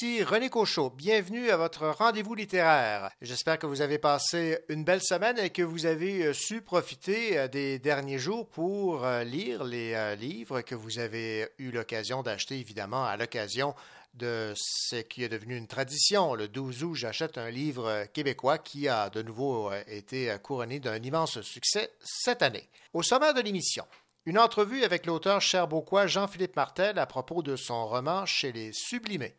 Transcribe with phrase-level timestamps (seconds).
[0.00, 0.90] René Cochot.
[0.90, 3.10] Bienvenue à votre rendez-vous littéraire.
[3.20, 7.36] J'espère que vous avez passé une belle semaine et que vous avez euh, su profiter
[7.36, 12.60] euh, des derniers jours pour euh, lire les livres que vous avez eu l'occasion d'acheter,
[12.60, 13.74] évidemment, à l'occasion
[14.14, 16.34] de ce qui est devenu une tradition.
[16.34, 21.40] Le 12 août, j'achète un livre québécois qui a de nouveau été couronné d'un immense
[21.40, 22.68] succès cette année.
[22.92, 23.84] Au sommet de l'émission,
[24.26, 29.34] une entrevue avec l'auteur cherbourgois Jean-Philippe Martel à propos de son roman Chez les Sublimés.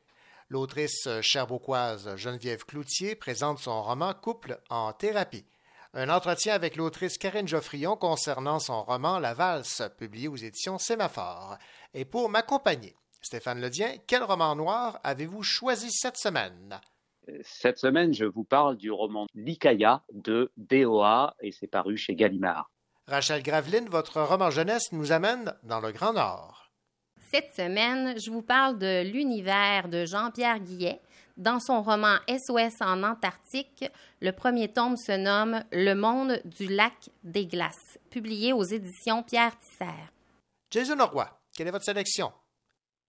[0.51, 5.45] L'autrice cherbourgoise Geneviève Cloutier présente son roman Couple en thérapie.
[5.93, 11.59] Un entretien avec l'autrice Karine Geoffrion concernant son roman La valse, publié aux éditions Sémaphore.
[11.93, 16.81] Et pour m'accompagner, Stéphane Ledien, quel roman noir avez-vous choisi cette semaine?
[17.43, 22.71] Cette semaine, je vous parle du roman Likaya de BOA et c'est paru chez Gallimard.
[23.05, 26.68] Rachel Graveline, votre roman jeunesse nous amène dans le Grand Nord.
[27.31, 30.99] Cette semaine, je vous parle de l'univers de Jean-Pierre Guillet.
[31.37, 33.85] Dans son roman SOS en Antarctique,
[34.19, 39.55] le premier tome se nomme Le monde du lac des glaces, publié aux éditions Pierre
[39.59, 39.93] Tisser.
[40.71, 42.31] Jason Leroy, quelle est votre sélection?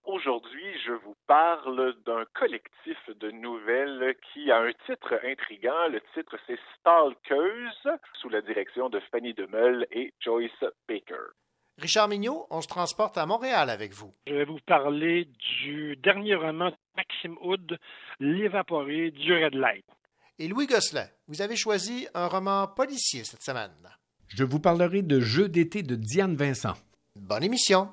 [0.04, 5.88] Aujourd'hui, je vous parle d'un collectif de nouvelles qui a un titre intrigant.
[5.88, 7.88] Le titre, c'est Stalkeuse,
[8.20, 11.32] sous la direction de Fanny Demeul et Joyce Baker.
[11.80, 14.12] Richard Mignot, on se transporte à Montréal avec vous.
[14.26, 15.28] Je vais vous parler
[15.62, 17.78] du dernier roman de Maxime Houd,
[18.20, 19.84] L'évaporé du Red Light.
[20.38, 23.72] Et Louis Gosselin, vous avez choisi un roman policier cette semaine.
[24.28, 26.74] Je vous parlerai de Jeux d'été de Diane Vincent.
[27.16, 27.88] Bonne émission.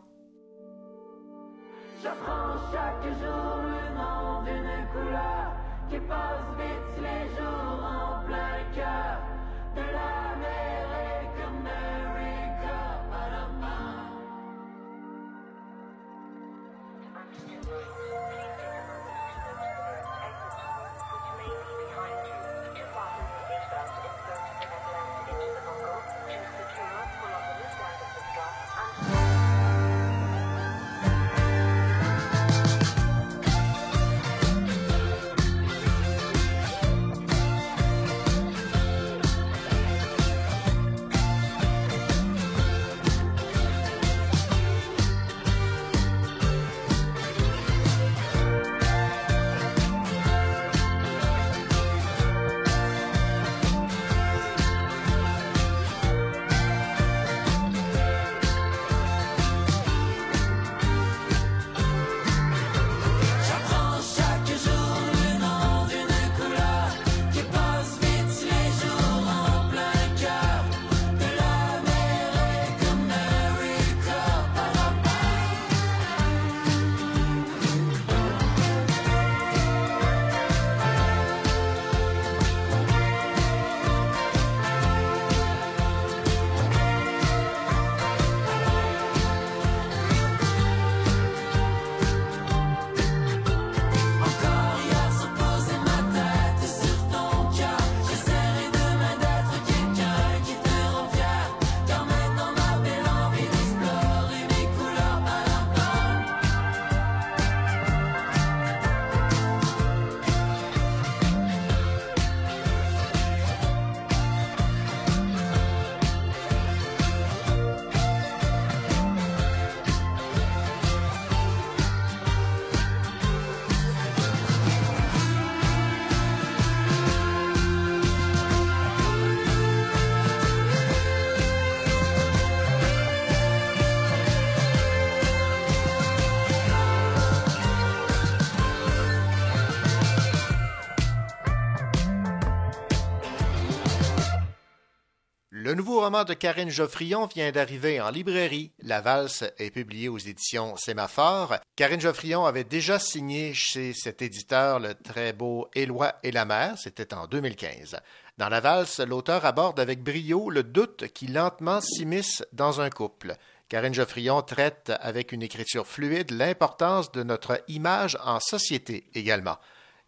[146.07, 148.71] Roman de Karine Geoffrion vient d'arriver en librairie.
[148.81, 151.56] La valse est publiée aux éditions Sémaphore.
[151.75, 156.77] Karine Geoffrion avait déjà signé chez cet éditeur le très beau Éloi et la mer,
[156.77, 158.00] c'était en 2015.
[158.38, 163.33] Dans la valse, l'auteur aborde avec brio le doute qui lentement s'immisce dans un couple.
[163.68, 169.57] Karine Geoffrion traite avec une écriture fluide l'importance de notre image en société également.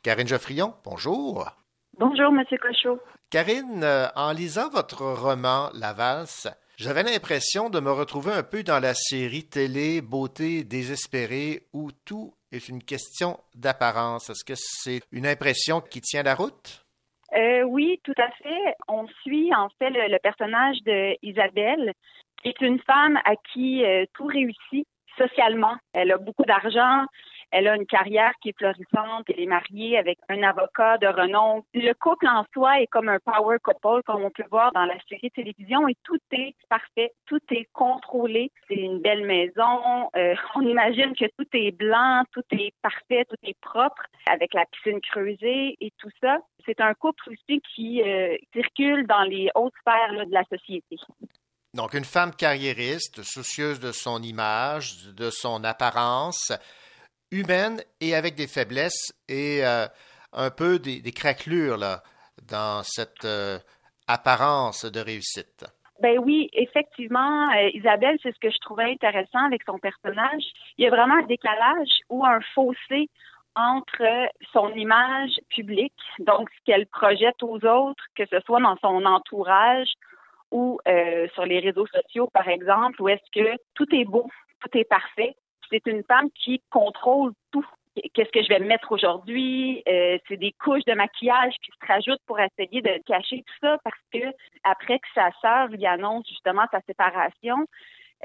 [0.01, 1.51] Karine Geoffrion, bonjour.
[1.97, 3.01] Bonjour, Monsieur Cochot.
[3.31, 6.47] Karine, euh, en lisant votre roman La valse,
[6.77, 12.33] J'avais l'impression de me retrouver un peu dans la série télé Beauté désespérée où tout
[12.51, 14.31] est une question d'apparence.
[14.31, 16.83] Est-ce que c'est une impression qui tient la route?
[17.35, 18.75] Euh, oui, tout à fait.
[18.87, 21.93] On suit en fait le, personnage de Isabelle,
[22.41, 24.87] qui est une femme à qui euh, tout réussit
[25.19, 25.75] socialement.
[25.93, 27.05] Elle a beaucoup d'argent,
[27.51, 29.25] elle a une carrière qui est florissante.
[29.29, 31.63] Elle est mariée avec un avocat de renom.
[31.73, 34.97] Le couple en soi est comme un power couple, comme on peut voir dans la
[35.07, 38.51] série télévision, et tout est parfait, tout est contrôlé.
[38.67, 40.09] C'est une belle maison.
[40.15, 44.65] Euh, on imagine que tout est blanc, tout est parfait, tout est propre, avec la
[44.65, 46.37] piscine creusée et tout ça.
[46.65, 50.97] C'est un couple aussi qui euh, circule dans les hautes sphères de la société.
[51.73, 56.51] Donc, une femme carriériste, soucieuse de son image, de son apparence,
[57.31, 59.85] humaine et avec des faiblesses et euh,
[60.33, 62.01] un peu des, craquelures là,
[62.49, 63.57] dans cette euh,
[64.07, 65.65] apparence de réussite.
[66.01, 70.43] Ben oui, effectivement, euh, Isabelle, c'est ce que je trouvais intéressant avec son personnage.
[70.77, 73.09] Il y a vraiment un décalage ou un fossé
[73.55, 79.03] entre son image publique, donc ce qu'elle projette aux autres, que ce soit dans son
[79.05, 79.89] entourage
[80.51, 80.79] ou
[81.33, 84.29] sur les réseaux sociaux, par exemple, où est-ce que tout est beau,
[84.61, 85.35] tout est parfait,
[85.69, 87.65] c'est une femme qui contrôle tout.
[88.13, 89.83] Qu'est-ce que je vais mettre aujourd'hui?
[89.87, 93.77] Euh, c'est des couches de maquillage qui se rajoutent pour essayer de cacher tout ça
[93.83, 94.19] parce que
[94.63, 97.57] après que sa sœur lui annonce justement sa séparation,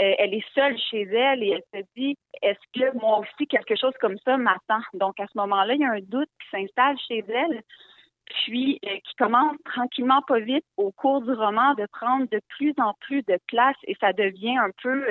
[0.00, 3.76] euh, elle est seule chez elle et elle se dit est-ce que moi aussi quelque
[3.76, 4.80] chose comme ça m'attend?
[4.92, 7.62] Donc à ce moment-là, il y a un doute qui s'installe chez elle,
[8.26, 12.74] puis euh, qui commence tranquillement, pas vite, au cours du roman, de prendre de plus
[12.78, 15.04] en plus de place et ça devient un peu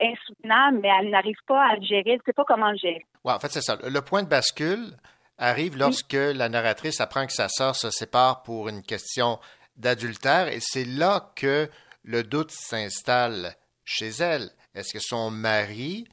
[0.00, 2.02] insoutenable, mais elle n'arrive pas à le gérer.
[2.06, 3.04] Elle ne sait pas comment le gérer.
[3.24, 3.76] Ouais, en fait, c'est ça.
[3.82, 4.96] Le point de bascule
[5.38, 9.38] arrive lorsque la narratrice apprend que sa sœur se sépare pour une question
[9.76, 11.68] d'adultère et c'est là que
[12.04, 14.50] le doute s'installe chez elle.
[14.74, 16.06] Est-ce que son mari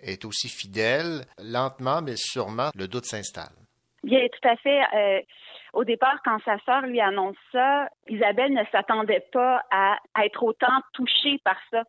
[0.00, 1.24] est aussi fidèle?
[1.38, 3.52] Lentement, mais sûrement, le doute s'installe.
[4.02, 4.82] Bien, tout à fait.
[4.94, 5.20] Euh,
[5.72, 10.80] au départ, quand sa sœur lui annonce ça, Isabelle ne s'attendait pas à, être autant
[10.92, 11.82] touchée par ça.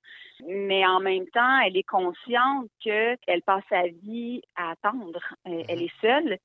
[0.47, 5.19] Mais en même temps, elle est consciente qu'elle passe sa vie à attendre.
[5.45, 6.37] Elle, elle est seule.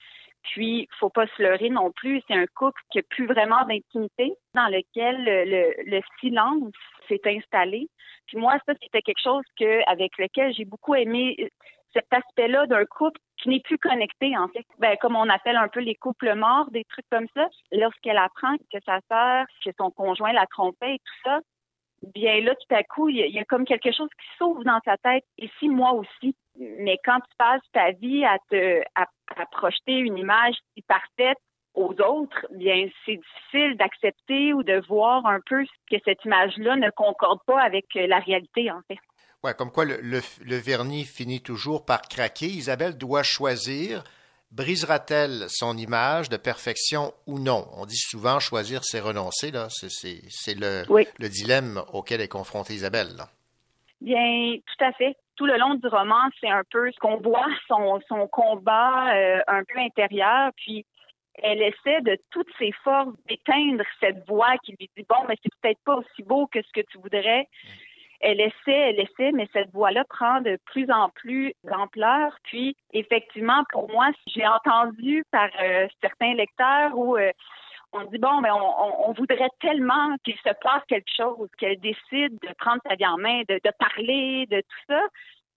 [0.42, 2.22] Puis, faut pas se leurrer non plus.
[2.26, 6.72] C'est un couple qui n'a plus vraiment d'intimité, dans lequel le, le silence
[7.08, 7.88] s'est installé.
[8.26, 11.50] Puis moi, ça, c'était quelque chose que, avec lequel j'ai beaucoup aimé
[11.92, 14.64] cet aspect-là d'un couple qui n'est plus connecté, en fait.
[14.78, 17.48] Ben, comme on appelle un peu les couples morts, des trucs comme ça.
[17.72, 21.40] Lorsqu'elle apprend que sa sœur, que son conjoint la trompait et tout ça,
[22.14, 24.96] bien là, tout à coup, il y, a, comme quelque chose qui s'ouvre dans sa
[24.98, 25.24] tête.
[25.38, 26.36] Ici, moi aussi.
[26.56, 29.06] Mais quand tu passes ta vie à te à,
[29.50, 31.38] projeter une image si parfaite
[31.74, 36.90] aux autres, bien c'est difficile d'accepter ou de voir un peu que cette image-là ne
[36.90, 38.98] concorde pas avec la réalité, en fait.
[39.44, 42.46] Ouais, comme quoi le, vernis finit toujours par craquer.
[42.46, 44.04] Isabelle doit choisir.
[44.52, 47.66] Brisera-t-elle son image de perfection ou non?
[47.72, 49.50] On dit souvent choisir, c'est renoncer.
[49.50, 49.66] Là.
[49.70, 50.84] C'est, le,
[51.18, 53.22] le, dilemme auquel est confrontée Isabelle.
[54.00, 55.16] Bien, tout à fait.
[55.34, 59.40] Tout le long du roman, c'est un peu ce qu'on voit, son, son combat euh,
[59.48, 60.52] un peu intérieur.
[60.56, 60.84] Puis,
[61.34, 65.50] elle essaie de toutes ses forces d'éteindre cette voix qui lui dit, bon, mais c'est
[65.60, 67.48] peut-être pas aussi beau que ce que tu voudrais
[68.22, 72.36] elle essaie, elle essaie, mais cette voix-là prend de plus en plus d'ampleur.
[72.44, 77.30] Puis, effectivement, pour moi, j'ai entendu par euh, certains lecteurs où euh,
[77.92, 82.54] on dit bon, mais on, voudrait tellement qu'il se passe quelque chose, qu'elle décide de
[82.58, 85.00] prendre sa vie en main, de parler, de tout ça.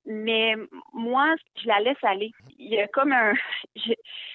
[0.06, 0.56] Mais
[0.94, 2.32] moi, je la laisse aller.
[2.60, 3.34] Il y a comme un.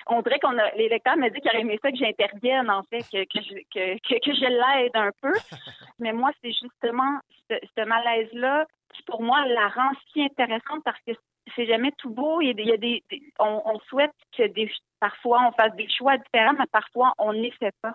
[0.06, 0.70] on dirait qu'on a.
[0.72, 3.54] Les lecteurs me disent qu'ils auraient aimé ça que j'intervienne, en fait, que, que, je,
[3.72, 5.32] que, que je l'aide un peu.
[6.00, 11.12] Mais moi, c'est justement ce, malaise-là qui, pour moi, la rend si intéressante parce que
[11.54, 12.40] c'est jamais tout beau.
[12.40, 13.04] Il y a des.
[13.38, 17.52] on, souhaite que des, parfois on fasse des choix différents, mais parfois on ne les
[17.52, 17.94] fait pas.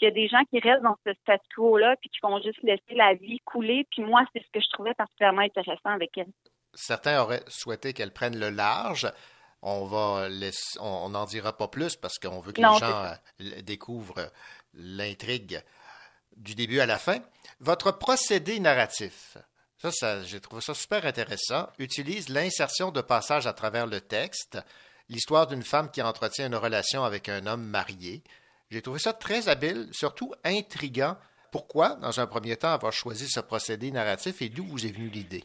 [0.00, 2.62] Il y a des gens qui restent dans ce statu quo-là puis qui vont juste
[2.62, 3.86] laisser la vie couler.
[3.90, 6.26] Puis moi, c'est ce que je trouvais particulièrement intéressant avec elle
[6.76, 9.10] certains auraient souhaité qu'elle prenne le large.
[9.62, 10.28] On va
[10.80, 14.30] on n'en dira pas plus parce qu'on veut que les gens euh, découvrent
[14.74, 15.62] l'intrigue
[16.36, 17.18] du début à la fin.
[17.60, 19.38] Votre procédé narratif,
[19.78, 24.58] ça, ça j'ai trouvé ça super intéressant, utilise l'insertion de passages à travers le texte,
[25.08, 28.22] l'histoire d'une femme qui entretient une relation avec un homme marié.
[28.70, 31.16] J'ai trouvé ça très habile, surtout intriguant.
[31.52, 35.08] Pourquoi, dans un premier temps, avoir choisi ce procédé narratif et d'où vous est venue
[35.08, 35.44] l'idée?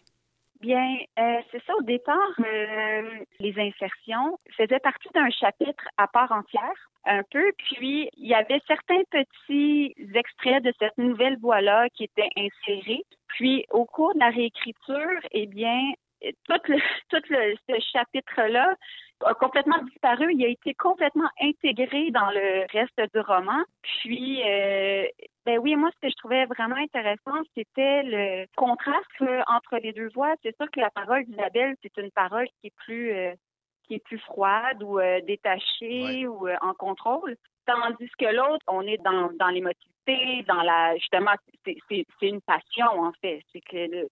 [0.62, 1.74] Bien, euh, c'est ça.
[1.76, 7.52] Au départ, euh, les insertions faisaient partie d'un chapitre à part entière, un peu.
[7.58, 13.04] Puis, il y avait certains petits extraits de cette nouvelle voix-là qui étaient insérés.
[13.30, 15.82] Puis, au cours de la réécriture, eh bien,
[16.22, 16.78] tout, le,
[17.10, 18.76] tout le, ce chapitre-là
[19.26, 20.34] a complètement disparu.
[20.34, 23.64] Il a été complètement intégré dans le reste du roman.
[23.82, 25.06] Puis, euh,
[25.46, 30.10] ben oui, moi, ce que je trouvais vraiment intéressant, c'était le contraste entre les deux
[30.10, 30.34] voix.
[30.44, 33.34] C'est sûr que la parole d'Isabelle, c'est une parole qui est plus euh,
[33.84, 37.36] qui est plus froide ou euh, détachée ou en contrôle.
[37.66, 41.32] Tandis que l'autre, on est dans, dans l'émotivité, dans la justement,
[41.66, 43.42] c'est une passion en fait.
[43.52, 44.08] C'est que le,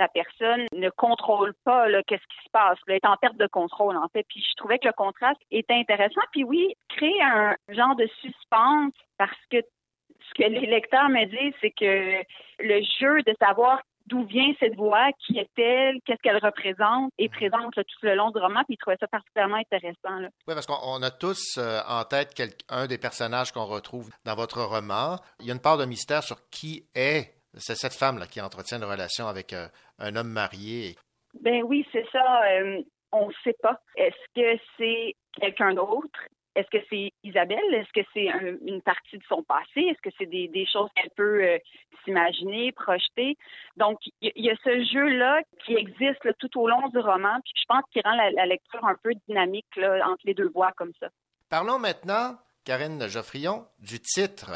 [0.00, 3.96] la personne ne contrôle pas qu'est-ce qui se passe, elle est en perte de contrôle
[3.96, 4.24] en fait.
[4.28, 6.22] Puis je trouvais que le contraste était intéressant.
[6.32, 11.54] Puis oui, créer un genre de suspense parce que ce que les lecteurs me disent,
[11.60, 12.22] c'est que
[12.60, 17.74] le jeu de savoir d'où vient cette voix, qui est-elle, qu'est-ce qu'elle représente, est présente
[17.74, 20.18] tout le long du roman, puis ils trouvaient ça particulièrement intéressant.
[20.18, 20.28] Là.
[20.48, 22.32] Oui, parce qu'on a tous euh, en tête
[22.68, 25.16] un des personnages qu'on retrouve dans votre roman.
[25.40, 28.78] Il y a une part de mystère sur qui est c'est cette femme-là qui entretient
[28.78, 29.66] une relation avec euh,
[29.98, 30.96] un homme marié.
[31.40, 32.42] Ben oui, c'est ça.
[32.50, 33.80] Euh, on ne sait pas.
[33.96, 36.20] Est-ce que c'est quelqu'un d'autre?
[36.56, 37.74] Est-ce que c'est Isabelle?
[37.74, 38.26] Est-ce que c'est
[38.66, 39.80] une partie de son passé?
[39.80, 41.58] Est-ce que c'est des, choses qu'elle peut euh,
[42.04, 43.36] s'imaginer, projeter?
[43.76, 47.64] Donc, il y, a ce jeu-là qui existe tout au long du roman, puis je
[47.68, 51.08] pense qu'il rend la, lecture un peu dynamique entre les deux voix comme ça.
[51.48, 54.50] Parlons maintenant, Karine Geoffrion, du titre.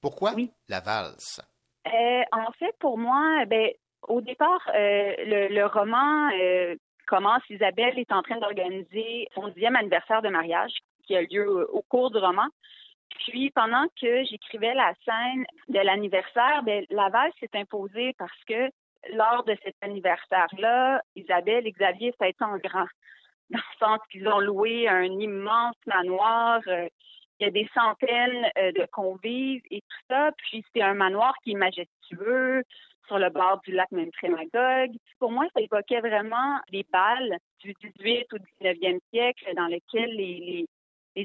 [0.00, 0.34] Pourquoi
[0.68, 1.40] la valse?
[1.86, 3.70] Euh, en fait, pour moi, ben,
[4.08, 7.42] au départ, euh, le, roman euh, commence.
[7.50, 10.72] Isabelle est en train d'organiser son dixième anniversaire de mariage
[11.04, 12.46] qui a lieu au cours du roman.
[13.20, 18.70] Puis, pendant que j'écrivais la scène de l'anniversaire, ben, la valse s'est imposée parce que
[19.14, 22.86] lors de cet anniversaire-là, Isabelle et Xavier, été en grand.
[23.50, 26.60] Dans le sens qu'ils ont loué un immense manoir
[27.40, 30.30] il y a des centaines euh, de convives et tout ça.
[30.38, 32.64] Puis c'est un manoir qui est majestueux
[33.08, 34.90] sur le bord du lac Memphremagog.
[35.18, 40.66] Pour moi, ça évoquait vraiment les balles du 18 ou 19e siècle dans lesquels les,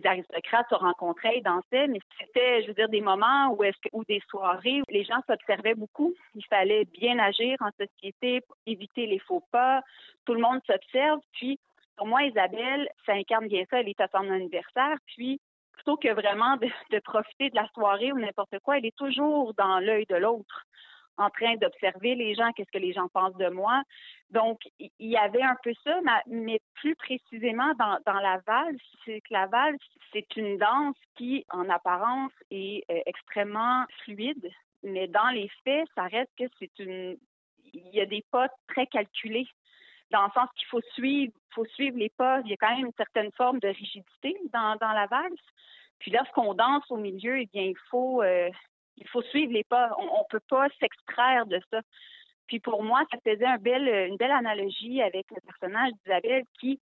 [0.05, 4.03] aristocrates se rencontraient et dansaient, mais c'était, je veux dire, des moments où est-ce ou
[4.05, 6.15] des soirées où les gens s'observaient beaucoup.
[6.33, 9.83] Il fallait bien agir en société, pour éviter les faux pas.
[10.25, 11.19] Tout le monde s'observe.
[11.33, 11.59] Puis,
[11.95, 13.81] pour moi, Isabelle, ça incarne bien ça.
[13.81, 14.97] Elle est à son anniversaire.
[15.05, 15.39] Puis,
[15.73, 19.79] plutôt que vraiment de, profiter de la soirée ou n'importe quoi, elle est toujours dans
[19.79, 20.65] l'œil de l'autre,
[21.17, 23.83] en train d'observer les gens, qu'est-ce que les gens pensent de moi.
[24.31, 29.33] Donc, il y avait un peu ça, mais plus précisément dans, la valse, c'est que
[29.33, 29.79] la valse,
[30.11, 34.49] c'est une danse qui, en apparence, est euh, extrêmement fluide,
[34.81, 37.17] mais dans les faits, ça reste que c'est une...
[37.75, 39.47] Il y a des pas très calculés
[40.13, 42.39] dans le sens qu'il faut suivre, faut suivre les pas.
[42.45, 45.41] Il y a quand même une certaine forme de rigidité dans, dans la valse.
[45.99, 48.49] Puis lorsqu'on danse au milieu, eh bien, il faut, euh,
[48.97, 49.91] il faut suivre les pas.
[49.97, 51.81] On ne peut pas s'extraire de ça.
[52.47, 56.79] Puis pour moi, ça faisait un bel, une belle analogie avec le personnage d'Isabelle qui,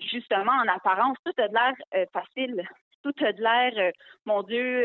[0.00, 2.68] justement, en apparence, tout a de l'air euh, facile.
[3.02, 3.92] Tout a de l'air, euh,
[4.26, 4.84] mon Dieu,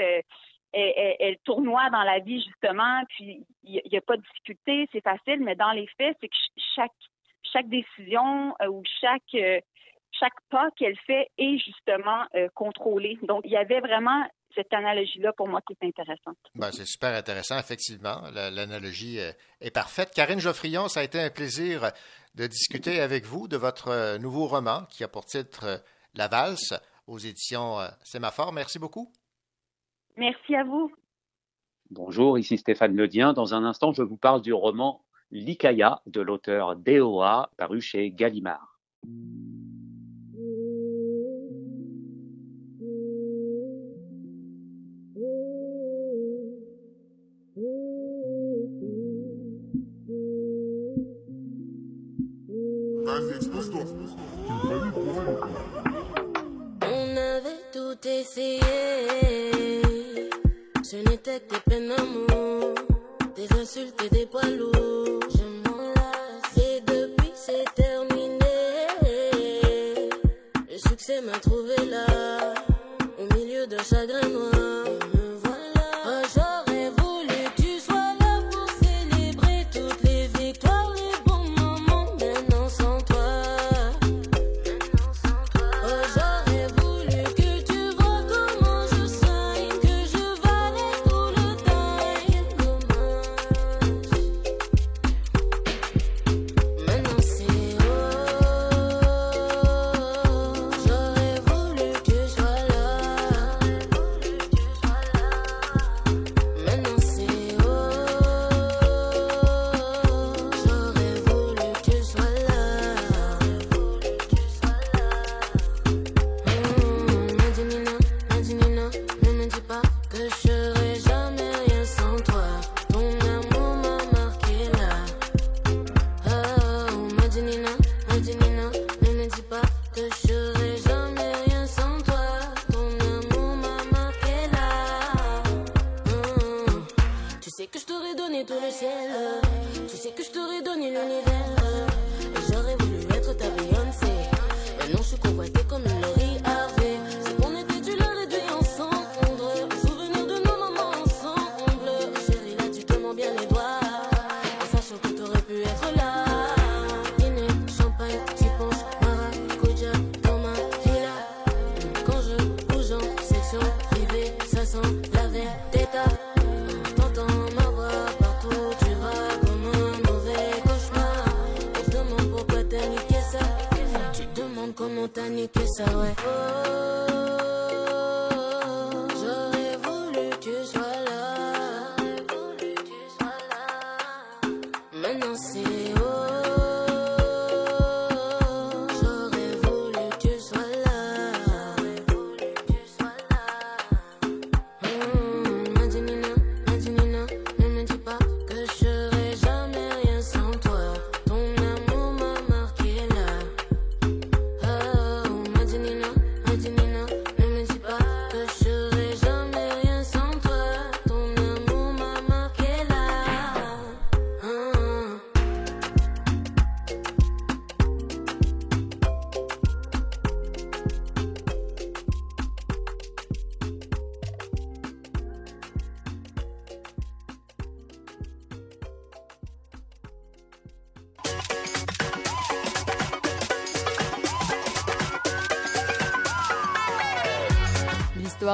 [0.71, 5.39] elle, tournoie dans la vie, justement, puis il n'y a, pas de difficulté, c'est facile,
[5.39, 6.35] mais dans les faits, c'est que
[6.75, 6.91] chaque
[7.51, 9.59] chaque décision euh, ou chaque euh,
[10.11, 13.17] chaque pas qu'elle fait est justement euh, contrôlé.
[13.23, 16.37] Donc, il y avait vraiment cette analogie-là pour moi qui est intéressante.
[16.55, 18.23] Ben, c'est super intéressant, effectivement.
[18.33, 20.09] L'analogie est parfaite.
[20.13, 21.91] Karine Geoffrion, ça a été un plaisir
[22.33, 25.83] de discuter avec vous de votre nouveau roman qui a pour titre
[26.15, 26.73] La valse
[27.05, 28.51] aux éditions Sémaphore.
[28.51, 29.11] Merci beaucoup.
[30.17, 30.91] Merci à vous.
[31.91, 33.33] Bonjour, ici Stéphane Ledien.
[33.33, 38.79] Dans un instant, je vous parle du roman L'Ikaya de l'auteur Deoa, paru chez Gallimard.
[56.81, 58.59] On avait tout essayé,
[60.83, 62.73] ce n'était que peine d'amour,
[63.35, 64.18] des insultes et des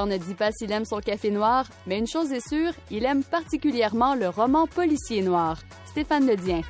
[0.04, 3.24] Ne dit pas s'il aime son café noir, mais une chose est sûre, il aime
[3.24, 5.58] particulièrement le roman policier noir.
[5.86, 6.62] Stéphane Ledien.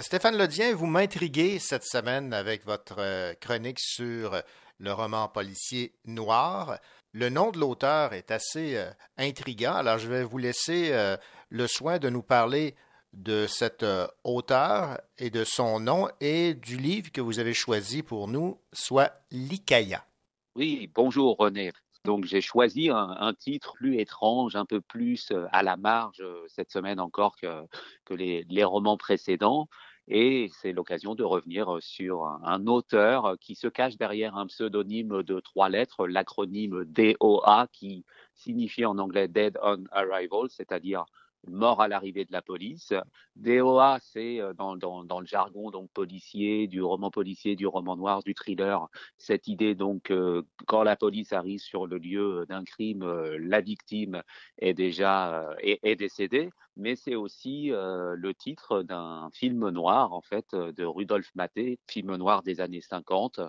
[0.00, 4.40] Stéphane Lodien, vous m'intriguez cette semaine avec votre euh, chronique sur euh,
[4.78, 6.78] le roman policier noir.
[7.12, 10.92] Le nom de l'auteur est assez euh, intriguant, alors je vais vous laisser
[11.50, 12.74] le soin de nous parler
[13.16, 18.02] de cet euh, auteur et de son nom et du livre que vous avez choisi
[18.02, 20.04] pour nous, soit Likaya.
[20.56, 21.72] Oui, bonjour René.
[22.04, 26.44] Donc j'ai choisi un, titre plus étrange, un peu plus euh, à la marge euh,
[26.48, 27.66] cette semaine encore que,
[28.10, 29.68] les, les romans précédents.
[30.06, 35.40] Et c'est l'occasion de revenir sur un, auteur qui se cache derrière un pseudonyme de
[35.40, 41.06] trois lettres, l'acronyme DOA, qui signifie en anglais Dead on Arrival, c'est-à-dire
[41.48, 42.92] mort à l'arrivée de la police.
[43.36, 48.34] DOA, c'est euh, dans, le jargon donc policier, du roman policier, du roman noir, du
[48.34, 53.36] thriller, cette idée donc euh, quand la police arrive sur le lieu d'un crime, euh,
[53.40, 54.22] la victime
[54.58, 60.84] est déjà est, décédée, mais c'est aussi le titre d'un film noir en fait de
[60.84, 63.40] Rudolf Maté, film noir des années 50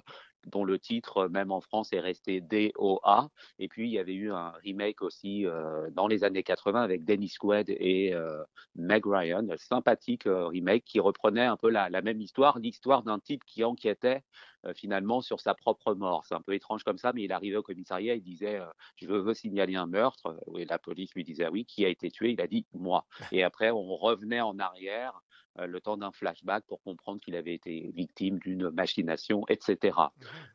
[0.46, 3.30] dont le titre, même en France, est resté DOA.
[3.60, 7.04] Et puis, il y avait eu un remake aussi euh, dans les années 80 avec
[7.04, 8.44] Dennis Quaid et euh,
[8.76, 13.20] Meg Ryan, sympathique euh, remake qui reprenait un peu la, la même histoire, l'histoire d'un
[13.20, 14.24] type qui enquêtait
[14.66, 16.26] euh, finalement sur sa propre mort.
[16.26, 19.08] C'est un peu étrange comme ça, mais il arrivait au commissariat, il disait euh, Je
[19.08, 20.38] veux signaler un meurtre.
[20.58, 22.32] Et la police lui disait Oui, qui a été tué?
[22.32, 23.06] Il a dit Moi.
[23.32, 25.25] Et après, on revenait en arrière euh,
[25.58, 29.98] le temps d'un flashback pour comprendre qu'il avait été victime d'une machination, etc.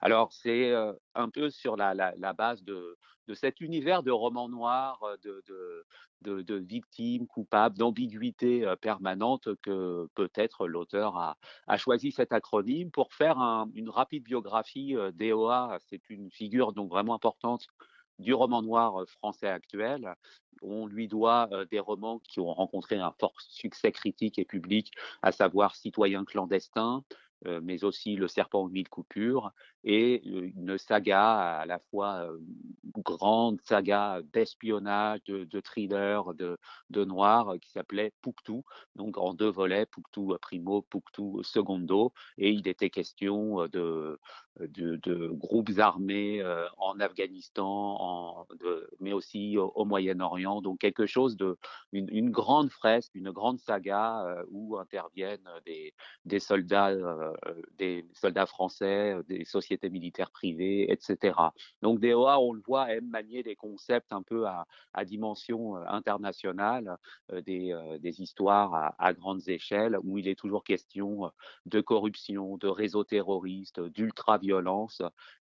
[0.01, 2.97] Alors, c'est euh, un peu sur la, la, la base de,
[3.29, 5.17] de cet univers de romans noirs, euh,
[6.23, 11.37] de, de, victimes coupables, d'ambiguïté euh, permanente que peut-être l'auteur a,
[11.67, 15.79] a choisi cet acronyme pour faire un- une rapide biographie euh, d'EOA.
[15.89, 17.67] C'est une figure donc vraiment importante
[18.20, 20.14] du roman noir euh, français actuel.
[20.62, 24.92] On lui doit euh, des romans qui ont rencontré un fort succès critique et public,
[25.22, 27.02] à savoir Citoyen clandestin,
[27.46, 29.52] euh, mais aussi Le serpent aux mille coupures,
[29.83, 32.28] et une saga à la fois
[32.98, 36.59] grande saga d'espionnage, de, thriller, de,
[36.90, 38.62] de noir, qui s'appelait Pouctou,
[38.94, 44.20] donc en deux volets, Pouctou primo, Pouctou secondo, et il était question de,
[44.68, 48.46] de, groupes armés euh, en Afghanistan,
[49.01, 51.57] mais aussi au, Moyen-Orient, donc quelque chose de
[51.92, 55.49] une, grande fresque, une grande saga euh, où interviennent
[56.25, 57.33] des, soldats, euh,
[57.79, 61.35] des soldats français, des sociétés militaires privées, etc.
[61.83, 64.66] Donc DOA, on le voit, aime manier des concepts un peu à,
[65.05, 66.96] dimension internationale,
[67.46, 67.75] des,
[68.20, 71.31] histoires à, à grandes échelles où il est toujours question
[71.66, 74.50] de corruption, de réseaux terroristes, d'ultra-violence.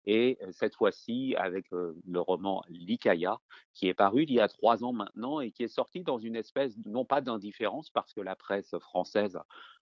[0.05, 3.39] Et euh, cette fois-ci, avec le roman Likaya,
[3.75, 6.37] qui est paru il y a trois ans maintenant et qui est sorti dans une
[6.37, 9.39] espèce, non pas d'indifférence, parce que la presse française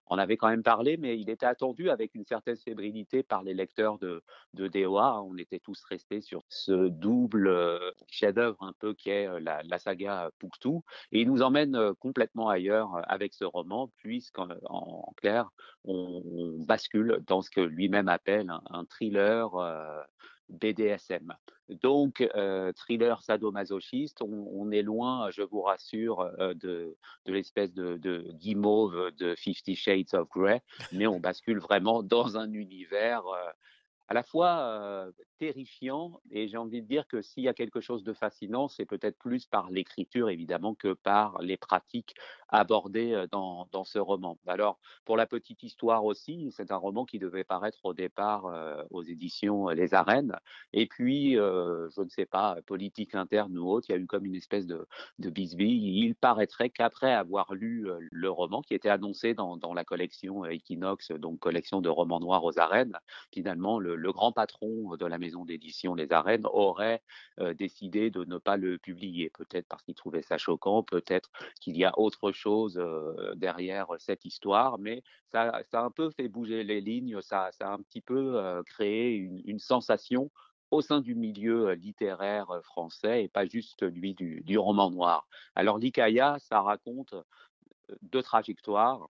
[0.07, 3.55] en avait quand même parlé, mais il était attendu avec une certaine fébrilité par les
[3.55, 5.23] lecteurs de, de DOA.
[5.23, 9.63] On était tous restés sur ce double euh, chef-d'œuvre un peu qui est euh, la,
[9.63, 10.83] la saga Pouctou.
[11.13, 15.49] Et il nous emmène euh, complètement ailleurs avec ce roman, puisqu'en en, clair,
[15.85, 19.51] on, on bascule dans ce que lui-même appelle un, thriller
[20.49, 21.35] BDSM.
[21.69, 29.11] Donc, euh, thriller sadomasochiste, on, est loin, je vous rassure, euh, de, l'espèce de, guimauve
[29.17, 30.61] de Fifty Shades of Grey,
[30.93, 33.51] mais on bascule vraiment dans un univers euh,
[34.09, 35.09] à la fois
[35.45, 38.85] terrifiant et j'ai envie de dire que s'il y a quelque chose de fascinant, c'est
[38.85, 42.15] peut-être plus par l'écriture évidemment que par les pratiques
[42.49, 44.39] abordées dans, dans, ce roman.
[44.47, 48.83] Alors pour la petite histoire aussi, c'est un roman qui devait paraître au départ euh,
[48.91, 50.37] aux éditions Les Arènes
[50.73, 54.07] et puis euh, je ne sais pas politique interne ou autre, il y a eu
[54.07, 54.87] comme une espèce de,
[55.19, 56.05] de bisbille.
[56.05, 61.11] Il paraîtrait qu'après avoir lu le roman qui était annoncé dans, dans la collection Equinox,
[61.13, 62.99] donc collection de romans noirs aux arènes,
[63.33, 67.03] finalement le le, grand patron de la maison d'édition Les Arènes aurait
[67.41, 71.77] euh, décidé de ne pas le publier, peut-être parce qu'il trouvait ça choquant, peut-être qu'il
[71.77, 76.29] y a autre chose euh, derrière cette histoire, mais ça, ça, a un peu fait
[76.29, 80.31] bouger les lignes, ça, ça a un petit peu euh, créé une, sensation
[80.71, 85.27] au sein du milieu littéraire français et pas juste celui du, du roman noir.
[85.55, 87.15] Alors l'Ikaya, ça raconte
[88.03, 89.09] deux trajectoires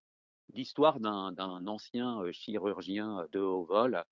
[0.53, 4.05] l'histoire d'un ancien chirurgien de haut vol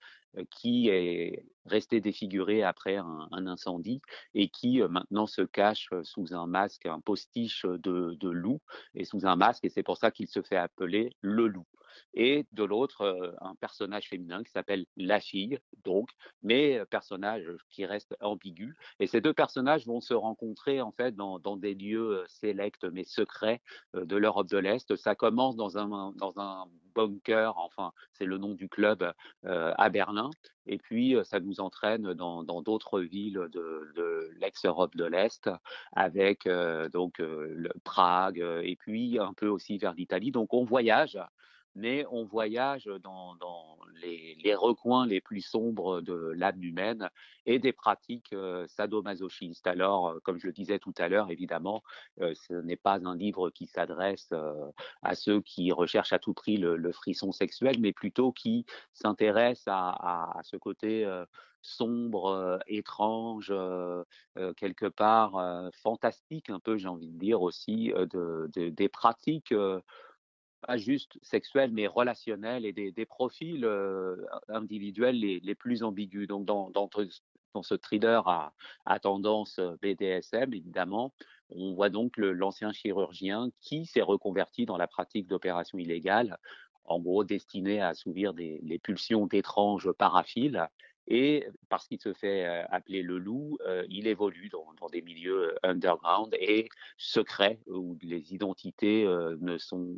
[0.49, 4.01] qui est resté défiguré après un, incendie
[4.33, 8.59] et qui maintenant se cache sous un masque, un postiche de, de loup
[8.95, 11.67] et sous un masque et c'est pour ça qu'il se fait appeler le loup
[12.13, 16.09] et de l'autre un personnage féminin qui s'appelle la fille, donc,
[16.41, 18.75] mais personnage qui reste ambigu.
[18.99, 23.61] Et ces deux personnages vont se rencontrer en fait dans, des lieux sélects mais secrets
[23.93, 24.95] de l'Europe de l'Est.
[24.95, 29.11] Ça commence dans un, dans un bunker, enfin c'est le nom du club
[29.43, 30.29] à Berlin,
[30.65, 35.49] et puis ça nous entraîne dans d'autres villes de, l'ex-Europe de l'Est,
[35.93, 36.47] avec
[36.91, 37.21] donc
[37.83, 40.31] Prague, et puis un peu aussi vers l'Italie.
[40.31, 41.17] Donc on voyage
[41.75, 43.35] mais on voyage dans,
[44.01, 47.09] les, recoins les plus sombres de l'âme humaine
[47.45, 49.67] et des pratiques euh, sadomasochistes.
[49.67, 51.83] Alors, euh, comme je le disais tout à l'heure, évidemment,
[52.21, 54.33] euh, ce n'est pas un livre qui s'adresse
[55.01, 60.39] à ceux qui recherchent à tout prix le, frisson sexuel, mais plutôt qui s'intéresse à,
[60.43, 61.07] ce côté
[61.61, 63.53] sombre, étrange,
[64.57, 69.53] quelque part fantastique, un peu, j'ai envie de dire aussi, de, de, des pratiques
[70.65, 74.15] pas juste sexuels, mais relationnels et des, profils euh,
[74.49, 76.27] individuels les, plus ambigus.
[76.27, 76.89] Donc, dans, dans,
[77.61, 78.27] ce thriller
[78.85, 81.13] à, tendance BDSM, évidemment,
[81.49, 86.37] on voit donc l'ancien chirurgien qui s'est reconverti dans la pratique d'opérations illégales,
[86.85, 90.67] en gros destinées à assouvir des, les pulsions d'étranges paraphiles
[91.07, 96.33] et parce qu'il se fait appeler le loup, euh, il évolue dans, des milieux underground
[96.39, 99.37] et secrets où les identités euh,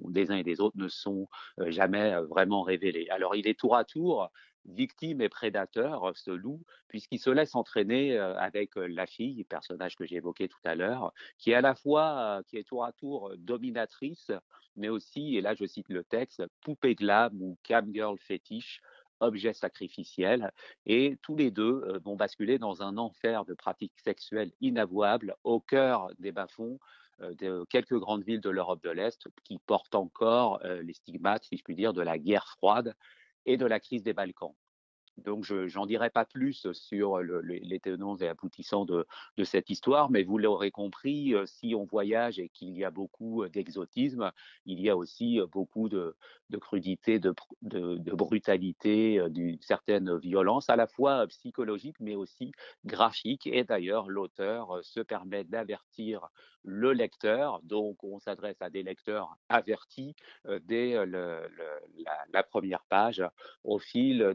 [0.10, 1.28] des uns et des autres ne sont
[1.60, 3.08] euh, jamais vraiment révélées.
[3.10, 4.30] Alors il est tour à tour
[4.68, 10.16] victime et prédateur, ce loup, puisqu'il se laisse entraîner avec la fille, personnage que j'ai
[10.16, 14.32] évoqué tout à l'heure, qui est à la fois, qui est tour à tour dominatrice,
[14.76, 18.82] mais aussi, et là je cite le texte, poupée glam ou cam girl fétiche,
[19.20, 20.52] objet sacrificiel,
[20.86, 25.60] et tous les deux euh, vont basculer dans un enfer de pratiques sexuelles inavouables au
[25.60, 26.80] cœur des bas-fonds
[27.22, 31.46] euh, de quelques grandes villes de l'Europe de l'Est qui portent encore euh, les stigmates,
[31.46, 32.94] si je puis dire, de la guerre froide
[33.46, 34.54] et de la crise des Balkans.
[35.18, 39.06] Donc, je n'en dirai pas plus sur le, les tenants et aboutissants de,
[39.44, 44.32] cette histoire, mais vous l'aurez compris, si on voyage et qu'il y a beaucoup d'exotisme,
[44.66, 46.16] il y a aussi beaucoup de,
[46.60, 47.34] crudité, de
[48.14, 52.52] brutalité, d'une certaine violence, à la fois psychologique, mais aussi
[52.86, 53.48] graphique.
[53.48, 56.30] Et d'ailleurs, l'auteur se permet d'avertir
[56.66, 60.16] le lecteur, donc on s'adresse à des lecteurs avertis
[60.64, 63.24] dès la, première page.
[63.64, 64.34] Au fil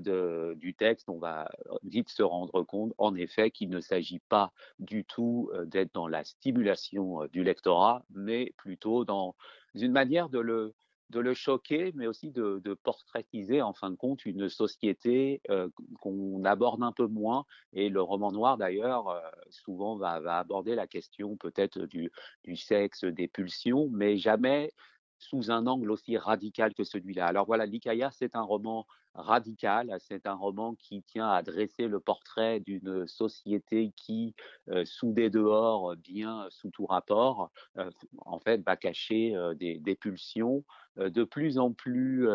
[0.56, 1.50] du texte, on va
[1.82, 6.24] vite se rendre compte, en effet, qu'il ne s'agit pas du tout d'être dans la
[6.24, 9.34] stimulation du lectorat, mais plutôt dans
[9.74, 10.74] une manière de le,
[11.10, 15.68] de le choquer, mais aussi de, de, portraitiser en fin de compte une société euh,
[16.00, 17.44] qu'on aborde un peu moins.
[17.72, 19.20] Et le roman noir, d'ailleurs, euh,
[19.50, 22.12] souvent va, aborder la question peut-être du,
[22.44, 24.72] du, sexe, des pulsions, mais jamais
[25.18, 27.26] sous un angle aussi radical que celui-là.
[27.26, 32.00] Alors voilà, Likaya, c'est un roman radical, c'est un roman qui tient à dresser le
[32.00, 34.34] portrait d'une société qui,
[34.68, 37.90] euh, sous des dehors, bien sous tout rapport, euh,
[38.24, 40.64] en fait, va cacher euh, des, pulsions
[40.96, 42.28] de plus en plus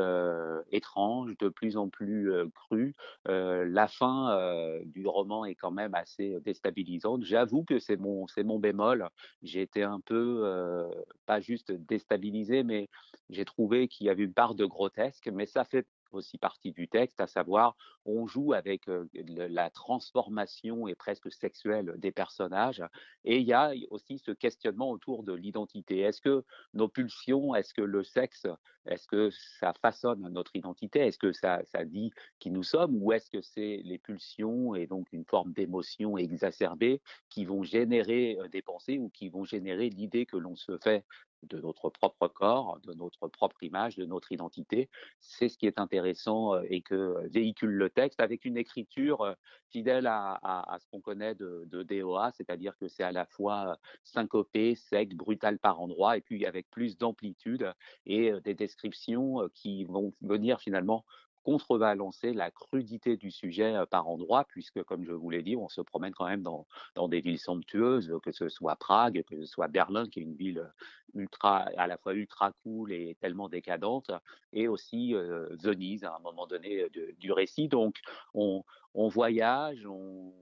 [0.72, 2.94] étranges, de plus en plus crues.
[3.26, 7.24] la fin du roman est quand même assez déstabilisante.
[7.24, 9.10] J'avoue que c'est mon, mon bémol.
[9.42, 10.88] J'ai été un peu,
[11.26, 12.90] pas juste déstabilisé, mais
[13.30, 16.88] j'ai trouvé qu'il y avait une part de grotesque, mais ça fait aussi partie du
[16.88, 17.76] texte, à savoir
[18.06, 18.84] on joue avec
[19.26, 22.84] la transformation et presque sexuelle des personnages.
[23.24, 26.00] Et il y a aussi ce questionnement autour de l'identité.
[26.00, 28.46] Est-ce que nos pulsions, est-ce que le sexe,
[28.86, 31.00] est-ce que ça façonne notre identité?
[31.00, 35.12] Est-ce que ça, dit qui nous sommes Ou est-ce que c'est les pulsions et donc
[35.12, 40.38] une forme d'émotion exacerbée qui vont générer des pensées ou qui vont générer l'idée que
[40.38, 41.04] l'on se fait
[41.44, 44.90] de notre propre corps, de notre propre image, de notre identité.
[45.20, 49.34] C'est ce qui est intéressant euh, et que véhicule le texte avec une écriture euh,
[49.70, 53.76] fidèle à, ce qu'on connaît de, de DOA, c'est-à-dire que c'est à la fois euh,
[54.04, 57.72] syncopé, sec, brutal par endroits, et puis avec plus d'amplitude
[58.06, 61.06] et des descriptions qui vont venir finalement
[61.46, 65.80] contrebalancer la crudité du sujet par endroits, puisque, comme je vous l'ai dit, on se
[65.80, 66.66] promène quand même dans,
[67.08, 70.68] des villes somptueuses, que ce soit Prague, que ce soit Berlin, qui est une ville
[71.14, 74.10] ultra, à la fois ultra cool et tellement décadente,
[74.54, 76.88] et aussi Venise à un moment donné
[77.20, 77.68] du récit.
[77.68, 78.00] Donc,
[78.34, 78.64] on,
[78.96, 80.34] voyage, on,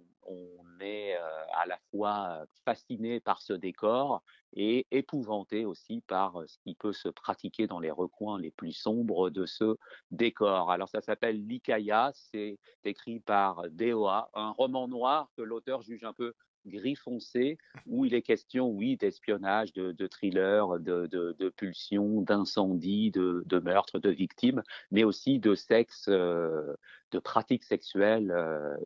[0.79, 1.15] est
[1.53, 4.23] à la fois fasciné par ce décor
[4.55, 9.29] et épouvanté aussi par ce qui peut se pratiquer dans les recoins les plus sombres
[9.29, 9.77] de ce
[10.11, 10.71] décor.
[10.71, 16.13] Alors ça s'appelle Likaya, c'est écrit par DOA, un roman noir que l'auteur juge un
[16.13, 16.33] peu
[16.65, 23.11] gris foncé, où il est question, oui, d'espionnage, de, thriller, de, de, de pulsion, d'incendie,
[23.11, 28.33] de, de meurtre, de victimes, mais aussi de sexe, de pratiques sexuelles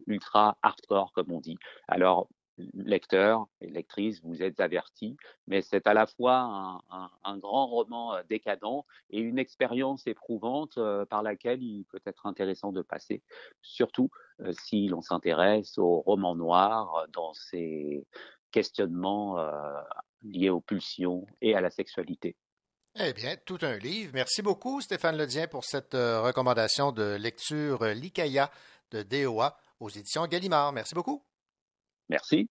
[0.07, 1.57] ultra hardcore, comme on dit.
[1.87, 2.27] Alors,
[2.73, 5.17] lecteurs et lectrices, vous êtes avertis,
[5.47, 6.81] mais c'est à la fois
[7.23, 12.25] un, grand roman euh, décadent et une expérience éprouvante euh, par laquelle il peut être
[12.25, 13.21] intéressant de passer,
[13.61, 14.09] surtout
[14.41, 18.05] euh, si l'on s'intéresse au roman noir dans ses
[18.51, 19.37] questionnements
[20.23, 22.35] liés aux pulsions et à la sexualité.
[22.99, 24.11] Eh bien, tout un livre.
[24.15, 28.49] Merci beaucoup, Stéphane Ledien, pour cette recommandation de lecture Likaya
[28.91, 30.71] de DOA aux éditions Gallimard.
[30.71, 31.26] Merci beaucoup.
[32.09, 32.49] Merci.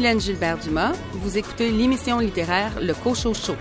[0.00, 0.92] Mylène Gilbert-Dumas.
[1.12, 3.54] Vous écoutez l'émission littéraire Le Cochot Show.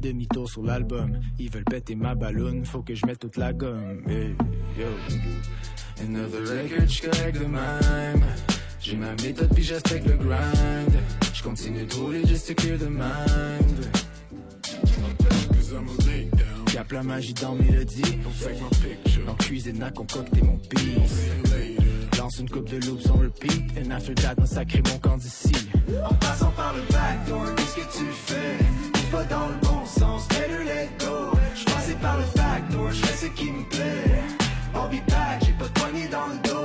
[0.00, 4.02] Demi-tour sur l'album, ils veulent péter ma balloune Faut que je mette toute la gomme.
[6.00, 8.24] Another record, j'correct de même.
[8.80, 10.92] J'ai ma méthode puis j'aspecte le grind.
[11.34, 13.86] J'continue de rouler just to clear the mind.
[16.72, 18.18] Cap la magie dans mélodie.
[19.26, 24.14] Dans cuisine à concocter mon beat Lance une coupe de loops on repeat And after
[24.14, 25.52] that, massacrer mon camp d'ici.
[26.04, 28.95] En passant par le backdoor, qu'est-ce que tu fais?
[29.06, 33.26] T'es pas dans le bon sens, better let go J'passais par le backdoor, j'fais ce
[33.26, 34.22] qui me plaît.
[34.74, 36.55] I'll be back, j'ai pas de poignée dans le dos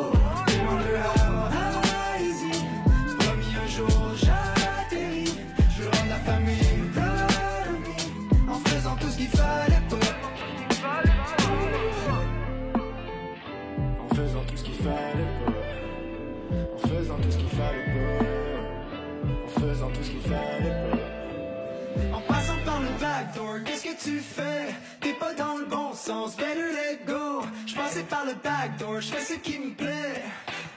[24.04, 24.74] tu fais?
[25.00, 27.42] T'es pas dans le bon sens, better let go.
[27.66, 30.24] J'passais par le backdoor, j'fais ce qui me plaît.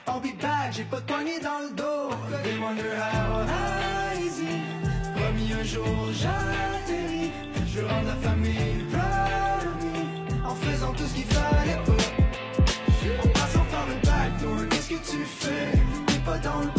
[0.07, 2.15] I'll be back, j'ai pas de poignée dans le dos.
[2.43, 3.45] They wonder how
[4.19, 4.61] easy.
[5.15, 7.31] Promis un jour j'atterris.
[7.73, 10.47] Je rendre la famille proud me.
[10.47, 13.23] En faisant tout ce qu'il fallait pas.
[13.23, 15.71] En passant par le backdoor, qu'est-ce que tu fais?
[16.07, 16.74] T'es pas dans le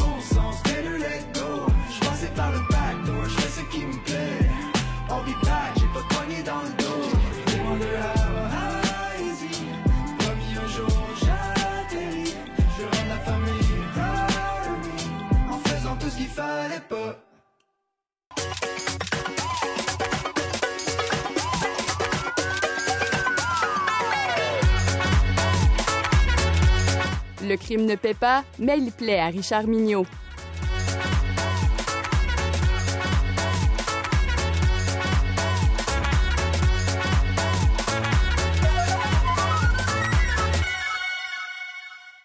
[27.48, 30.04] Le crime ne paie pas, mais il plaît à Richard Mignot.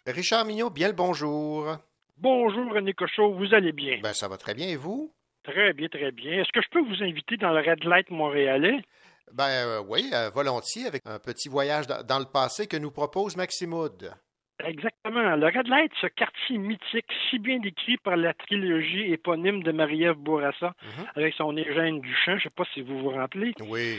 [0.08, 1.78] Richard Mignot, bien le bonjour.
[2.18, 4.00] Bonjour René Cochot, vous allez bien?
[4.02, 5.14] Ben, ça va très bien, et vous?
[5.44, 6.42] Très bien, très bien.
[6.42, 8.82] Est-ce que je peux vous inviter dans le Red Light montréalais?
[9.34, 12.92] Ben euh, oui, euh, volontiers, avec un petit voyage da- dans le passé que nous
[12.92, 14.12] propose Maximoud.
[14.66, 15.36] Exactement.
[15.36, 20.18] Le Red Light, ce quartier mythique, si bien décrit par la trilogie éponyme de Marie-Ève
[20.18, 20.74] Bourassa,
[21.16, 23.54] avec son Eugène Duchamp, je ne sais pas si vous vous rappelez.
[23.68, 23.98] Oui.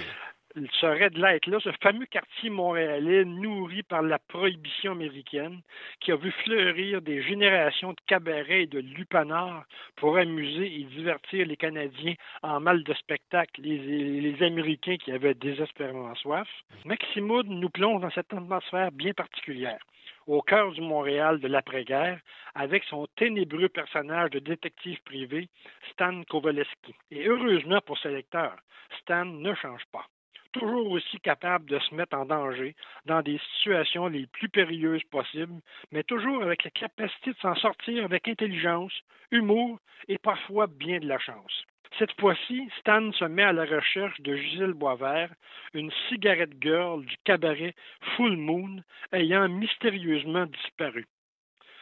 [0.54, 5.62] Ce Red Light-là, ce fameux quartier montréalais nourri par la prohibition américaine,
[6.00, 9.64] qui a vu fleurir des générations de cabarets et de lupanards
[9.96, 13.78] pour amuser et divertir les Canadiens en mal de spectacle, les,
[14.20, 16.48] les Américains qui avaient désespérément soif.
[16.84, 19.78] Maximoud nous plonge dans cette atmosphère bien particulière
[20.26, 22.20] au cœur du Montréal de l'après-guerre,
[22.54, 25.48] avec son ténébreux personnage de détective privé,
[25.92, 26.94] Stan Kowaleski.
[27.10, 28.56] Et heureusement pour ses lecteurs,
[29.00, 30.06] Stan ne change pas.
[30.52, 35.60] Toujours aussi capable de se mettre en danger dans des situations les plus périlleuses possibles,
[35.90, 38.92] mais toujours avec la capacité de s'en sortir avec intelligence,
[39.30, 41.64] humour et parfois bien de la chance.
[41.98, 45.30] Cette fois-ci, Stan se met à la recherche de Gisèle Boisvert,
[45.74, 47.74] une cigarette girl du cabaret
[48.16, 51.06] Full Moon ayant mystérieusement disparu.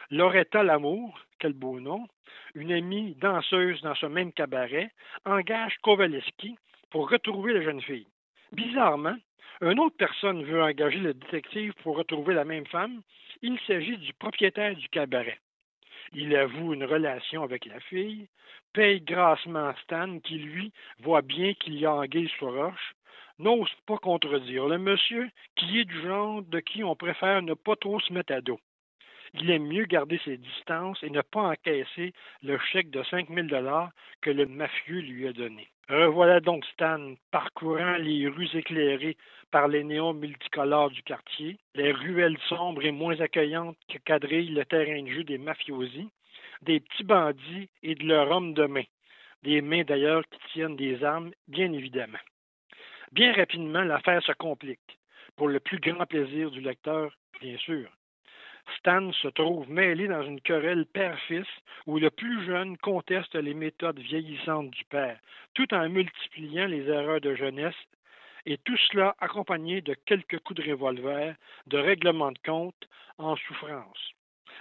[0.09, 2.05] Loretta Lamour, quel beau nom,
[2.55, 4.91] une amie danseuse dans ce même cabaret,
[5.23, 6.57] engage Kowaleski
[6.89, 8.07] pour retrouver la jeune fille.
[8.51, 9.15] Bizarrement,
[9.61, 13.01] une autre personne veut engager le détective pour retrouver la même femme.
[13.41, 15.39] Il s'agit du propriétaire du cabaret.
[16.13, 18.27] Il avoue une relation avec la fille,
[18.73, 22.93] paye grassement Stan, qui lui voit bien qu'il y a anguille sur roche,
[23.39, 27.75] n'ose pas contredire le monsieur, qui est du genre de qui on préfère ne pas
[27.75, 28.59] trop se mettre à dos.
[29.33, 32.13] Il aime mieux garder ses distances et ne pas encaisser
[32.43, 33.91] le chèque de 5 000 dollars
[34.21, 35.69] que le mafieux lui a donné.
[35.89, 39.17] Revoilà donc Stan parcourant les rues éclairées
[39.51, 44.65] par les néons multicolores du quartier, les ruelles sombres et moins accueillantes que quadrillent le
[44.65, 46.09] terrain de jeu des mafiosi,
[46.61, 48.85] des petits bandits et de leur homme de main,
[49.43, 52.19] des mains d'ailleurs qui tiennent des armes, bien évidemment.
[53.11, 54.99] Bien rapidement, l'affaire se complique,
[55.35, 57.89] pour le plus grand plaisir du lecteur, bien sûr.
[58.77, 61.47] Stan se trouve mêlé dans une querelle père-fils
[61.87, 65.19] où le plus jeune conteste les méthodes vieillissantes du père,
[65.53, 67.75] tout en multipliant les erreurs de jeunesse,
[68.45, 71.35] et tout cela accompagné de quelques coups de revolver,
[71.67, 74.13] de règlements de compte en souffrance.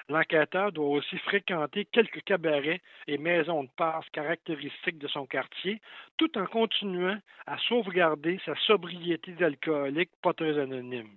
[0.08, 5.80] L'enquêteur doit aussi fréquenter quelques cabarets et maisons de passe caractéristiques de son quartier,
[6.16, 11.16] tout en continuant à sauvegarder sa sobriété d'alcoolique pas très anonyme.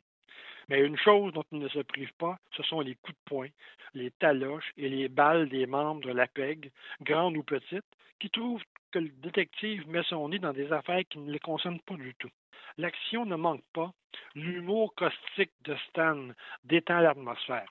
[0.70, 3.48] Mais une chose dont il ne se prive pas, ce sont les coups de poing,
[3.94, 7.86] les taloches et les balles des membres de la PEG, grandes ou petites,
[8.20, 11.82] qui trouvent que le détective met son nez dans des affaires qui ne les concernent
[11.82, 12.30] pas du tout.
[12.78, 13.92] L'action ne manque pas,
[14.36, 16.30] l'humour caustique de Stan
[16.64, 17.70] détend l'atmosphère.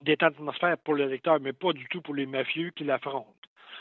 [0.00, 3.32] Détend l'atmosphère pour le lecteur, mais pas du tout pour les mafieux qui l'affrontent.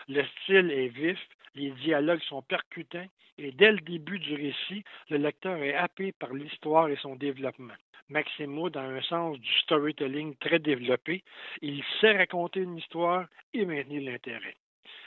[0.08, 1.20] Le style est vif,
[1.56, 3.08] les dialogues sont percutants,
[3.38, 7.74] et dès le début du récit, le lecteur est happé par l'histoire et son développement.
[8.10, 11.24] Maximo a un sens du storytelling très développé.
[11.62, 14.56] Il sait raconter une histoire et maintenir l'intérêt.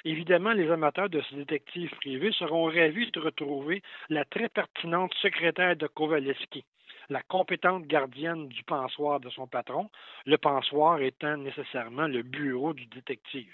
[0.07, 5.77] Évidemment, les amateurs de ce détective privé seront ravis de retrouver la très pertinente secrétaire
[5.77, 6.65] de Kowaleski,
[7.09, 9.91] la compétente gardienne du pensoir de son patron,
[10.27, 13.53] le pensoir étant nécessairement le bureau du détective.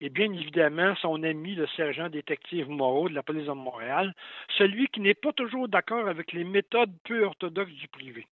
[0.00, 4.14] Et bien évidemment, son ami, le sergent détective Moreau de la police de Montréal,
[4.56, 8.26] celui qui n'est pas toujours d'accord avec les méthodes peu orthodoxes du privé.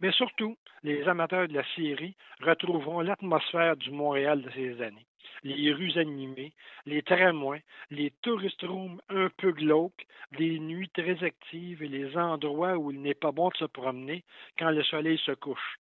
[0.00, 5.07] Mais surtout, les amateurs de la série retrouveront l'atmosphère du Montréal de ces années.
[5.44, 6.52] Les rues animées,
[6.86, 10.06] les tramways, les tourist rooms un peu glauques,
[10.38, 14.24] les nuits très actives et les endroits où il n'est pas bon de se promener
[14.58, 15.78] quand le soleil se couche.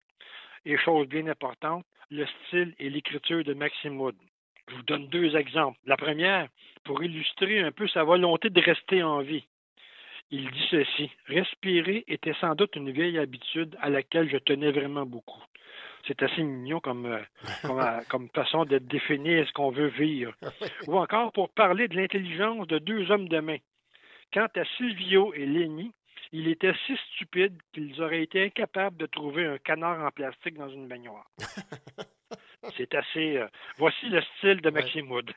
[0.66, 4.16] Et chose bien importante, le style et l'écriture de Maxime Wood.
[4.70, 5.80] Je vous donne deux exemples.
[5.86, 6.50] La première,
[6.84, 9.46] pour illustrer un peu sa volonté de rester en vie.
[10.30, 15.06] Il dit ceci Respirer était sans doute une vieille habitude à laquelle je tenais vraiment
[15.06, 15.42] beaucoup.
[16.08, 17.22] C'est assez mignon comme, euh,
[17.62, 20.34] comme, euh, comme façon de définir ce qu'on veut vivre.
[20.88, 23.58] Ou encore pour parler de l'intelligence de deux hommes de main.
[24.34, 25.94] Quant à Silvio et Lenny,
[26.32, 30.70] il était si stupide qu'ils auraient été incapables de trouver un canard en plastique dans
[30.70, 31.30] une baignoire.
[32.76, 33.38] C'est assez.
[33.38, 33.48] euh,
[33.78, 35.32] voici le style de Maxime Wood.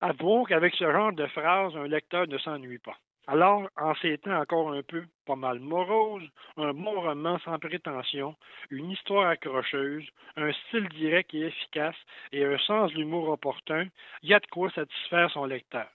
[0.00, 2.96] Avouons qu'avec ce genre de phrase, un lecteur ne s'ennuie pas.
[3.28, 8.34] Alors, en ces temps encore un peu pas mal morose, un bon roman sans prétention,
[8.70, 10.04] une histoire accrocheuse,
[10.36, 11.94] un style direct et efficace
[12.32, 13.86] et un sens de l'humour opportun,
[14.22, 15.86] il y a de quoi satisfaire son lecteur.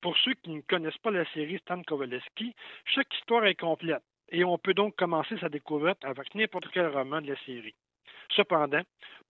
[0.00, 2.54] Pour ceux qui ne connaissent pas la série Stan Kowalski,
[2.86, 7.20] chaque histoire est complète et on peut donc commencer sa découverte avec n'importe quel roman
[7.20, 7.74] de la série.
[8.30, 8.82] Cependant,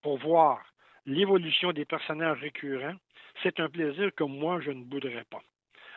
[0.03, 0.62] pour voir
[1.05, 2.96] l'évolution des personnages récurrents,
[3.42, 5.42] c'est un plaisir que moi je ne bouderais pas.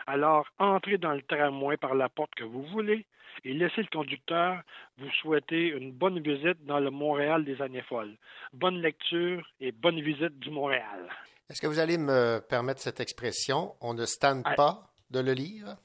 [0.07, 3.05] Alors, entrez dans le tramway par la porte que vous voulez
[3.43, 4.61] et laissez le conducteur
[4.97, 8.15] vous souhaiter une bonne visite dans le Montréal des années folles.
[8.53, 11.09] Bonne lecture et bonne visite du Montréal.
[11.49, 13.73] Est-ce que vous allez me permettre cette expression?
[13.81, 14.55] On ne stanne Ah.
[14.55, 15.75] pas de le lire?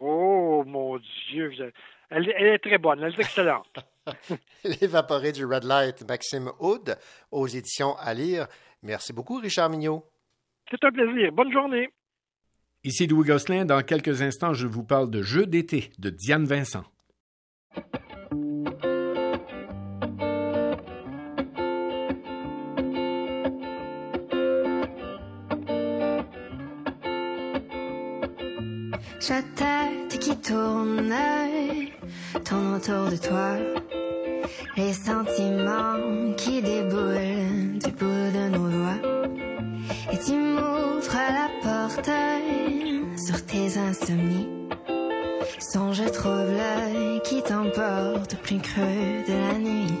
[0.00, 0.98] Oh mon
[1.30, 1.52] Dieu,
[2.10, 3.78] elle est très bonne, elle est excellente.
[4.80, 6.96] L'évaporé du Red Light, Maxime Hood,
[7.32, 8.46] aux éditions à lire.
[8.82, 10.04] Merci beaucoup, Richard Mignot.
[10.70, 11.32] C'est un plaisir.
[11.32, 11.88] Bonne journée.
[12.86, 13.64] Ici Louis Gosselin.
[13.64, 16.84] Dans quelques instants, je vous parle de Jeux d'été de Diane Vincent.
[29.18, 31.12] Cha tête qui tourne,
[32.44, 33.56] tourne autour de toi.
[34.76, 39.16] Les sentiments qui déboulent du bout de nos doigts.
[40.12, 42.10] Et tu m'ouvres la porte
[43.26, 44.48] sur tes insomnies.
[45.58, 46.62] Songe trouble
[47.24, 49.98] qui t'emporte au plus creux de la nuit.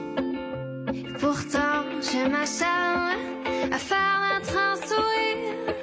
[1.18, 5.74] Pourtant, je m'acharne à faire un train sourire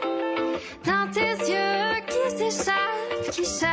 [0.85, 3.72] dans tes yeux qui s'échappent, qui cherchent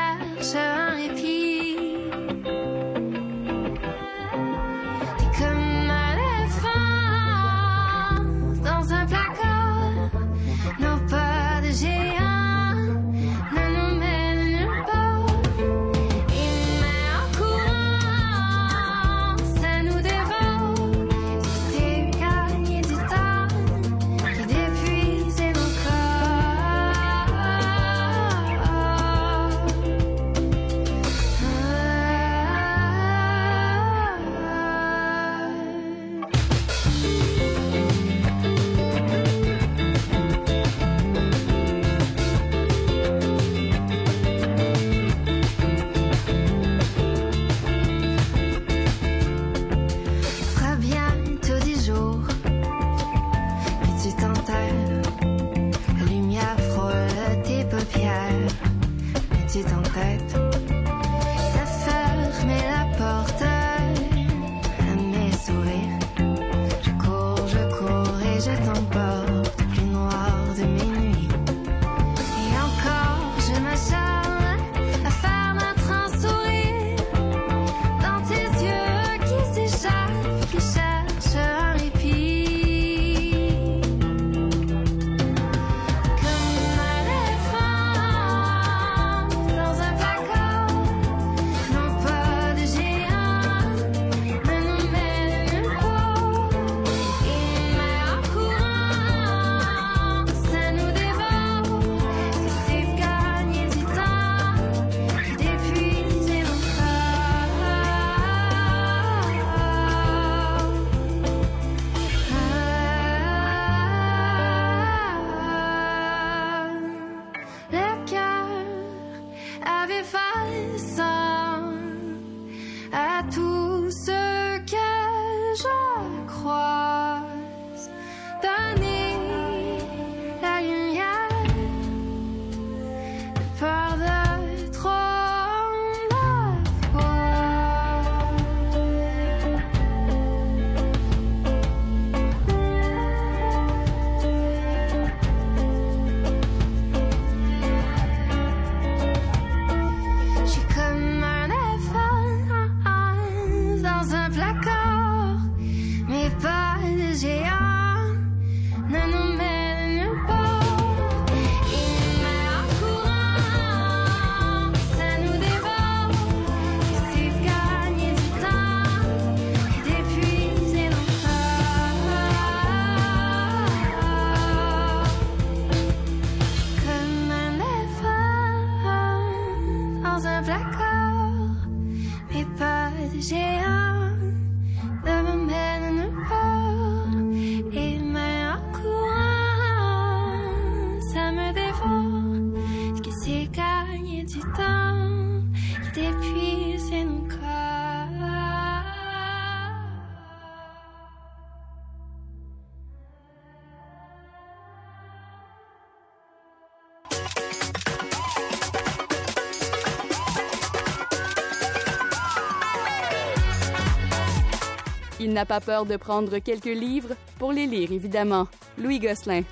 [215.44, 218.48] pas peur de prendre quelques livres pour les lire, évidemment.
[218.78, 219.42] Louis Gosselin.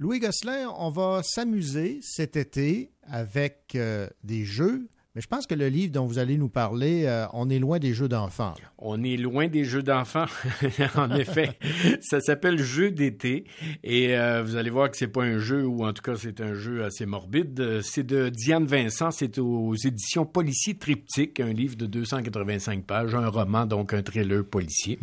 [0.00, 5.56] Louis Gosselin, on va s'amuser cet été avec euh, des jeux, mais je pense que
[5.56, 8.54] le livre dont vous allez nous parler, euh, on est loin des jeux d'enfants.
[8.78, 10.26] On est loin des jeux d'enfants,
[10.94, 11.58] en effet.
[12.00, 13.44] Ça s'appelle Jeu d'été
[13.82, 16.40] et euh, vous allez voir que c'est pas un jeu ou en tout cas c'est
[16.40, 17.80] un jeu assez morbide.
[17.82, 23.28] C'est de Diane Vincent, c'est aux éditions Policier Triptyque, un livre de 285 pages, un
[23.28, 25.00] roman donc un thriller policier.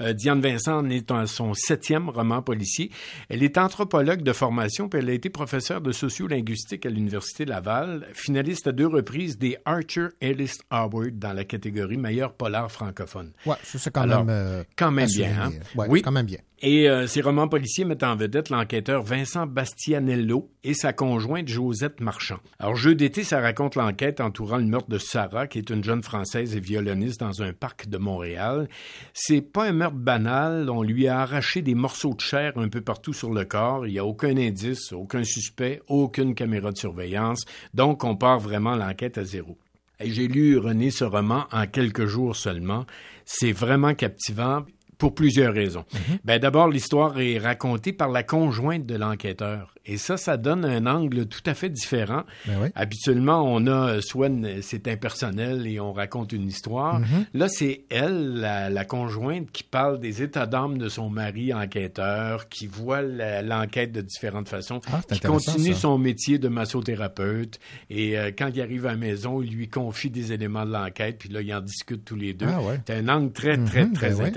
[0.00, 2.90] Euh, Diane Vincent en est son septième roman policier.
[3.28, 8.06] Elle est anthropologue de formation, puis elle a été professeure de sociolinguistique à l'Université Laval,
[8.12, 13.32] finaliste à deux reprises des Archer Ellis Award dans la catégorie meilleur polar francophone.
[13.46, 15.50] Ouais, ça c'est quand Alors, même euh, quand même bien, hein?
[15.74, 16.02] Ouais, Oui.
[16.02, 16.38] quand même bien.
[16.62, 22.00] Et euh, ces romans policiers mettent en vedette l'enquêteur Vincent Bastianello et sa conjointe Josette
[22.00, 22.38] Marchand.
[22.58, 26.02] Alors, Jeu d'été, ça raconte l'enquête entourant le meurtre de Sarah, qui est une jeune
[26.02, 28.68] Française et violoniste dans un parc de Montréal.
[29.12, 30.70] C'est pas un meurtre banal.
[30.70, 33.86] On lui a arraché des morceaux de chair un peu partout sur le corps.
[33.86, 37.44] Il n'y a aucun indice, aucun suspect, aucune caméra de surveillance.
[37.74, 39.58] Donc, on part vraiment l'enquête à zéro.
[40.00, 42.84] J'ai lu, René, ce roman en quelques jours seulement.
[43.24, 44.64] C'est vraiment captivant
[44.98, 45.84] pour plusieurs raisons.
[46.24, 49.74] Ben, D'abord, l'histoire est racontée par la conjointe de l'enquêteur.
[49.88, 52.24] Et ça, ça donne un angle tout à fait différent.
[52.46, 52.68] Ben oui.
[52.74, 56.98] Habituellement, on a soit une- c'est impersonnel et on raconte une histoire.
[57.00, 57.26] Mhm.
[57.34, 62.48] Là, c'est elle, la, la conjointe, qui parle des états d'âme de son mari enquêteur,
[62.48, 65.80] qui voit l'enquête de différentes façons, Ah, qui intéressant, continue ça.
[65.80, 67.60] son métier de massothérapeute.
[67.90, 71.18] Et euh, quand il arrive à la maison, il lui confie des éléments de l'enquête,
[71.18, 72.46] puis là, ils en discutent tous les deux.
[72.48, 72.80] Ah ouais.
[72.86, 74.32] C'est un angle très, très, Mhm, très ben ouais.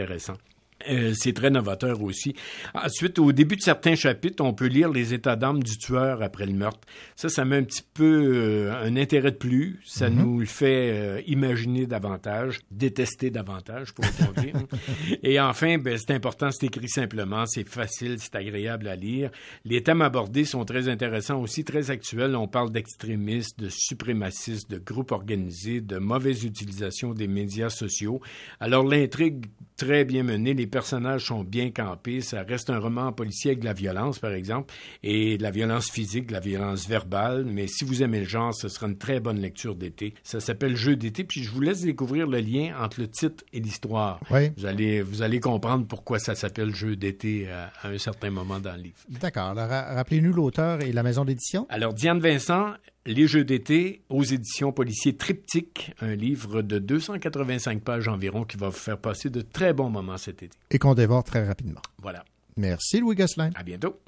[0.89, 2.35] Euh, c'est très novateur aussi.
[2.73, 6.45] Ensuite, au début de certains chapitres, on peut lire les états d'âme du tueur après
[6.45, 6.87] le meurtre.
[7.15, 9.79] Ça, ça met un petit peu euh, un intérêt de plus.
[9.85, 10.17] Ça Mhm.
[10.23, 14.53] nous le fait euh, imaginer davantage, détester davantage, pourrait-on dire.
[15.23, 19.31] Et enfin, ben, c'est important, c'est écrit simplement, c'est facile, c'est agréable à lire.
[19.65, 22.35] Les thèmes abordés sont très intéressants aussi, très actuels.
[22.35, 28.21] On parle d'extrémistes, de suprémacistes, de groupes organisés, de mauvaise utilisation des médias sociaux.
[28.59, 29.45] Alors l'intrigue
[29.79, 33.65] très bien menée, les personnages sont bien campés, ça reste un roman policier avec de
[33.65, 34.73] la violence par exemple
[35.03, 38.53] et de la violence physique, de la violence verbale, mais si vous aimez le genre,
[38.53, 40.13] ce sera une très bonne lecture d'été.
[40.23, 43.59] Ça s'appelle Jeu d'été puis je vous laisse découvrir le lien entre le titre et
[43.59, 44.19] l'histoire.
[44.29, 44.51] Oui.
[44.57, 48.59] Vous allez vous allez comprendre pourquoi ça s'appelle Jeu d'été à, à un certain moment
[48.59, 48.97] dans le livre.
[49.21, 49.49] D'accord.
[49.51, 51.65] Alors, ra- rappelez-nous l'auteur et la maison d'édition.
[51.69, 52.73] Alors, Diane Vincent,
[53.11, 58.69] Les Jeux d'été aux éditions policiers Triptyque, un livre de 285 pages environ qui va
[58.69, 60.55] vous faire passer de très bons moments cet été.
[60.69, 61.81] Et qu'on dévore très rapidement.
[61.97, 62.23] Voilà.
[62.55, 63.49] Merci, Louis Gosselin.
[63.55, 63.99] À bientôt.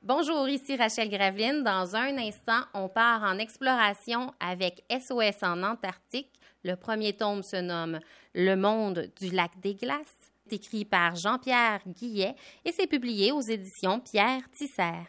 [0.00, 1.62] Bonjour, ici Rachel Graveline.
[1.62, 6.32] Dans un instant, on part en exploration avec SOS en Antarctique.
[6.64, 8.00] Le premier tome se nomme
[8.34, 14.00] Le monde du lac des glaces, écrit par Jean-Pierre Guillet et c'est publié aux éditions
[14.00, 15.04] Pierre Tisser.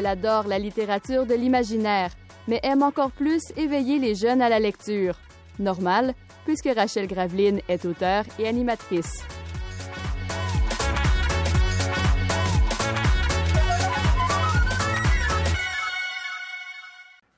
[0.00, 2.10] Elle adore la littérature de l'imaginaire,
[2.48, 5.18] mais aime encore plus éveiller les jeunes à la lecture.
[5.58, 6.14] Normal,
[6.46, 9.22] puisque Rachel Graveline est auteure et animatrice.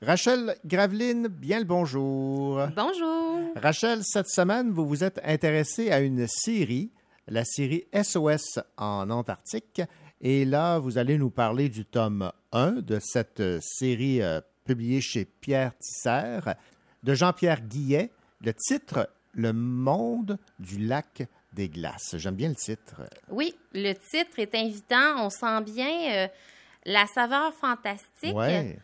[0.00, 2.60] Rachel Graveline, bien le bonjour.
[2.76, 3.40] Bonjour.
[3.56, 6.92] Rachel, cette semaine, vous vous êtes intéressée à une série,
[7.26, 9.82] la série SOS en Antarctique.
[10.24, 15.00] Et là, vous allez nous parler du tome 1 de cette euh, série euh, publiée
[15.00, 16.38] chez Pierre Tisser
[17.02, 18.12] de Jean-Pierre Guillet.
[18.40, 22.14] Le titre, Le monde du lac des glaces.
[22.18, 23.02] J'aime bien le titre.
[23.30, 25.24] Oui, le titre est invitant.
[25.26, 26.28] On sent bien euh,
[26.86, 28.36] la saveur fantastique.
[28.36, 28.78] Ouais.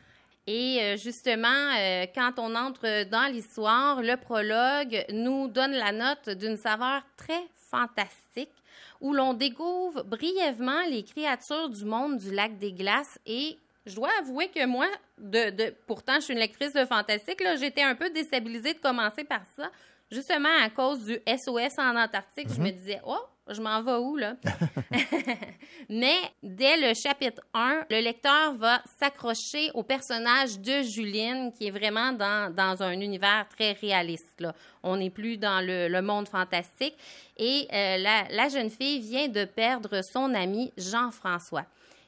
[0.48, 1.74] Et justement,
[2.14, 8.57] quand on entre dans l'histoire, le prologue nous donne la note d'une saveur très fantastique
[9.00, 14.10] où l'on découvre brièvement les créatures du monde du lac des glaces et je dois
[14.18, 14.86] avouer que moi,
[15.18, 18.78] de, de- pourtant je suis une lectrice de fantastique, là, j'étais un peu déstabilisée de
[18.80, 19.70] commencer par ça,
[20.10, 22.48] justement à cause du SOS en Antarctique.
[22.54, 23.16] Je me disais, oh,
[23.50, 24.36] je m'en vais où là?
[25.88, 31.70] Mais dès le chapitre 1, le lecteur va s'accrocher au personnage de Juline, qui est
[31.70, 34.40] vraiment dans, dans un univers très réaliste.
[34.40, 34.54] Là.
[34.82, 36.96] On n'est plus dans le, le monde fantastique.
[37.36, 41.64] Et euh, la, la jeune fille vient de perdre son ami Jean-François.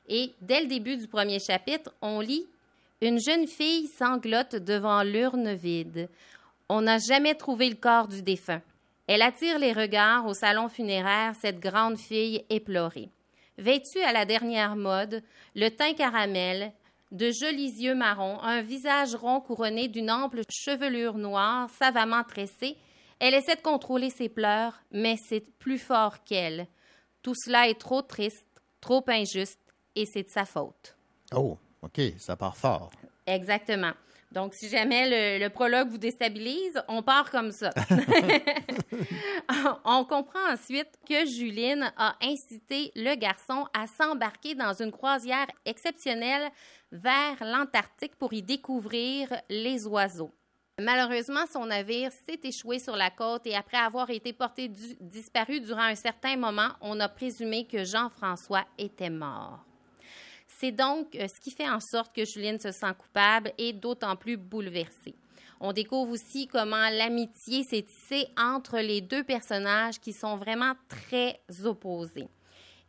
[0.09, 2.47] Et dès le début du premier chapitre, on lit
[3.01, 6.09] Une jeune fille sanglote devant l'urne vide.
[6.69, 8.61] On n'a jamais trouvé le corps du défunt.
[9.13, 13.11] Elle attire les regards au salon funéraire, cette grande fille éplorée.
[13.59, 15.25] Vêtue à la dernière mode,
[15.57, 16.73] le teint caramel,
[17.11, 22.77] de jolis yeux marrons, un visage rond couronné d'une ample chevelure noire savamment tressée,
[23.19, 26.69] elle essaie de contrôler ses pleurs, mais c'est plus fort qu'elle.
[27.21, 28.47] Tout cela est trop triste,
[28.81, 29.59] trop injuste,
[29.97, 30.97] et c'est de sa faute.
[31.35, 32.93] Oh, OK, ça part fort.
[33.27, 33.93] Exactement.
[34.33, 37.71] Donc, si jamais le, le prologue vous déstabilise, on part comme ça.
[39.85, 46.51] on comprend ensuite que Juline a incité le garçon à s'embarquer dans une croisière exceptionnelle
[46.93, 50.33] vers l'Antarctique pour y découvrir les oiseaux.
[50.81, 55.61] Malheureusement, son navire s'est échoué sur la côte et après avoir été porté du- disparu
[55.61, 59.65] durant un certain moment, on a présumé que Jean-François était mort.
[60.61, 64.15] C'est donc euh, ce qui fait en sorte que Juline se sent coupable et d'autant
[64.15, 65.15] plus bouleversée.
[65.59, 71.41] On découvre aussi comment l'amitié s'est tissée entre les deux personnages qui sont vraiment très
[71.65, 72.29] opposés.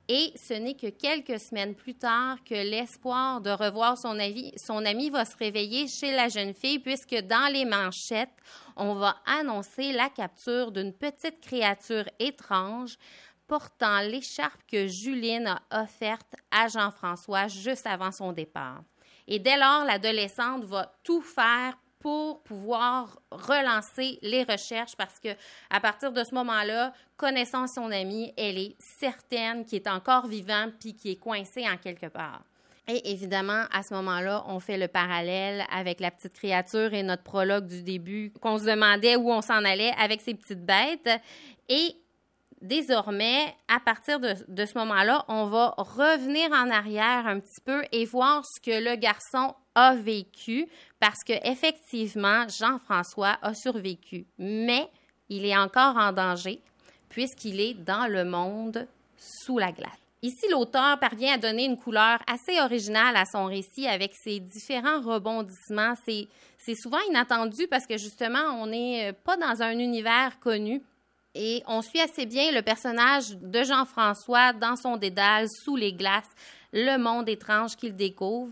[0.09, 4.83] Et ce n'est que quelques semaines plus tard que l'espoir de revoir son, avis- son
[4.85, 8.35] ami va se réveiller chez la jeune fille, puisque dans les manchettes,
[8.75, 12.97] on va annoncer la capture d'une petite créature étrange
[13.51, 18.81] portant l'écharpe que Juline a offerte à Jean-François juste avant son départ.
[19.27, 25.35] Et dès lors, l'adolescente va tout faire pour pouvoir relancer les recherches parce que
[25.69, 30.67] à partir de ce moment-là, connaissant son ami, elle est certaine qu'il est encore vivant
[30.79, 32.43] puis qu'il est coincé en quelque part.
[32.87, 37.23] Et évidemment, à ce moment-là, on fait le parallèle avec la petite créature et notre
[37.23, 41.09] prologue du début, qu'on se demandait où on s'en allait avec ces petites bêtes.
[41.69, 41.95] Et
[42.61, 48.05] désormais, à partir de, ce moment-là, on va revenir en arrière un petit peu et
[48.05, 50.67] voir ce que le garçon a vécu
[50.99, 54.89] parce que effectivement, Jean-François a survécu, mais
[55.29, 56.61] il est encore en danger
[57.09, 58.87] puisqu'il est dans le monde
[59.17, 59.91] sous la glace.
[60.23, 65.01] Ici, l'auteur parvient à donner une couleur assez originale à son récit avec ses différents
[65.01, 65.95] rebondissements.
[66.05, 66.27] C'est,
[66.75, 70.83] souvent inattendu parce que justement, on n'est pas dans un univers connu.
[71.33, 76.29] Et on suit assez bien le personnage de Jean-François dans son dédale, sous les glaces,
[76.73, 78.51] le monde étrange qu'il découvre.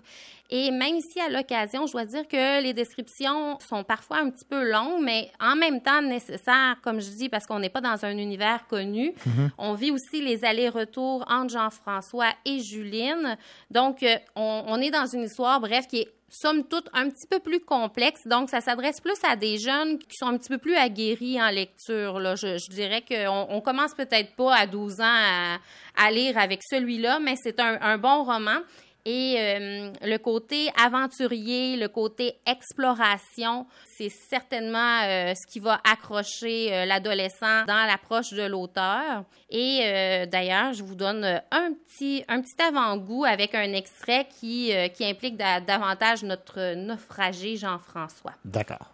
[0.51, 4.45] Et même si à l'occasion, je dois dire que les descriptions sont parfois un petit
[4.45, 8.03] peu longues, mais en même temps nécessaires, comme je dis, parce qu'on n'est pas dans
[8.03, 9.13] un univers connu.
[9.25, 9.51] Mhm.
[9.59, 13.37] On vit aussi les allers-retours entre Jean-François et Juline.
[13.69, 17.27] Donc, euh, on, on est dans une histoire, bref, qui est somme toute un petit
[17.27, 18.21] peu plus complexe.
[18.25, 21.49] Donc, ça s'adresse plus à des jeunes qui sont un petit peu plus aguerris en
[21.49, 22.19] lecture.
[22.35, 25.57] Je, dirais qu'on on commence peut-être pas à 12 ans
[25.95, 28.59] à, lire avec celui-là, mais c'est un bon roman.
[29.05, 36.73] Et euh, le côté aventurier, le côté exploration, c'est certainement euh, ce qui va accrocher
[36.73, 39.23] euh, l'adolescent dans l'approche de l'auteur.
[39.49, 45.05] Et d'ailleurs, je vous donne un petit, un petit avant-goût avec un extrait qui, qui
[45.05, 48.33] implique da- davantage notre naufragé Jean-François.
[48.45, 48.91] D'accord.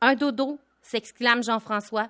[0.00, 2.08] Un dodo, s'exclame Jean-François.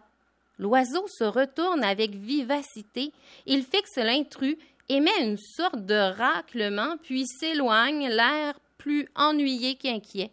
[0.59, 3.13] L'oiseau se retourne avec vivacité.
[3.47, 4.57] Il fixe l'intrus
[4.89, 10.33] émet une sorte de raclement, puis s'éloigne, l'air plus ennuyé qu'inquiet.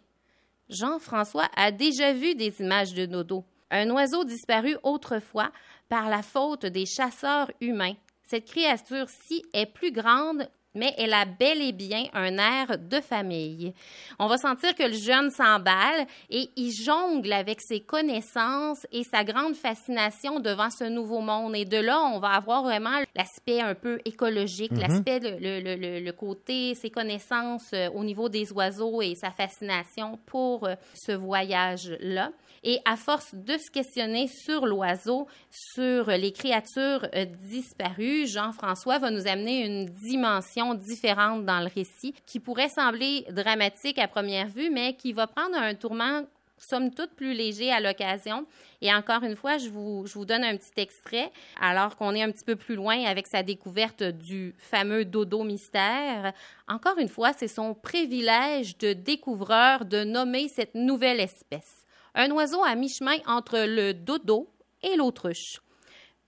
[0.68, 3.44] Jean-François a déjà vu des images de dodo.
[3.70, 5.50] Un oiseau disparu autrefois
[5.88, 7.94] par la faute des chasseurs humains.
[8.22, 13.72] Cette créature-ci est plus grande mais elle a bel et bien un air de famille.
[14.18, 19.24] On va sentir que le jeune s'emballe et il jongle avec ses connaissances et sa
[19.24, 21.56] grande fascination devant ce nouveau monde.
[21.56, 24.80] Et de là, on va avoir vraiment l'aspect un peu écologique, Mhm.
[24.80, 29.30] l'aspect, le, le- le- le côté, ses connaissances euh, au niveau des oiseaux et sa
[29.30, 32.30] fascination pour euh, ce voyage-là.
[32.68, 39.12] Et à force de se questionner sur l'oiseau, sur les créatures euh, disparues, Jean-François va
[39.12, 44.70] nous amener une dimension différente dans le récit qui pourrait sembler dramatique à première vue,
[44.70, 46.24] mais qui va prendre un tourment
[46.58, 48.46] somme toute plus léger à l'occasion.
[48.80, 52.22] Et encore une fois, je vous, je vous donne un petit extrait, alors qu'on est
[52.24, 56.32] un petit peu plus loin avec sa découverte du fameux dodo mystère.
[56.66, 61.85] Encore une fois, c'est son privilège de découvreur de nommer cette nouvelle espèce.
[62.18, 64.48] Un oiseau à mi-chemin entre le dodo
[64.82, 65.60] et l'autruche.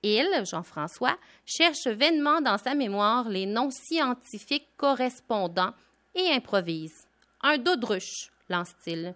[0.02, 5.72] Il, Jean-François, cherche vainement dans sa mémoire les noms scientifiques correspondants
[6.14, 7.06] et improvise.
[7.42, 9.14] Un dodruche, lance-t-il.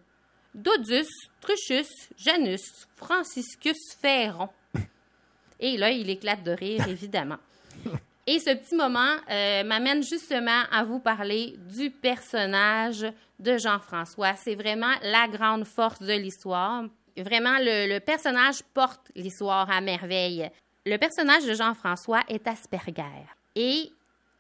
[0.55, 1.09] Dodus,
[1.43, 4.49] Truchus, Janus, Franciscus Ferron.
[5.61, 7.39] Et là, il éclate de rire, évidemment.
[8.27, 13.05] Et ce petit moment euh, m'amène justement à vous parler du personnage
[13.43, 14.35] de Jean-François.
[14.37, 16.85] C'est vraiment la grande force de l'histoire.
[17.17, 20.49] Vraiment, le, personnage porte l'histoire à merveille.
[20.87, 23.27] Le personnage de Jean-François est Asperger.
[23.55, 23.91] Et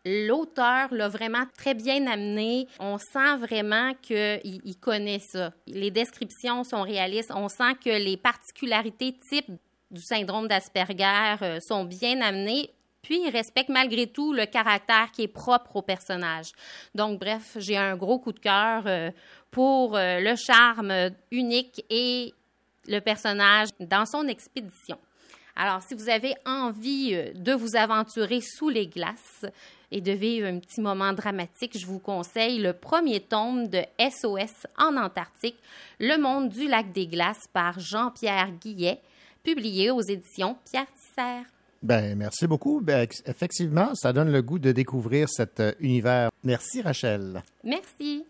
[0.05, 2.66] l'auteur l'a vraiment très bien amené.
[2.80, 5.53] On sent vraiment qu'il il connaît ça.
[5.66, 7.32] Les descriptions sont réalistes.
[7.34, 9.50] On sent que les particularités types
[9.90, 12.70] du syndrome d'Asperger euh, sont bien amenées.
[13.03, 16.53] Puis, il respecte malgré tout le caractère qui est propre au personnage.
[16.94, 19.11] Donc, bref, j'ai un gros coup de cœur euh,
[19.50, 22.32] pour euh, le charme unique et
[22.86, 24.98] le personnage dans son expédition.
[25.57, 29.46] Alors, si vous avez envie euh, de vous aventurer sous les glaces
[29.90, 34.66] et de vivre un petit moment dramatique, je vous conseille le premier tome de SOS
[34.78, 35.59] en Antarctique,
[35.98, 39.00] Le monde du lac des glaces par Jean-Pierre Guillet,
[39.42, 41.42] publié aux éditions Pierre Tisser.
[41.83, 42.80] Ben, merci beaucoup.
[42.80, 46.30] Ben, effectivement, ça donne le goût de découvrir cet euh, univers.
[46.45, 47.43] Merci, Rachel.
[47.64, 48.24] Merci.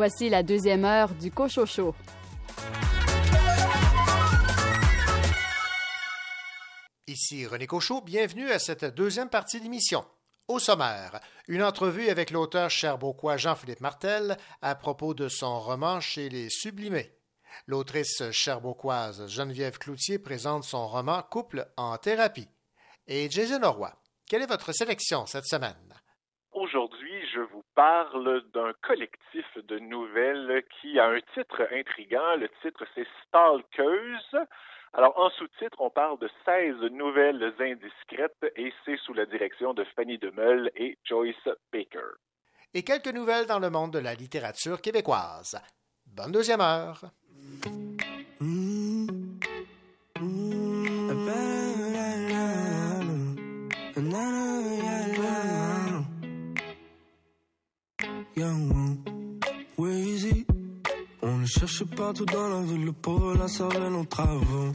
[0.00, 1.94] Voici la deuxième heure du Cochocho.
[7.06, 10.06] Ici René Cochot, bienvenue à cette deuxième partie d'émission.
[10.48, 16.30] Au sommaire, une entrevue avec l'auteur cherbourgois Jean-Philippe Martel à propos de son roman Chez
[16.30, 17.14] les Sublimés.
[17.66, 22.48] L'autrice cherbourgoise Geneviève Cloutier présente son roman Couple en thérapie.
[23.06, 23.92] Et Jason Leroy,
[24.26, 25.89] quelle est votre sélection cette semaine?
[27.32, 32.36] Je vous parle d'un collectif de nouvelles qui a un titre intriguant.
[32.36, 34.36] Le titre, c'est Stalkeuse.
[34.92, 39.84] Alors, en sous-titre, on parle de 16 nouvelles indiscrètes et c'est sous la direction de
[39.94, 42.16] Fanny Demeul et Joyce Baker.
[42.74, 45.60] Et quelques nouvelles dans le monde de la littérature québécoise.
[46.06, 47.02] Bonne deuxième heure.
[59.76, 60.46] Weezy.
[61.22, 64.72] On le cherche partout dans la ville, le pauvre la cervelle en travaux.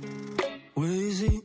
[0.77, 1.41] Weezy.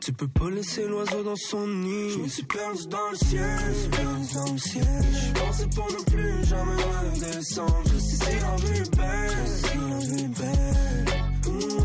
[0.00, 2.10] Tu peux pas laisser l'oiseau dans son nid.
[2.10, 4.84] Je me suis perdu dans le ciel, je me suis perdu dans le ciel.
[5.12, 7.82] Je pensais pour ne plus jamais redescendre.
[7.92, 11.06] Je sais si la vie est belle, si la vie est belle.
[11.46, 11.77] Mmh.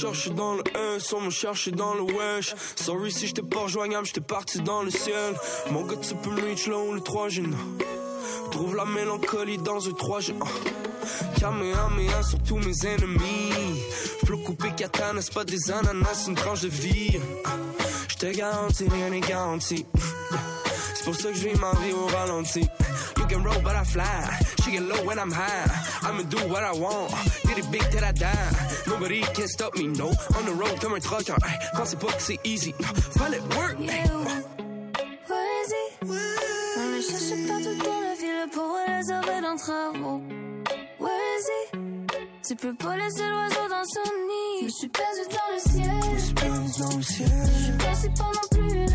[0.00, 0.62] Cherche dans le
[0.96, 2.54] S, on me cherche dans le wesh.
[2.76, 5.34] Sorry si j'étais pas rejoignable, j'étais parti dans le ciel.
[5.72, 7.42] Mon gars, tu peux reach là où le 3 G.
[8.52, 10.34] Trouve la mélancolie dans un 3 G.
[11.40, 13.82] Kamehameha sur tous mes ennemis.
[14.48, 17.18] Découper katana, c'est pas des ananas, c'est une tranche de vie.
[18.08, 19.84] Je te garantis, rien n'est garanti.
[20.94, 22.66] C'est pour ça que je vis ma vie au ralenti.
[23.28, 24.38] Can roll, but I fly.
[24.64, 25.68] She get low when I'm high.
[26.02, 27.12] I'ma do what I want.
[27.44, 28.50] Did it big till I die.
[28.86, 30.08] Nobody can stop me, no.
[30.36, 31.36] On the road comme un trucker.
[31.44, 32.72] Hey, pensez pas que c'est easy.
[33.18, 33.78] Fallait work.
[33.80, 34.08] Hey.
[35.28, 35.84] Where is he?
[36.78, 40.22] On le cherche partout dans la ville pour les arrêts d'un travaux.
[40.98, 41.78] Where is he?
[42.48, 44.68] Tu peux pas laisser l'oiseau dans son nid.
[44.68, 46.00] Je suis perdu dans le ciel.
[46.14, 47.28] Je suis perdu dans le ciel.
[47.44, 48.88] Je suis passé pendant plus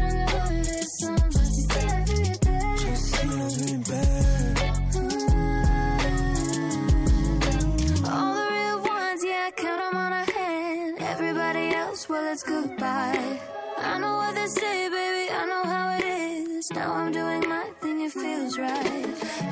[12.09, 13.39] well, it's goodbye.
[13.77, 16.71] I know what they say, baby, I know how it is.
[16.71, 19.05] Now I'm doing my thing, it feels right.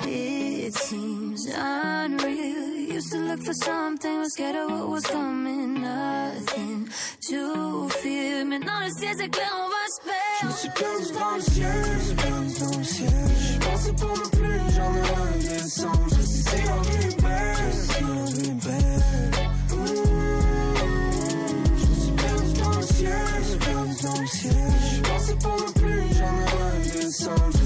[0.06, 2.94] It seems unreal.
[2.98, 5.82] Used to look for something, was scared of what was coming.
[5.82, 6.90] Nothing
[7.30, 8.46] to fear.
[8.46, 10.02] Maintenant, le ciel, c'est clair, on va se
[10.42, 10.70] Je me suis
[11.40, 13.31] je suis perdu dans le ciel.
[13.92, 16.08] Pensais pas non plus, j'en ai un descendre.
[16.10, 18.04] Je sais si belle, je
[18.40, 19.32] est belle.
[21.78, 24.54] Je suis perdu dans le ciel, je suis perdu dans le ciel.
[24.94, 27.61] Je pensais pas non plus, j'en ai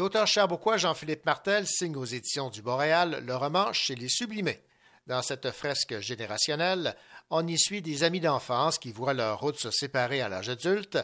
[0.00, 4.62] L'auteur cherbourgois Jean-Philippe Martel signe aux éditions du Boréal le roman Chez les Sublimés.
[5.06, 6.96] Dans cette fresque générationnelle,
[7.28, 10.98] on y suit des amis d'enfance qui voient leur route se séparer à l'âge adulte.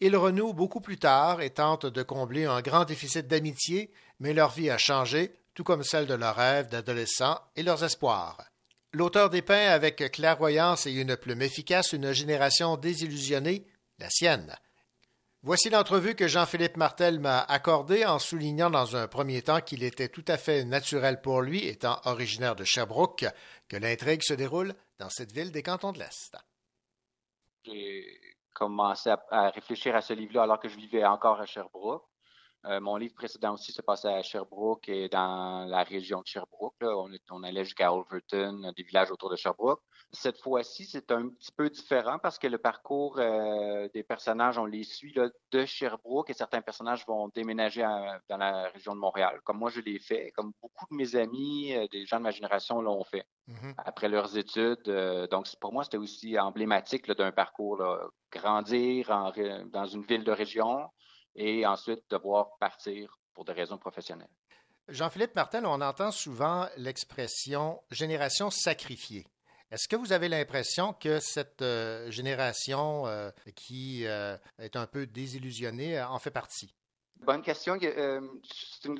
[0.00, 4.50] Ils renouent beaucoup plus tard et tentent de combler un grand déficit d'amitié, mais leur
[4.50, 8.44] vie a changé, tout comme celle de leurs rêves d'adolescents et leurs espoirs.
[8.92, 13.68] L'auteur dépeint avec clairvoyance et une plume efficace une génération désillusionnée,
[14.00, 14.56] la sienne.
[15.44, 20.08] Voici l'entrevue que Jean-Philippe Martel m'a accordée en soulignant dans un premier temps qu'il était
[20.08, 23.24] tout à fait naturel pour lui, étant originaire de Sherbrooke,
[23.68, 26.36] que l'intrigue se déroule dans cette ville des cantons de l'Est.
[27.64, 32.04] J'ai commencé à, réfléchir à ce livre-là alors que je vivais encore à Sherbrooke.
[32.66, 36.74] Euh, mon livre précédent aussi se passait à Sherbrooke et dans la région de Sherbrooke.
[36.80, 36.96] là.
[36.96, 39.80] On, est- on allait jusqu'à Overton, des villages autour de Sherbrooke.
[40.12, 44.66] Cette fois-ci, c'est un petit peu différent parce que le parcours euh, des personnages, on
[44.66, 49.00] les suit là, de Sherbrooke et certains personnages vont déménager à- dans la région de
[49.00, 49.40] Montréal.
[49.44, 52.30] Comme moi, je l'ai fait, comme beaucoup de mes amis, euh, des gens de ma
[52.30, 53.24] génération l'ont fait
[53.78, 54.88] après leurs études.
[54.88, 57.76] Euh, donc, pour moi, c'était aussi emblématique d'un parcours.
[57.78, 58.06] là.
[58.30, 59.30] Grandir en
[59.66, 60.88] dans une ville de région
[61.34, 64.30] et ensuite devoir partir pour des raisons professionnelles.
[64.88, 69.26] Jean-Philippe Martel, on entend souvent l'expression génération sacrifiée.
[69.70, 75.06] Est-ce que vous avez l'impression que cette euh, génération euh, qui euh, est un peu
[75.06, 76.74] désillusionnée en fait partie?
[77.24, 77.78] Bonne question.
[77.78, 78.98] C'est une,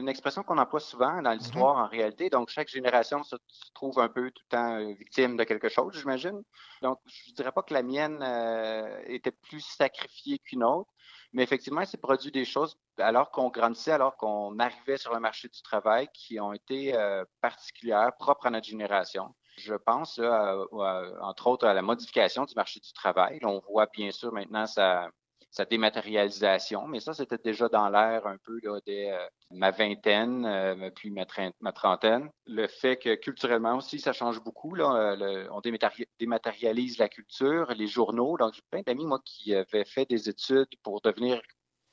[0.00, 2.30] une expression qu'on emploie souvent dans l'histoire en réalité.
[2.30, 3.34] Donc, chaque génération se,
[3.74, 6.42] trouve un peu tout le temps victime de quelque chose, j'imagine.
[6.82, 10.90] Donc, je ne dirais pas que la mienne euh, était plus sacrifiée qu'une autre,
[11.32, 15.20] mais effectivement, il s'est produit des choses alors qu'on grandissait, alors qu'on arrivait sur le
[15.20, 19.34] marché du travail qui ont été euh, particulières, propres à notre génération.
[19.56, 23.40] Je pense, entre autres, à la modification du marché du travail.
[23.42, 25.08] On voit bien sûr maintenant sa,
[25.50, 30.90] sa dématérialisation, mais ça, c'était déjà dans l'air un peu dès euh, ma vingtaine, euh,
[30.94, 32.30] puis ma, trentaine.
[32.46, 34.76] Le fait que culturellement aussi, ça change beaucoup.
[34.78, 38.36] On dématéri- dématérialise la culture, les journaux.
[38.36, 41.40] Donc, j'ai plein d'amis, moi, qui avaient fait des études pour devenir,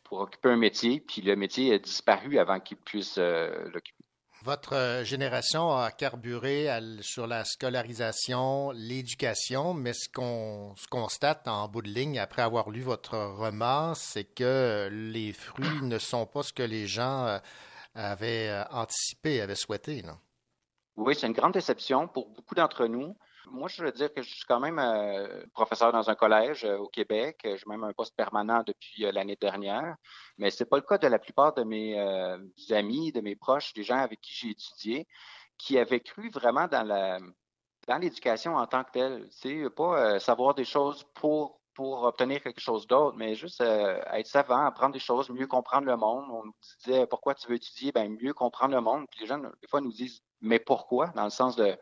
[0.03, 3.94] pour occuper un métier, puis le métier a disparu avant qu'ils puissent euh, l'occuper.
[4.45, 6.69] Votre euh, génération a carburé
[7.01, 12.81] sur la scolarisation, l'éducation, mais ce qu'on constate en bout de ligne après avoir lu
[12.81, 17.39] votre roman, c'est que les fruits ne sont pas ce que les gens euh,
[17.95, 20.03] avaient euh, anticipé, avaient souhaité.
[20.03, 20.19] là.
[20.95, 23.17] Oui, c'est une grande déception pour beaucoup d'entre nous.
[23.51, 26.77] Moi, je veux dire que je suis quand même euh, professeur dans un collège euh,
[26.77, 27.39] au Québec.
[27.43, 29.95] J'ai même un poste permanent depuis euh, l'année dernière.
[30.37, 32.37] Mais c'est pas le cas de la plupart de mes euh,
[32.71, 35.07] amis, de mes proches, des gens avec qui j'ai étudié,
[35.57, 37.19] qui avaient cru vraiment dans la
[37.87, 39.27] dans l'éducation en tant que telle.
[39.31, 44.27] Sais, pas euh, savoir des choses pour obtenir quelque chose d'autre, mais juste euh, être
[44.27, 46.25] savant, apprendre des choses, mieux comprendre le monde.
[46.31, 49.05] On nous disait pourquoi tu veux étudier, ben mieux comprendre le monde.
[49.11, 51.07] Puis les gens, des fois, nous disent mais pourquoi?
[51.15, 51.77] Dans le sens de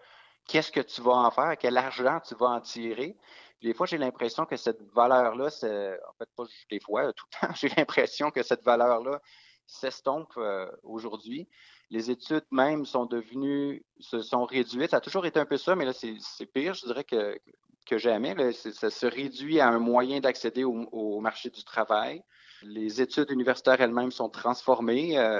[0.48, 3.16] qu'est-ce que tu vas en faire, quel argent tu vas en tirer.
[3.60, 7.14] Puis des fois, j'ai l'impression que cette valeur-là, c'est en fait pas juste des fois,
[7.14, 9.22] tout le temps, j'ai l'impression que cette valeur-là
[9.66, 11.48] s'estompe euh, aujourd'hui.
[11.90, 14.92] Les études même sont devenues, se sont réduites.
[14.92, 17.38] Ça a toujours été un peu ça, mais là, c'est pire, je dirais, que,
[17.86, 18.34] que jamais.
[18.36, 18.52] là.
[18.52, 22.24] Ça se réduit à un moyen d'accéder au, au marché du travail.
[22.64, 25.40] Les études universitaires elles-mêmes sont transformées euh,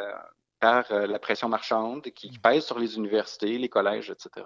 [0.60, 4.46] par euh, la pression marchande qui qui pèse sur les universités, les collèges, etc.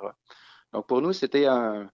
[0.74, 1.90] Donc, pour nous, c'était un,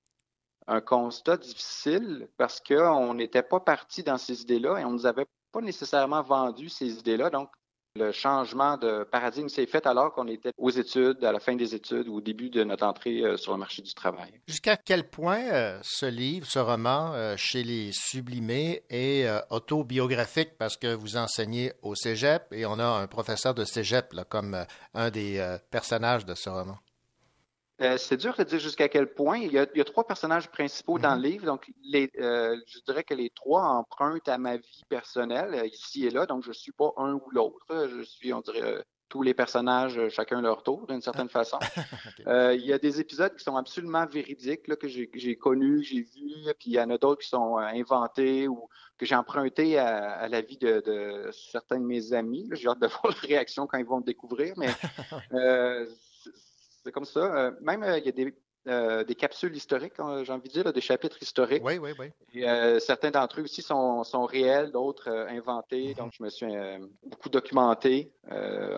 [0.86, 5.28] constat difficile parce qu'on n'était pas parti dans ces idées-là et on ne nous avait
[5.51, 7.30] pas nécessairement vendu ces idées-là.
[7.30, 7.49] Donc,
[7.95, 11.76] le changement de paradigme s'est fait alors qu'on était aux études, à la fin des
[11.76, 14.41] études ou au début de notre entrée euh, sur le marché du travail.
[14.47, 20.57] Jusqu'à quel point euh, ce livre, ce roman euh, chez les Sublimés est autobiographique?
[20.57, 24.65] Parce que vous enseignez au cégep et on a un professeur de cégep comme
[24.95, 26.78] un des personnages de ce roman.
[27.84, 29.38] Euh, c'est dur de dire jusqu'à quel point.
[29.39, 31.45] Il y a, il y a trois personnages principaux dans le livre.
[31.45, 36.05] Donc, les, euh, je dirais que les trois empruntent à ma vie personnelle, euh, ici
[36.05, 36.25] et là.
[36.25, 37.88] Donc, je ne suis pas un ou l'autre.
[37.89, 41.59] Je suis, on dirait, tous les personnages, chacun leur tour, d'une certaine façon.
[42.27, 45.88] Euh, il y a des épisodes qui sont absolument véridiques, là, que j'ai connus, que
[45.88, 49.77] j'ai vus, puis il y en a d'autres qui sont inventés ou que j'ai empruntés
[49.77, 52.49] à, à la vie de, de certains de mes amis.
[52.53, 54.69] J'ai hâte de voir leur réaction quand ils vont le découvrir, mais
[56.84, 57.19] c'est- comme ça.
[57.19, 58.34] Euh, même, euh, il y a des,
[58.67, 61.63] euh, des capsules historiques, hein, j'ai envie de dire, là, des chapitres historiques.
[61.65, 62.07] Oui, oui, oui.
[62.34, 65.93] Et, euh, certains d'entre eux aussi sont, sont réels, d'autres euh, inventés.
[65.95, 66.47] Donc, je me suis
[67.05, 68.11] beaucoup documenté,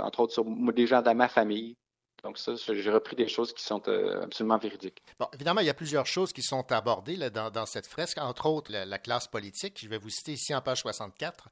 [0.01, 1.75] entre autres sur des gens de ma famille.
[2.23, 4.97] Donc, ça, j'ai repris des choses qui sont absolument véridiques.
[5.19, 8.17] Bon, évidemment, il y a plusieurs choses qui sont abordées là, dans, dans cette fresque,
[8.17, 9.77] entre autres la, la classe politique.
[9.79, 11.49] Je vais vous citer ici en page 64.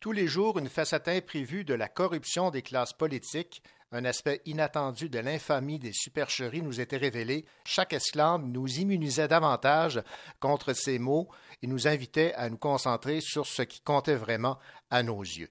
[0.00, 3.62] Tous les jours, une facette imprévue de la corruption des classes politiques,
[3.94, 7.44] un aspect inattendu de l'infamie des supercheries nous était révélé.
[7.64, 10.02] Chaque esclave nous immunisait davantage
[10.40, 11.28] contre ces maux
[11.62, 14.58] et nous invitait à nous concentrer sur ce qui comptait vraiment
[14.90, 15.48] à nos yeux.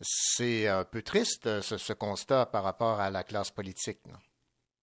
[0.00, 3.98] C'est un peu triste, ce, constat par rapport à la classe politique.
[4.06, 4.18] non?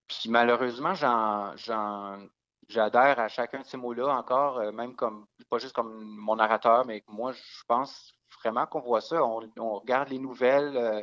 [0.08, 6.04] Puis malheureusement, j'adhère à chacun de ces mots-là encore, euh, même comme, pas juste comme
[6.04, 9.24] mon narrateur, mais moi, je pense vraiment qu'on voit ça.
[9.24, 11.02] On, on regarde les nouvelles, euh,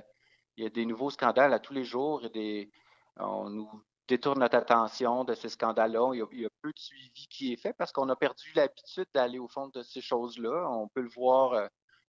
[0.57, 2.71] il y a des nouveaux scandales à tous les jours, a des,
[3.19, 3.71] on nous
[4.09, 6.13] détourne notre attention de ces scandales-là.
[6.15, 9.39] Il y a, peu de suivi qui est fait parce qu'on a perdu l'habitude d'aller
[9.39, 10.69] au fond de ces choses-là.
[10.71, 11.67] On peut le voir euh,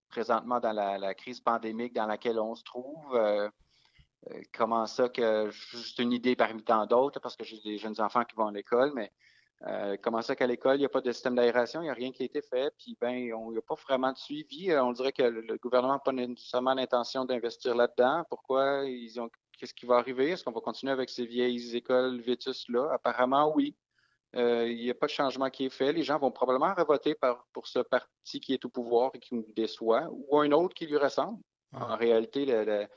[0.09, 3.15] présentement dans la, la crise pandémique dans laquelle on se trouve.
[3.15, 3.49] Euh,
[4.31, 7.99] euh, comment ça que juste une idée parmi tant d'autres, parce que j'ai des jeunes
[7.99, 9.11] enfants qui vont à l'école, mais
[9.66, 11.93] euh, comment ça qu'à l'école, il n'y a pas de système d'aération, il n'y a
[11.93, 14.72] rien qui a été fait, puis ben, on n'y a pas vraiment de suivi.
[14.72, 18.24] Euh, On dirait que le, gouvernement n'a pas nécessairement l'intention d'investir là-dedans.
[18.30, 18.84] Pourquoi?
[18.86, 20.30] Ils ont qu'est-ce qui va arriver?
[20.32, 22.91] Est-ce qu'on va continuer avec ces vieilles écoles vétustes-là?
[22.93, 23.76] Apparemment, oui.
[24.36, 25.91] Euh, il n'y a pas de changement qui est fait.
[25.91, 29.34] Les gens vont probablement revoter par, pour ce parti qui est au pouvoir et qui
[29.34, 31.39] nous déçoit, ou un autre qui lui ressemble.
[31.74, 32.88] En réalité, le- le-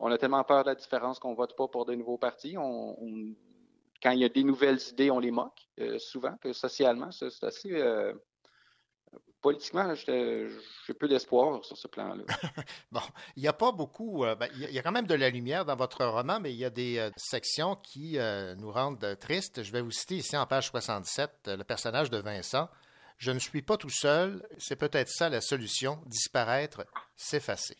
[0.00, 2.56] on a tellement peur de la différence qu'on vote pas pour des nouveaux partis.
[2.58, 3.34] On, on-
[4.02, 7.44] quand il y a des nouvelles idées, on les moque euh, souvent, que socialement, c'est
[7.44, 7.72] assez.
[7.72, 8.12] euh,
[9.40, 10.48] politiquement, j'ai
[10.98, 12.24] peu d'espoir sur ce plan-là.
[12.92, 13.00] Bon,
[13.36, 15.64] il n'y a pas beaucoup, euh, ben, il y a- quand même de la lumière
[15.64, 18.18] dans votre roman, mais il y a des sections qui
[18.58, 19.62] nous rendent tristes.
[19.62, 22.68] Je vais vous citer ici en page 67 euh, le personnage de Vincent.
[23.18, 26.84] Je ne suis pas tout seul, c'est peut-être ça la solution, disparaître,
[27.16, 27.76] s'effacer.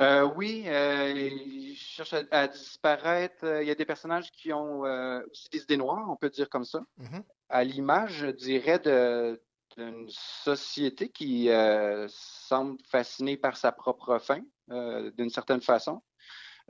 [0.00, 3.44] Euh, oui, euh, il cherche à, à disparaître.
[3.44, 6.30] Euh, Il y a des personnages qui ont euh, aussi des idées noires, on peut
[6.30, 6.84] dire comme ça.
[6.98, 7.24] Mhm.
[7.48, 11.48] À l'image, je dirais, d'une société qui
[12.08, 14.40] semble fascinée par sa propre fin,
[15.16, 16.02] d'une certaine façon.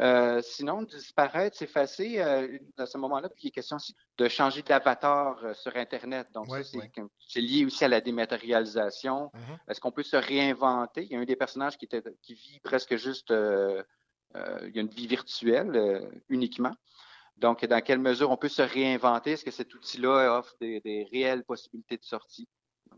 [0.00, 4.62] Euh, sinon, disparaître, s'effacer, euh, à ce moment-là, puis il est question aussi de changer
[4.62, 6.28] d'avatar euh, sur Internet.
[6.32, 7.46] Donc, Ouais, ça, c'est ouais.
[7.46, 9.32] lié aussi à la dématérialisation.
[9.34, 9.58] Mhm.
[9.68, 11.02] Est-ce qu'on peut se réinventer?
[11.04, 13.82] Il y a un des personnages qui, était, qui vit presque juste, euh,
[14.34, 16.74] il y a une vie virtuelle uniquement.
[17.36, 19.32] Donc, dans quelle mesure on peut se réinventer?
[19.32, 22.48] Est-ce que cet outil-là offre des, des réelles possibilités de sortie?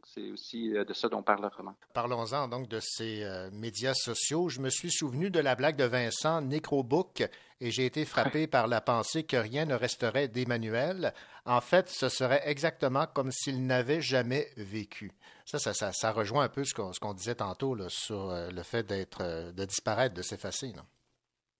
[0.07, 1.74] C'est aussi euh, de ça dont parle le roman.
[1.94, 4.48] Parlons-en donc de ces euh, médias sociaux.
[4.48, 7.28] Je me suis souvenu de la blague de Vincent, Necrobook,
[7.61, 11.12] et j'ai été frappé par la pensée que rien ne resterait d'Emmanuel.
[11.44, 15.12] En fait, ce serait exactement comme s'il n'avait jamais vécu.
[15.45, 18.62] Ça, ça, ça, ça rejoint un peu ce qu'on disait tantôt là, sur euh, le
[18.62, 20.72] fait d'être, euh, de disparaître, de s'effacer.
[20.72, 20.84] non?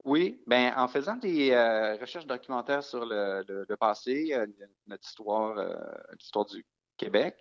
[0.05, 4.35] Oui, ben en faisant des euh, recherches documentaires sur le, le- le passé,
[4.87, 5.57] notre histoire,
[6.19, 6.65] l'histoire du
[7.01, 7.37] Québec,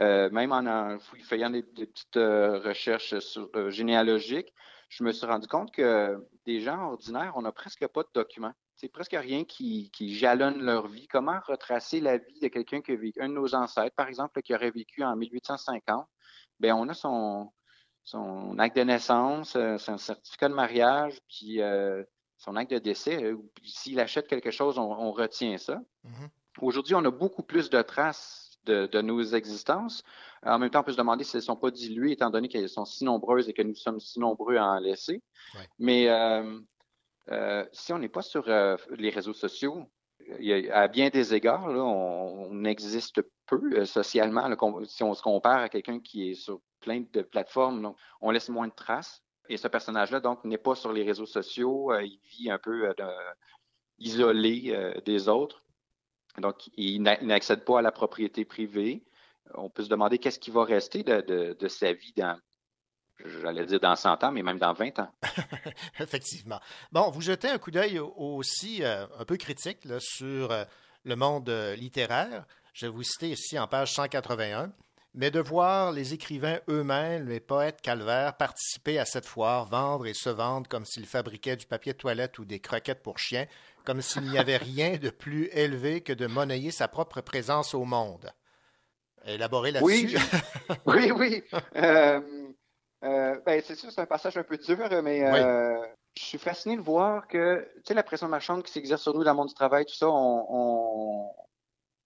[0.00, 4.52] euh, même en, en fouillant des, des petites euh, recherches sur, euh, généalogiques,
[4.88, 8.52] je me suis rendu compte que des gens ordinaires, on n'a presque pas de documents.
[8.76, 11.06] C'est presque rien qui, qui jalonne leur vie.
[11.08, 14.42] Comment retracer la vie de quelqu'un qui a vécu, un de nos ancêtres, par exemple,
[14.42, 16.06] qui aurait vécu en 1850?
[16.60, 17.50] Ben, on a son,
[18.04, 21.60] son acte de naissance, son certificat de mariage, puis
[22.36, 23.34] son acte de décès.
[23.64, 25.80] S'il achète quelque chose, on, on retient ça.
[26.04, 26.28] Mhm.
[26.60, 30.02] Aujourd'hui, on a beaucoup plus de traces de, de nos existences.
[30.42, 32.48] En même temps, on peut se demander si elles ne sont pas diluées, étant donné
[32.48, 35.22] qu'elles sont si nombreuses et que nous sommes si nombreux à en laisser.
[35.54, 35.68] Ouais.
[35.78, 36.60] Mais euh,
[37.30, 39.86] euh, si on n'est pas sur euh, les réseaux sociaux,
[40.30, 44.46] a- à bien des égards, là, on, on existe peu socialement.
[44.48, 44.56] là,
[44.86, 48.48] si on se compare à quelqu'un qui est sur plein de plateformes, donc, on laisse
[48.48, 49.22] moins de traces.
[49.48, 51.92] Et ce personnage-là, donc, n'est pas sur les réseaux sociaux.
[52.00, 52.92] il vit un peu
[53.98, 55.62] isolé des autres.
[56.38, 59.02] Donc, il n'a- il n'accède pas à la propriété privée.
[59.54, 62.38] On peut se demander qu'est-ce qui va rester de, sa vie dans,
[63.24, 65.10] j'allais dire dans 100 ans, mais même dans 20 ans.
[66.00, 66.60] Effectivement.
[66.92, 70.64] Bon, vous jetez un coup d'œil au- aussi euh, un peu critique sur euh,
[71.04, 72.44] le monde euh, littéraire.
[72.72, 74.72] Je vais vous citer ici en page 181.
[75.18, 80.12] Mais de voir les écrivains eux-mêmes, les poètes calvaires, participer à cette foire, vendre et
[80.12, 83.46] se vendre comme s'ils fabriquaient du papier de toilette ou des croquettes pour chiens,
[83.86, 87.84] comme s'il n'y avait rien de plus élevé que de monnayer sa propre présence au
[87.84, 88.30] monde.
[89.24, 90.36] Élaborer Oui, là-dessus.
[90.86, 91.42] oui, oui.
[91.76, 92.20] Euh,
[93.04, 95.80] euh, ben, c'est sûr, c'est un passage un peu dur, mais euh,
[96.18, 99.24] je suis fasciné de voir que, tu sais, la pression marchande qui s'exerce sur nous
[99.24, 101.32] dans le monde du travail, tout ça, on, on-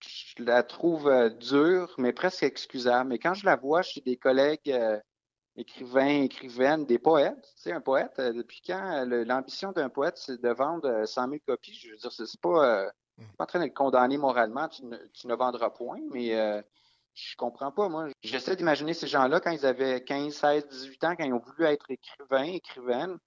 [0.02, 3.10] je la trouve dure, mais presque excusable.
[3.10, 4.74] Mais quand je la vois chez des collègues
[5.60, 10.16] écrivains, écrivaines, des poètes, tu sais, un poète, euh, depuis quand euh, l'ambition d'un poète,
[10.16, 11.74] c'est de vendre euh, 100 000 copies?
[11.74, 12.90] Je veux dire, c'est pas, euh,
[13.36, 16.62] pas en train de le condamner moralement, tu ne, vendras point, mais euh,
[17.14, 18.08] je comprends pas, moi.
[18.22, 21.64] J'essaie d'imaginer ces gens-là quand ils avaient 15, 16, 18 ans, quand ils ont voulu
[21.64, 23.18] être écrivains, écrivaines,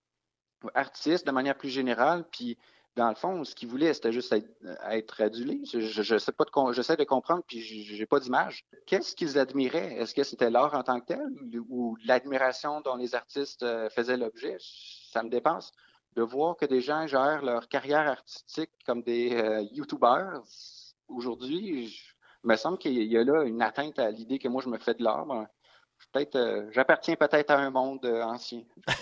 [0.74, 2.58] artistes de manière plus générale, puis
[2.96, 4.48] dans le fond, ce qu'ils voulaient, c'était juste être,
[4.90, 5.62] être adulés.
[5.66, 8.66] Je, sais pas j'essaie de comprendre, puis j'ai pas d'image.
[8.86, 9.96] Qu'est-ce qu'ils admiraient?
[9.96, 14.18] Est-ce que c'était l'art en tant que tel ou l'admiration dont les artistes euh, faisaient
[14.18, 14.58] l'objet?
[14.60, 15.72] Ça me dépasse.
[16.16, 20.44] De voir que des gens gèrent leur carrière artistique comme des euh, YouTubers,
[21.08, 21.98] aujourd'hui,
[22.44, 24.78] il me semble qu'il y a là une atteinte à l'idée que moi, je me
[24.78, 25.26] fais de l'art.
[25.26, 25.48] Ben,
[26.12, 28.64] peut-être, euh, j'appartiens peut-être à un monde euh, ancien.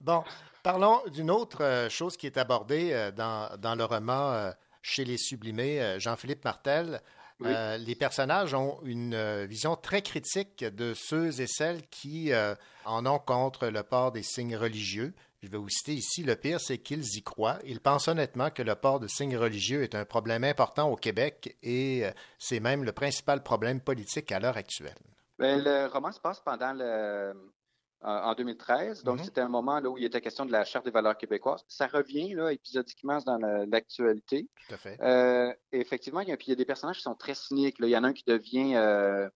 [0.00, 0.22] Bon,
[0.62, 5.98] parlons d'une autre euh, chose qui est abordée dans, dans le roman Chez les Sublimés,
[5.98, 7.00] Jean-Philippe Martel.
[7.40, 7.50] Oui.
[7.52, 12.54] Euh, les personnages ont une vision très critique de ceux et celles qui euh,
[12.84, 15.14] en ont contre le port des signes religieux.
[15.42, 17.60] Je vais vous citer ici, le pire, c'est qu'ils y croient.
[17.64, 21.56] Ils pensent honnêtement que le port de signes religieux est un problème important au Québec
[21.62, 22.10] et euh,
[22.40, 24.98] c'est même le principal problème politique à l'heure actuelle.
[25.38, 27.32] Ben, le roman se passe pendant le,
[28.00, 29.24] en en 2013, donc Mhm.
[29.24, 31.64] c'était un moment là, où il était question de la Charte des valeurs québécoises.
[31.68, 34.48] Ça revient là, épisodiquement dans la- l'actualité.
[34.68, 34.98] Tout à fait.
[35.02, 37.78] Euh, effectivement, il y, a, puis il y a des personnages qui sont très cyniques.
[37.80, 37.86] là.
[37.88, 39.28] Il y en a un qui devient euh,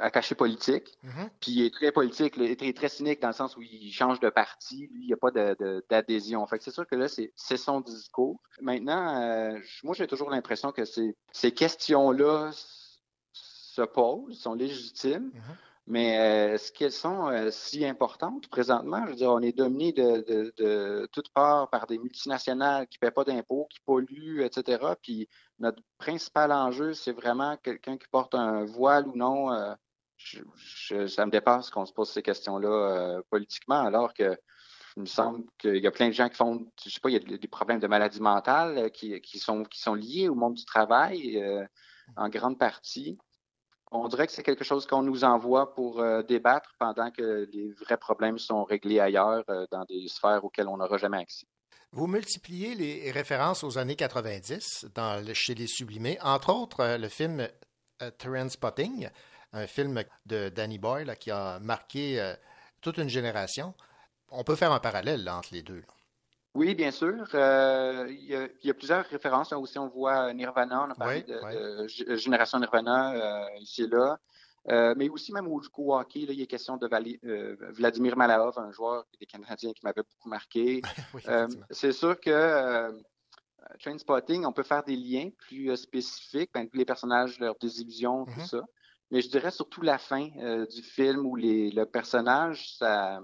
[0.00, 1.28] attaché politique, Mhm.
[1.40, 3.90] puis il est très politique, il est très, très cynique dans le sens où il
[3.92, 4.86] change de parti.
[4.92, 5.32] Lui, il n'y a pas
[5.90, 6.46] d'adhésion.
[6.46, 8.40] Fait que c'est sûr que là, c'est son discours.
[8.60, 12.50] Maintenant, euh, moi, j'ai toujours l'impression que ces, ces questions-là
[13.78, 15.30] se posent, sont légitimes.
[15.34, 15.56] Mhm.
[15.90, 18.46] Mais euh, est-ce qu'elles sont euh, si importantes?
[18.48, 19.04] Présentement?
[19.06, 22.98] Je veux dire, on est dominé de, de, de toutes parts par des multinationales qui
[23.00, 24.96] ne paient pas d'impôts, qui polluent, etc.
[25.02, 25.28] Puis
[25.58, 29.50] notre principal enjeu, c'est vraiment quelqu'un qui porte un voile ou non.
[29.52, 29.72] euh,
[30.18, 34.36] je- je- ça me dépasse qu'on se pose ces questions-là politiquement, alors que
[34.96, 37.12] il me semble qu'il y a plein de gens qui font, je sais pas, il
[37.12, 40.54] y a des- problèmes de maladie mentale qui, qui sont, qui sont liés au monde
[40.54, 41.40] du travail
[42.16, 43.16] en grande partie.
[43.90, 47.72] On dirait que c'est quelque chose qu'on nous envoie pour euh, débattre pendant que les
[47.72, 51.46] vrais problèmes sont réglés ailleurs, euh, dans des sphères auxquelles on n'aura jamais accès.
[51.92, 56.98] Vous multipliez les références aux années 90 dans le- chez les Sublimés, entre autres euh,
[56.98, 57.48] le film
[58.50, 59.08] Spotting,
[59.52, 62.34] un film de Danny Boyle qui a marqué
[62.80, 63.74] toute une génération.
[64.30, 65.82] On peut faire un parallèle entre les deux.
[66.58, 67.24] Oui, bien sûr.
[67.34, 69.50] Euh, il, y a, il y a plusieurs références.
[69.52, 71.54] Là aussi, on voit Nirvana, on a parlé Oui, de, oui.
[71.54, 74.18] de G- Génération Nirvana euh, ici et là.
[74.68, 78.16] Euh, mais aussi, même au, au hockey, là, il est question de Vali- euh, Vladimir
[78.16, 80.82] Malahov, un joueur des Canadiens qui m'avait beaucoup marqué.
[81.14, 82.92] Oui, Euh, c'est sûr que euh,
[83.80, 88.40] Trainspotting, on peut faire des liens plus euh, spécifiques, ben, les personnages, leurs désillusions, tout
[88.40, 88.46] Mhm.
[88.46, 88.62] ça.
[89.10, 93.20] Mais je dirais surtout la fin euh, du film où les, le personnage, ça,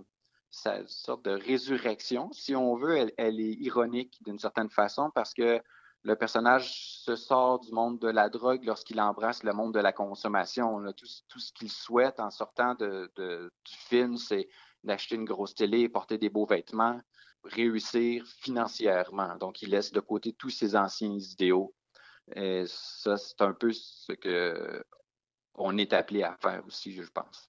[0.66, 5.60] une sorte de résurrection, si on veut, elle, est ironique d'une certaine façon parce que
[6.02, 9.92] le personnage se sort du monde de la drogue lorsqu'il embrasse le monde de la
[9.92, 10.82] consommation.
[10.92, 14.48] Tout, tout ce qu'il souhaite en sortant de- du film, c'est
[14.82, 17.00] d'acheter une grosse télé, porter des beaux vêtements,
[17.42, 19.36] réussir financièrement.
[19.36, 21.74] Donc, il laisse de côté tous ses anciens idéaux.
[22.34, 24.84] Et ça, c'est un peu ce que
[25.54, 27.48] on est appelé à faire aussi, je pense.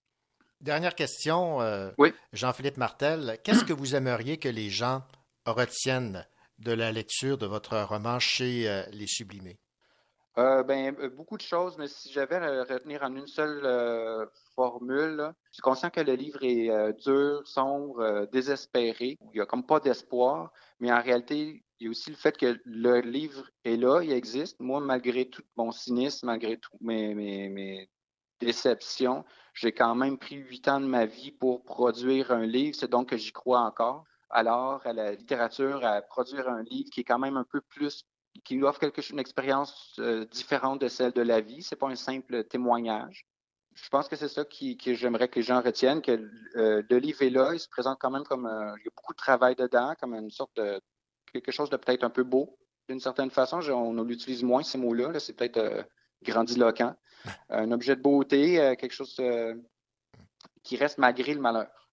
[0.61, 2.13] Dernière question, euh, Oui.
[2.33, 3.37] Jean-Philippe Martel.
[3.43, 5.03] Qu'est-ce que vous aimeriez que les gens
[5.45, 6.25] retiennent
[6.59, 9.59] de la lecture de votre roman chez euh, Les Sublimés?
[10.37, 15.33] Euh, ben, beaucoup de choses, mais si j'avais à retenir en une seule formule, là,
[15.51, 16.69] je suis conscient que le livre est
[17.05, 19.17] dur, sombre, désespéré.
[19.21, 20.51] Il n'y a comme pas d'espoir,
[20.81, 24.11] mais en réalité, il y a aussi le fait que le livre est là, il
[24.11, 24.59] existe.
[24.59, 27.89] Moi, malgré tout mon cynisme, malgré tout mes, mes, mes
[28.39, 29.25] déceptions,
[29.55, 32.75] j'ai quand même pris huit ans de ma vie pour produire un livre.
[32.77, 34.03] C'est donc que j'y crois encore.
[34.29, 38.05] Alors, à la littérature, à produire un livre qui est quand même un peu plus
[38.43, 41.63] qui offre quelque chose, une expérience euh, différente de celle de la vie.
[41.63, 43.25] C'est pas un simple témoignage.
[43.75, 46.97] Je pense que c'est ça qui, que j'aimerais que les gens retiennent, que euh, le
[46.97, 49.17] livre est là, il se présente quand même comme euh, il y a beaucoup de
[49.17, 50.81] travail dedans, comme une sorte de
[51.31, 52.57] quelque chose de peut-être un peu beau.
[52.89, 55.11] D'une certaine façon, on, on utilise moins ces mots-là.
[55.11, 55.83] là, c'est peut-être euh,
[56.25, 56.95] grandiloquent.
[57.49, 59.55] Un objet de beauté, euh, quelque chose euh,
[60.63, 61.89] qui reste malgré le malheur.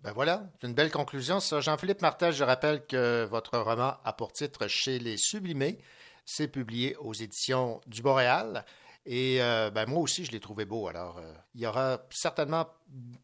[0.00, 1.40] Ben voilà, c'est une belle conclusion.
[1.40, 1.60] Ça.
[1.60, 5.78] Jean-Philippe Martel, je rappelle que votre roman a pour titre Chez les Sublimés.
[6.24, 8.64] C'est publié aux éditions du Boréal.
[9.06, 10.88] Et euh, ben, moi aussi, je l'ai trouvé beau.
[10.88, 12.66] Alors, euh, il y aura certainement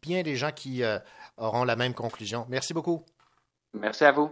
[0.01, 0.97] bien des gens qui euh,
[1.37, 2.45] auront la même conclusion.
[2.49, 3.05] Merci beaucoup.
[3.73, 4.31] Merci à vous.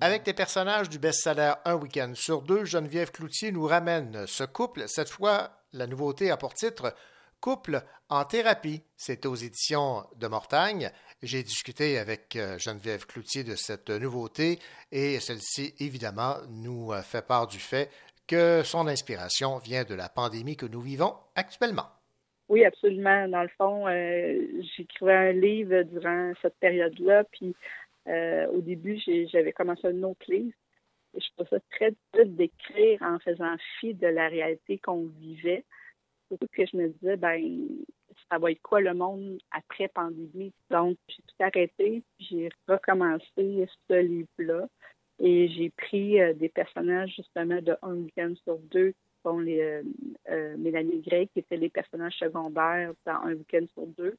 [0.00, 4.84] Avec des personnages du best-seller Un week-end sur deux, Geneviève Cloutier nous ramène ce couple.
[4.86, 6.94] Cette fois, la nouveauté a pour titre
[7.40, 8.82] Couple en thérapie.
[8.96, 10.90] C'est aux éditions de Mortagne.
[11.22, 14.58] J'ai discuté avec euh, Geneviève Cloutier de cette nouveauté
[14.92, 17.90] et celle-ci, évidemment, nous euh, fait part du fait
[18.26, 21.88] que son inspiration vient de la pandémie que nous vivons actuellement.
[22.48, 23.28] Oui, absolument.
[23.28, 27.54] Dans le fond, euh, j'écrivais un livre durant cette période-là, puis
[28.06, 29.00] euh, au début,
[29.32, 30.52] j'avais commencé un autre livre.
[31.14, 35.64] Je trouvais ça très difficile d'écrire en faisant fi de la réalité qu'on vivait.
[36.28, 37.68] Surtout que je me disais, ben,
[38.30, 40.52] ça va être quoi le monde après pandémie?
[40.70, 44.66] Donc, j'ai tout arrêté, puis j'ai recommencé ce livre-là.
[45.20, 49.82] Et j'ai pris euh, des personnages justement de un week-end sur deux, sont les euh,
[50.30, 54.16] euh, Mélanie Gray, qui étaient les personnages secondaires dans un week-end sur deux.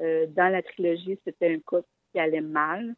[0.00, 2.94] Euh, dans la trilogie, c'était un couple qui allait mal.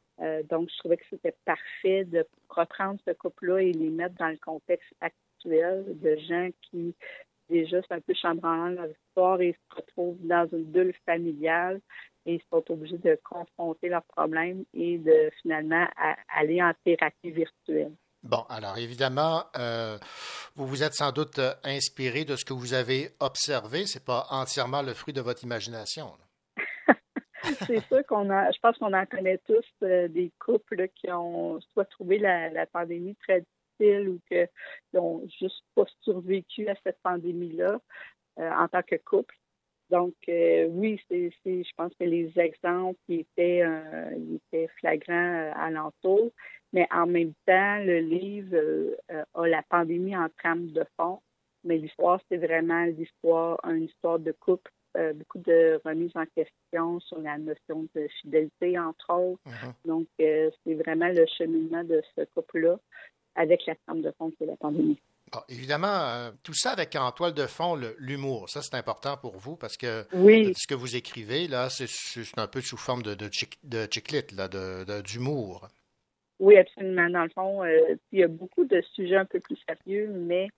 [0.49, 4.37] Donc, je trouvais que c'était parfait de reprendre ce couple-là et les mettre dans le
[4.37, 6.95] contexte actuel de gens qui,
[7.51, 11.81] déjà, c'est un peu chambranlant leur histoire et se retrouvent dans une bulle familiale
[12.27, 17.31] et ils sont obligés de confronter leurs problèmes et de finalement à- aller en thérapie
[17.31, 17.93] virtuelle.
[18.23, 19.99] Bon, alors évidemment, euh,
[20.55, 23.85] vous vous êtes sans doute euh, inspiré de ce que vous avez observé.
[23.86, 26.12] C'est pas entièrement le fruit de votre imagination.
[27.66, 31.61] c'est sûr qu'on a, je pense qu'on en connaît tous euh, des couples qui ont
[31.73, 33.40] soit trouvé la, la pandémie très
[33.81, 37.81] difficile ou que- qui ont juste pas survécu à cette pandémie-là
[38.39, 39.35] euh, en tant que couple.
[39.93, 45.52] Donc euh, oui, c'est, c'est- je pense que les exemples étaient, euh, étaient flagrants euh,
[45.55, 46.31] alentour,
[46.73, 48.97] mais en même temps, le livre euh,
[49.35, 51.20] a la pandémie en trame de fond,
[51.64, 54.70] mais l'histoire c'est vraiment l'histoire, une histoire de couple
[55.14, 59.40] beaucoup de remises en question sur la notion de fidélité, entre autres.
[59.86, 62.78] Donc, euh, c'est vraiment le cheminement de ce couple-là
[63.35, 65.01] avec la trame de fond qui est la pandémie.
[65.33, 68.51] Bon, évidemment, euh, tout ça avec en toile de fond l'humour.
[68.51, 70.53] Ça, c'est important pour vous parce que Oui.
[70.55, 71.87] ce que vous écrivez, là, c'est
[72.37, 75.69] un peu sous forme de, de, chic- de chiclite, là, de- d'humour.
[76.39, 77.09] Oui, absolument.
[77.09, 80.49] Dans le fond, euh, il y a beaucoup de sujets un peu plus sérieux, mais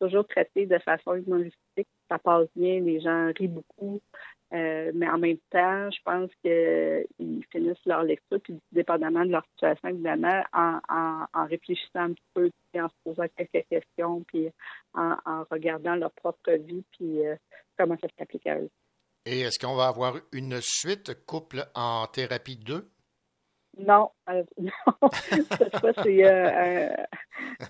[0.00, 1.88] toujours traités de façon humoristique.
[2.10, 4.00] Ça passe bien, les gens rient beaucoup.
[4.54, 9.44] Euh, mais en même temps, je pense qu'ils finissent leur lecture, puis dépendamment de leur
[9.46, 14.48] situation, évidemment, en, réfléchissant un petit peu, puis en se posant quelques questions, puis
[14.94, 17.34] en, en regardant leur propre vie, puis euh,
[17.76, 18.70] comment ça s'applique à eux.
[19.26, 22.88] Et est-ce qu'on va avoir une suite couple en thérapie 2?
[23.78, 25.10] Non, euh, non.
[25.58, 27.06] cette fois, c'est euh, un,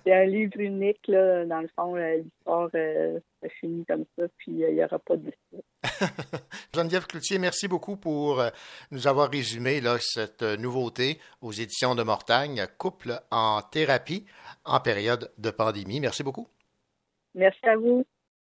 [0.03, 1.07] c'est un livre unique.
[1.07, 1.45] Là.
[1.45, 4.99] Dans le fond, euh, l'histoire euh, se finit comme ça, puis euh, il n'y aura
[4.99, 5.65] pas de suite.
[6.73, 8.49] Geneviève Cloutier, merci beaucoup pour euh,
[8.91, 14.25] nous avoir résumé là, cette euh, nouveauté aux éditions de Mortagne, Couple en thérapie
[14.63, 15.99] en période de pandémie.
[15.99, 16.47] Merci beaucoup.
[17.33, 18.05] Merci à vous.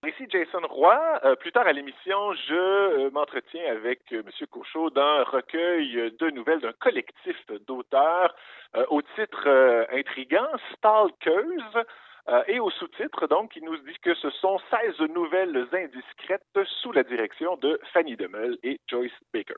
[0.07, 0.97] Ici Jason Roy.
[1.25, 4.23] Euh, plus tard à l'émission, je euh, m'entretiens avec M.
[4.49, 7.35] Cochot d'un recueil de nouvelles d'un collectif
[7.67, 8.33] d'auteurs
[8.77, 9.47] euh, au titre
[9.91, 11.85] intrigant, Stalkers,
[12.47, 17.01] et au sous-titre, donc, il nous dit que ce sont 16 nouvelles indiscrètes sous la
[17.01, 19.55] direction de Fanny Demeul et Joyce Baker.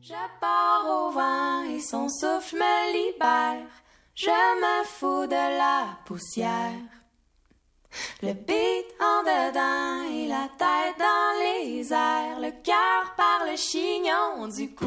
[0.00, 3.68] Je pars au vent et son souffle me libère.
[4.16, 7.01] Je me fous de la poussière.
[8.22, 12.40] Le beat en dedans et la tête dans les airs.
[12.40, 14.86] Le cœur par le chignon du cou.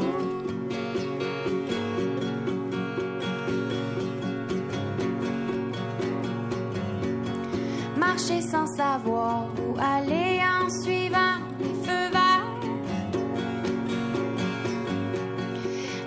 [7.96, 12.46] Marcher sans savoir où aller en suivant les feux verts.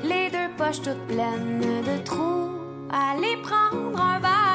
[0.03, 2.49] Les deux poches toutes pleines de trous,
[2.91, 4.48] aller prendre un verre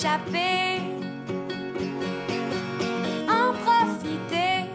[0.00, 0.80] et l'échapper,
[3.28, 4.66] en profiter,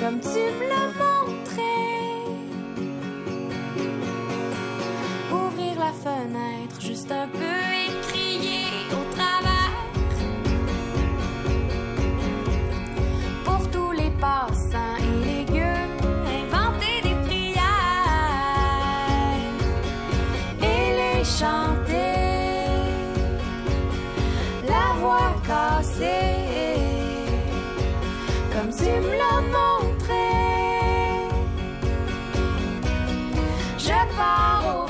[0.00, 1.74] comme tu me l'as montré.
[5.32, 7.71] Ouvrir la fenêtre juste un peu
[34.12, 34.81] Je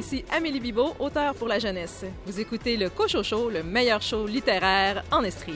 [0.00, 2.04] ici Amélie Bibot, auteure pour la jeunesse.
[2.26, 5.54] Vous écoutez le Cochocho, le meilleur show littéraire en Estrie.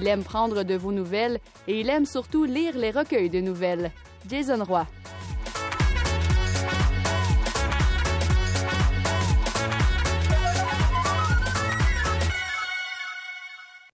[0.00, 3.92] Il aime prendre de vos nouvelles et il aime surtout lire les recueils de nouvelles.
[4.26, 4.86] Jason Roy.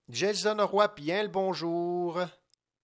[0.08, 2.20] Jason Roy, bien le bonjour.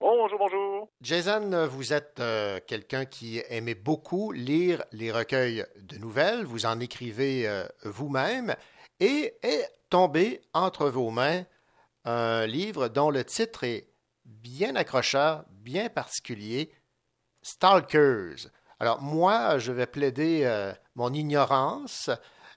[0.01, 0.89] Bonjour, bonjour.
[1.01, 6.81] Jason, vous êtes euh, quelqu'un qui aimait beaucoup lire les recueils de nouvelles, vous en
[6.81, 8.57] écrivez euh, vous-même,
[8.99, 11.45] et est tombé entre vos mains
[12.05, 13.89] un livre dont le titre est
[14.25, 16.73] bien accrocheur, bien particulier,
[17.43, 18.49] Stalkers.
[18.79, 22.11] Alors moi, je vais plaider euh, mon ignorance.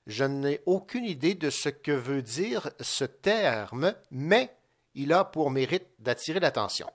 [0.08, 4.56] Je n'ai aucune idée de ce que veut dire ce terme, mais
[4.94, 6.90] il a pour mérite d'attirer l'attention.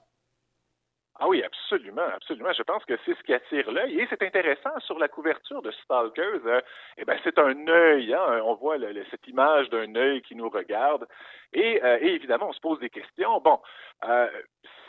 [1.23, 2.51] Ah oui, absolument, absolument.
[2.51, 3.99] Je pense que c'est ce qui attire l'œil.
[3.99, 6.61] Et c'est intéressant, sur la couverture de Stalkers, euh,
[6.97, 8.11] eh ben, c'est un œil.
[8.11, 8.41] Hein?
[8.43, 11.07] On voit le- cette image d'un œil qui nous regarde.
[11.53, 13.39] Et, euh, évidemment, on se pose des questions.
[13.39, 13.61] Bon,
[14.09, 14.27] euh,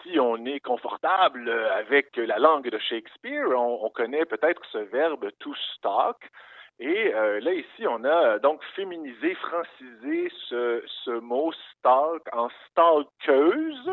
[0.03, 5.55] si on est confortable avec la langue de Shakespeare, on connaît peut-être ce verbe to
[5.77, 6.31] stalk.
[6.85, 12.49] Et euh, là, ici, on a euh, donc féminisé, francisé ce, ce mot stalk en
[12.71, 13.91] stalkeuse.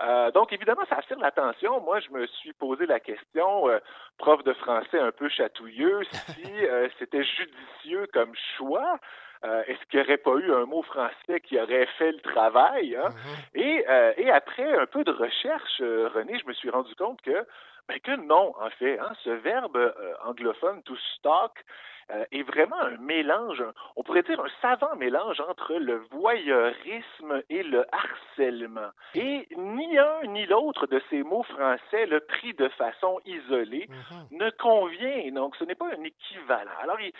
[0.00, 1.80] Euh, donc, évidemment, ça attire l'attention.
[1.82, 3.78] Moi, je me suis posé la question, euh,
[4.16, 6.50] prof de français un peu chatouilleux, si
[6.98, 8.98] c'était judicieux comme choix.
[9.44, 12.96] Euh, Est-ce qu'il n'y aurait pas eu un mot français qui aurait fait le travail?
[12.96, 13.10] hein?
[13.54, 17.20] et, euh, et après un peu de recherche, euh, René, je me suis rendu compte
[17.20, 17.44] que,
[17.88, 18.98] ben, que non, en fait.
[18.98, 21.64] Hein, ce verbe euh, anglophone, to stalk,
[22.10, 23.64] euh, est vraiment un mélange,
[23.96, 28.90] on pourrait dire un savant mélange entre le voyeurisme et le harcèlement.
[29.14, 33.88] Et ni un ni l'autre de ces mots français, le pris de façon isolée,
[34.32, 35.30] ne convient.
[35.32, 36.70] Donc, ce n'est pas un équivalent.
[36.82, 37.12] Alors, il-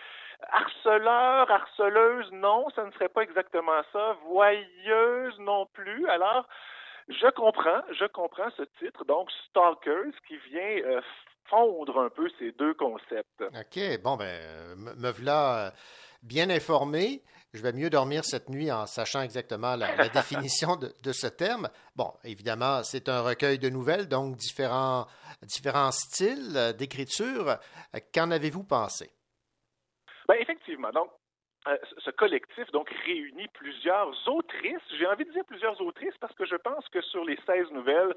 [0.53, 4.17] harceleur, harceleuse, non, ça ne serait pas exactement ça.
[4.27, 6.07] Voyeuse non plus.
[6.09, 6.47] Alors,
[7.09, 11.01] je comprends, je comprends ce titre, donc Stalkers, qui vient euh,
[11.47, 13.43] fondre un peu ces deux concepts.
[13.43, 15.71] OK, bon, ben, me voilà euh,
[16.23, 17.23] bien informé.
[17.53, 21.29] Je vais mieux dormir cette nuit en sachant exactement la, la définition de, de ce
[21.29, 21.69] terme.
[21.95, 25.07] Bon, évidemment, c'est un recueil de nouvelles, donc différents,
[25.43, 27.59] différents styles euh, d'écriture.
[28.13, 29.11] Qu'en avez-vous pensé?
[30.27, 30.91] Ben, effectivement.
[30.91, 31.11] Donc,
[31.69, 34.83] euh, ce- collectif donc réunit plusieurs autrices.
[34.99, 38.15] J'ai envie de dire plusieurs autrices parce que je pense que sur les 16 nouvelles,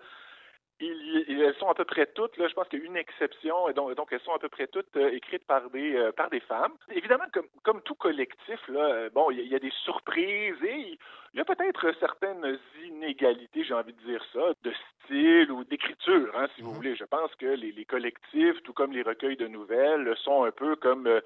[0.79, 2.97] il y- elles sont à peu près toutes, là, je pense qu'il y a une
[2.97, 6.11] exception, et donc, donc elles sont à peu près toutes euh, écrites par des, euh,
[6.11, 6.73] par des femmes.
[6.91, 10.61] Évidemment, comme, comme tout collectif, là, bon, il y, a- il y a des surprises
[10.63, 10.97] et
[11.33, 14.71] il y a peut-être certaines inégalités, j'ai envie de dire ça, de
[15.05, 16.95] style ou d'écriture, hein, si vous voulez.
[16.95, 20.75] Je pense que les, les collectifs, tout comme les recueils de nouvelles, sont un peu
[20.75, 21.21] comme, euh,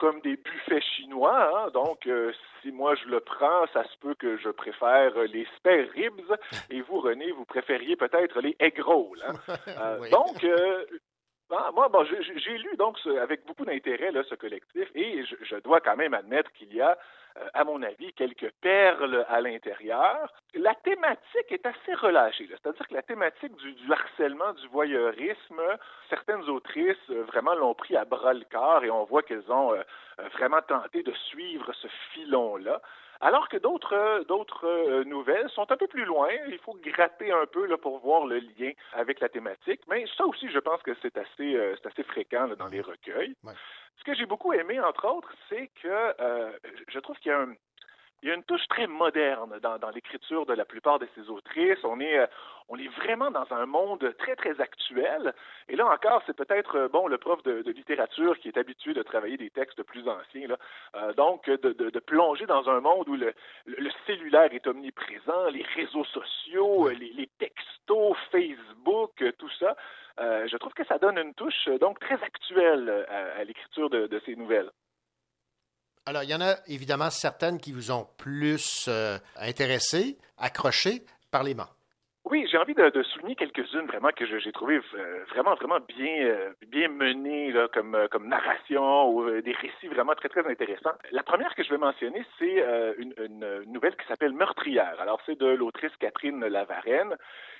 [0.00, 1.64] comme des buffets chinois.
[1.66, 1.70] hein.
[1.72, 2.32] Donc, euh,
[2.62, 6.32] si moi je le prends, ça se peut que je préfère les spare ribs
[6.70, 9.22] et vous, René, vous préfériez peut-être les egg rolls.
[9.26, 9.34] hein.
[9.68, 10.10] Euh, Oui.
[10.10, 10.84] Donc, euh,
[11.52, 15.80] ah, moi, bon, j'ai lu donc avec beaucoup d'intérêt ce collectif et je, je dois
[15.80, 16.96] quand même admettre qu'il y a,
[17.38, 20.32] euh, à mon avis, quelques perles à l'intérieur.
[20.54, 22.48] La thématique est assez relâchée.
[22.50, 25.60] C'est-à-dire que la thématique du, harcèlement, du voyeurisme,
[26.08, 29.72] certaines autrices euh, vraiment l'ont pris à bras le corps et on voit qu'elles ont
[29.74, 29.82] euh,
[30.32, 32.80] vraiment tenté de suivre ce filon-là.
[33.22, 36.28] Alors que d'autres euh, d'autres euh, nouvelles sont un peu plus loin.
[36.48, 39.82] Il faut gratter un peu là, pour voir le lien avec la thématique.
[39.88, 43.34] Mais ça aussi, je pense que c'est assez, euh, assez fréquent là, dans les recueils.
[43.98, 46.50] Ce que j'ai beaucoup aimé, entre autres, c'est que euh,
[46.88, 47.54] je trouve qu'il y a un,
[48.22, 51.30] il y a une touche très moderne dans, dans l'écriture de la plupart de ces
[51.30, 51.82] autrices.
[51.84, 52.26] On est, euh,
[52.68, 55.32] on est vraiment dans un monde très, très actuel.
[55.68, 58.92] Et là encore, c'est peut-être euh, bon le prof de, de littérature qui est habitué
[58.94, 60.48] de travailler des textes plus anciens.
[60.48, 60.58] Là.
[60.96, 63.32] Euh, donc, de, de- de plonger dans un monde où le,
[64.06, 69.76] cellulaire est omniprésent, les réseaux sociaux, les, les textos, Facebook, tout ça.
[70.20, 74.20] Euh, je trouve que ça donne une touche donc très actuelle à, à l'écriture de
[74.26, 74.70] ces nouvelles.
[76.06, 81.02] Alors, il y en a évidemment certaines qui vous ont plus euh, intéressé, accroché.
[81.30, 81.68] Parlez-moi.
[82.24, 86.88] Oui, j'ai envie de, souligner quelques-unes vraiment que j'ai trouvé euh, vraiment vraiment bien euh,
[86.90, 90.92] menées comme narration ou des récits vraiment très très intéressants.
[91.12, 92.64] La première que je vais mentionner, c'est
[92.98, 94.96] une, une nouvelle qui s'appelle Meurtrière.
[95.00, 97.16] Alors c'est de l'autrice Catherine Lavarenne.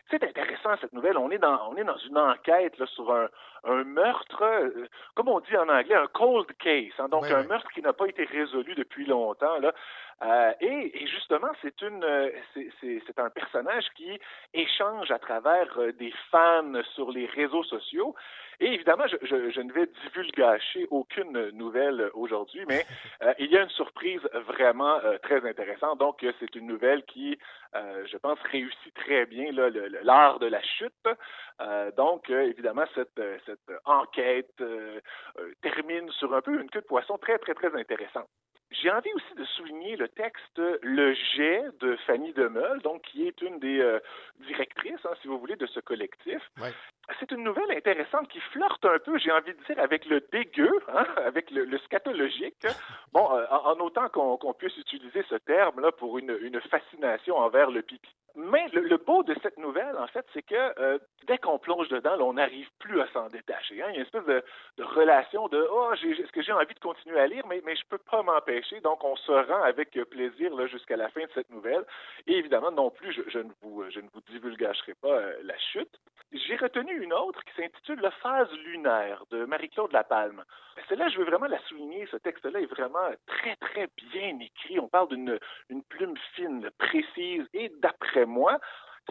[0.08, 1.16] C'est intéressant cette nouvelle.
[1.18, 3.28] On est dans on est dans une enquête là, sur un,
[3.64, 6.92] un meurtre, euh, comme on dit en anglais, un cold case.
[6.98, 7.08] hein.
[7.08, 7.46] donc Oui, un oui.
[7.48, 9.72] meurtre qui n'a pas été résolu depuis longtemps là.
[10.22, 14.18] Euh, et, et justement, c'est une, euh, c'est- un personnage qui
[14.54, 15.68] échange à travers
[15.98, 18.14] des fans sur les réseaux sociaux.
[18.60, 22.84] Et évidemment, je, je- je ne vais divulgacher aucune nouvelle aujourd'hui, mais
[23.22, 25.98] euh, il y a une surprise vraiment euh, très intéressante.
[25.98, 27.38] Donc, euh, c'est une nouvelle qui,
[27.74, 29.50] euh, je pense, réussit très bien
[30.02, 30.92] l'art de la chute.
[31.96, 34.62] Donc, évidemment, cette, cette enquête
[35.62, 38.28] termine sur un peu une queue de poisson très, très, très intéressante.
[38.70, 43.42] J'ai envie aussi de souligner le texte Le Jet de Fanny Demeul, donc qui est
[43.42, 43.98] une des euh,
[44.46, 46.40] directrices, hein, si vous voulez, de ce collectif.
[46.60, 46.70] Ouais.
[47.18, 50.70] C'est une nouvelle intéressante qui flirte un peu, j'ai envie de dire, avec le dégueu,
[50.88, 52.66] hein, avec le, scatologique.
[53.12, 58.10] Bon, euh, en, autant qu'on puisse utiliser ce terme-là pour une, fascination envers le pipi.
[58.36, 62.16] Mais le, beau de cette nouvelle, en fait, c'est que euh, dès qu'on plonge dedans,
[62.20, 63.82] on n'arrive plus à s'en détacher.
[63.82, 63.88] Hein.
[63.88, 64.42] Il y a une espèce de,
[64.78, 67.84] relation de oh, j'ai- est-ce que j'ai envie de continuer à lire, mais, mais je
[67.88, 68.80] peux pas m'empêcher.
[68.80, 71.84] Donc, on se rend avec plaisir jusqu'à la fin de cette nouvelle.
[72.26, 74.00] Et évidemment, non plus, je, ne vous je
[75.00, 76.00] pas euh, la chute.
[76.32, 80.44] J'ai retenu une autre qui s'intitule Le phase lunaire de Marie-Claude Lapalme.
[80.88, 82.06] Celle-là, je veux vraiment la souligner.
[82.10, 84.78] Ce texte-là est vraiment très, très bien écrit.
[84.78, 88.58] On parle d'une une plume fine, précise et d'après moi,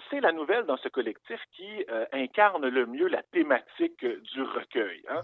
[0.09, 4.41] c'est la nouvelle dans ce collectif qui euh, incarne le mieux la thématique euh, du
[4.43, 5.03] recueil.
[5.09, 5.21] hein.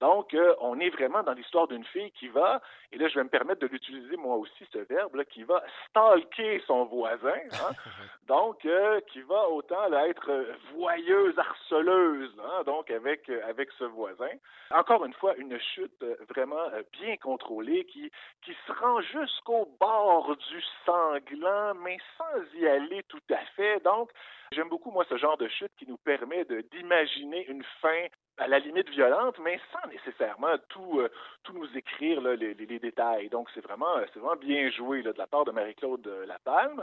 [0.00, 2.60] Donc, euh, on est vraiment dans l'histoire d'une fille qui va,
[2.92, 5.62] et là, je vais me permettre de l'utiliser moi aussi, ce verbe, là, qui va
[5.88, 7.34] stalker son voisin.
[7.52, 7.72] hein.
[8.28, 13.70] Donc, euh, qui va autant là, être euh, voyeuse, harceleuse, hein, donc avec, euh, avec
[13.78, 14.30] ce voisin.
[14.70, 18.10] Encore une fois, une chute vraiment bien contrôlée qui,
[18.42, 23.82] qui se rend jusqu'au bord du sanglant, mais sans y aller tout à fait.
[23.84, 24.10] Donc,
[24.52, 28.06] j'aime beaucoup, moi, ce genre de chute qui nous permet d'imaginer une fin
[28.38, 31.08] à la limite violente, mais sans nécessairement tout, euh,
[31.42, 33.28] tout nous écrire les, détails.
[33.28, 36.82] Donc, c'est vraiment, euh, vraiment bien joué de la part de Marie-Claude euh, Lapalme.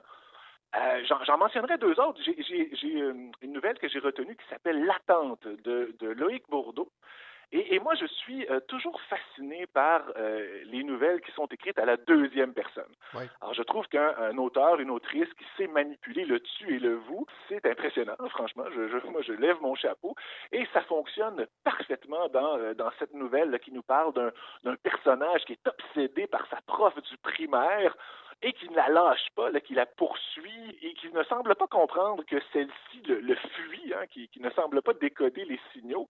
[1.03, 2.19] J'en mentionnerai deux autres.
[2.23, 6.91] J'ai- une nouvelle que j'ai retenue qui s'appelle L'attente de, Loïc Bourdeau.
[7.52, 9.23] Et, moi, je suis toujours fasciné
[9.74, 12.91] par euh, les nouvelles qui sont écrites à la deuxième personne.
[13.41, 16.95] Alors, je trouve qu'un un auteur, une autrice qui sait manipuler le tu et le
[16.95, 18.66] vous, c'est impressionnant, franchement.
[18.76, 20.16] Je, je- moi, je lève mon chapeau.
[20.52, 24.32] Et ça fonctionne parfaitement dans, euh, dans cette nouvelle là, qui nous parle d'un
[24.64, 27.95] d'un personnage qui est obsédé par sa prof du primaire
[28.41, 31.68] et qui ne la lâche pas, là, qui la poursuit et qui ne semble pas
[31.68, 36.08] comprendre que celle-ci le, le fuit, hein, qui, qui ne semble pas décoder les signaux.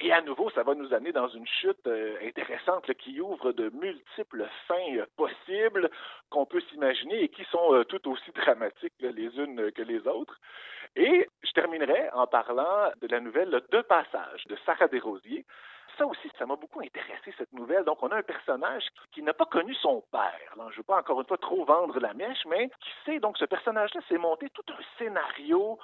[0.00, 3.68] Et à nouveau, ça va nous amener dans une chute euh, intéressante qui ouvre de
[3.70, 5.90] multiples fins euh, possibles
[6.30, 10.06] qu'on peut s'imaginer et qui sont euh, tout aussi dramatiques les unes euh, que les
[10.06, 10.38] autres.
[10.94, 15.44] Et je terminerai en parlant de la nouvelle là, De Passage de Sarah Desrosiers.
[15.96, 17.82] Ça aussi, ça m'a beaucoup intéressé, cette nouvelle.
[17.82, 20.54] Donc, on a un personnage qui n'a pas connu son père.
[20.56, 20.66] là.
[20.68, 23.36] Je ne veux pas encore une fois trop vendre la mèche, mais qui sait, donc
[23.36, 25.76] ce personnage-là s'est monté tout un scénario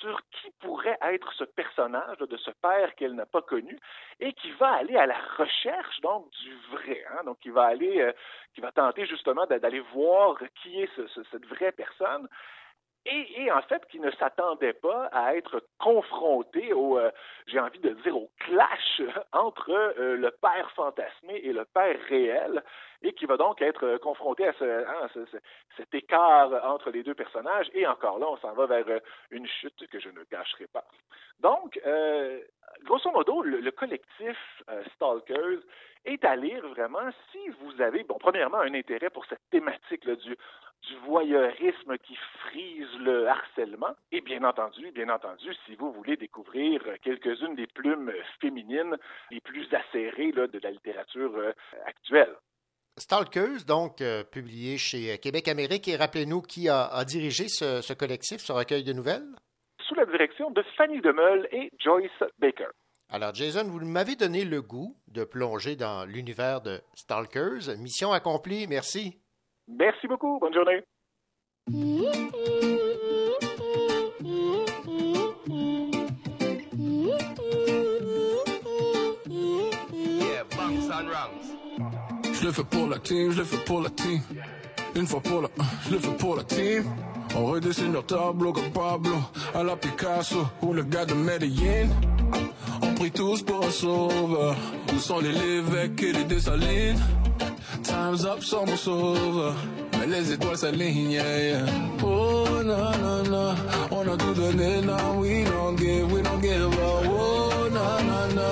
[0.00, 3.78] sur qui pourrait être ce personnage de ce père qu'elle n'a pas connu
[4.20, 7.04] et qui va aller à la recherche donc du vrai.
[7.10, 7.24] hein.
[7.24, 8.12] Donc, qui va aller, euh,
[8.54, 12.28] qui va tenter justement d'a- d'aller voir qui est ce- ce- cette vraie personne
[13.06, 17.10] et, en fait qui ne s'attendait pas à être confronté au, euh,
[17.46, 19.02] j'ai envie de dire, au clash
[19.32, 22.62] entre euh, le père fantasmé et le père réel,
[23.02, 25.36] et qui va donc être euh, confronté à hein, ce- ce-
[25.76, 27.68] cet écart entre les deux personnages.
[27.74, 29.00] Et encore là, on s'en va vers
[29.30, 30.84] une chute que je ne cacherai pas.
[31.40, 31.78] Donc,
[32.84, 34.38] grosso modo, le, le collectif
[34.94, 35.60] Stalkers
[36.04, 40.14] est à lire vraiment si vous avez, bon, premièrement, un intérêt pour cette thématique là,
[40.16, 40.36] du,
[40.88, 42.16] du voyeurisme qui
[42.46, 43.94] frise le harcèlement.
[44.12, 48.96] Et bien entendu, bien entendu, si vous voulez découvrir euh, quelques-unes des plumes euh, féminines
[49.30, 51.52] les plus acérées là, de la littérature euh,
[51.86, 52.34] actuelle.
[52.96, 55.88] Stalkers, donc euh, publié chez Québec Amérique.
[55.88, 59.26] Et rappelez-nous qui a, a dirigé ce, ce collectif, ce recueil de nouvelles?
[59.86, 62.68] Sous la direction de Fanny Demeul et Joyce Baker.
[63.10, 67.76] Alors, Jason, vous m'avez donné le goût de plonger dans l'univers de Stalkers.
[67.78, 68.66] Mission accomplie.
[68.66, 69.20] Merci.
[69.68, 70.38] Merci beaucoup.
[70.40, 70.82] Bonne journée.
[82.32, 84.20] Je le fais pour la team, je le fais pour la team.
[84.94, 85.48] Une fois pour la,
[85.86, 86.84] je le fais pour la team.
[87.36, 89.16] On redessine leur tableau comme Pablo,
[89.54, 91.88] à la Picasso ou le gars de Medellin.
[92.82, 94.56] On prie tous pour un sauveur.
[94.94, 97.00] Où sont les Lévesques et les Dessalines?
[97.94, 99.54] Time's up sans mon sauveur.
[99.98, 101.66] Mais les étoiles s'alignent, yeah, yeah.
[102.02, 103.54] Oh, na, na, na.
[103.92, 107.04] On a tout donné, now we don't give, we don't give up.
[107.06, 108.48] Oh, na, na, na.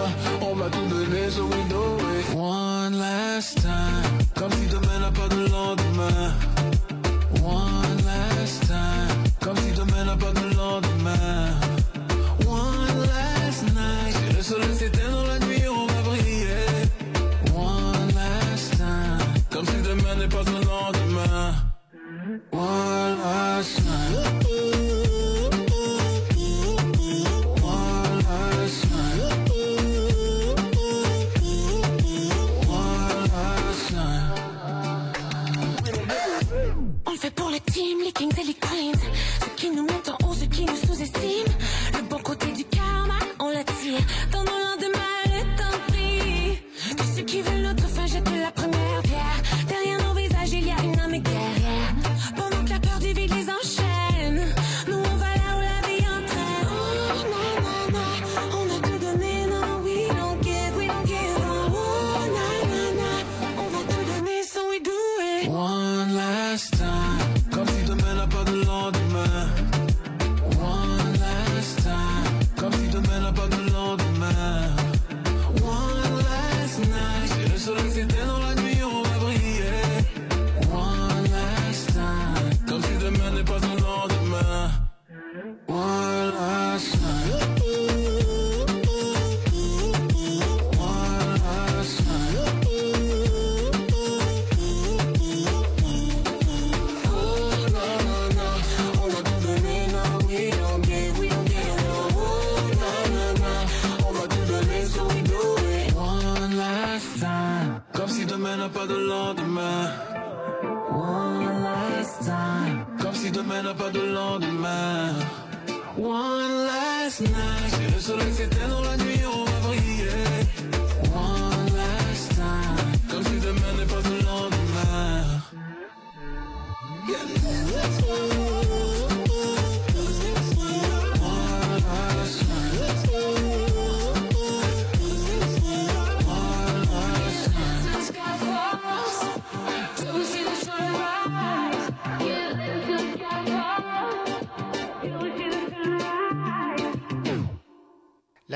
[0.47, 1.85] On va tout donner, so we do
[2.17, 2.37] it.
[2.37, 4.19] One last time.
[4.39, 6.33] Comme si demain n'a pas de lendemain.
[7.43, 9.09] One last time.
[9.41, 10.82] Comme si demain n'a pas de lendemain.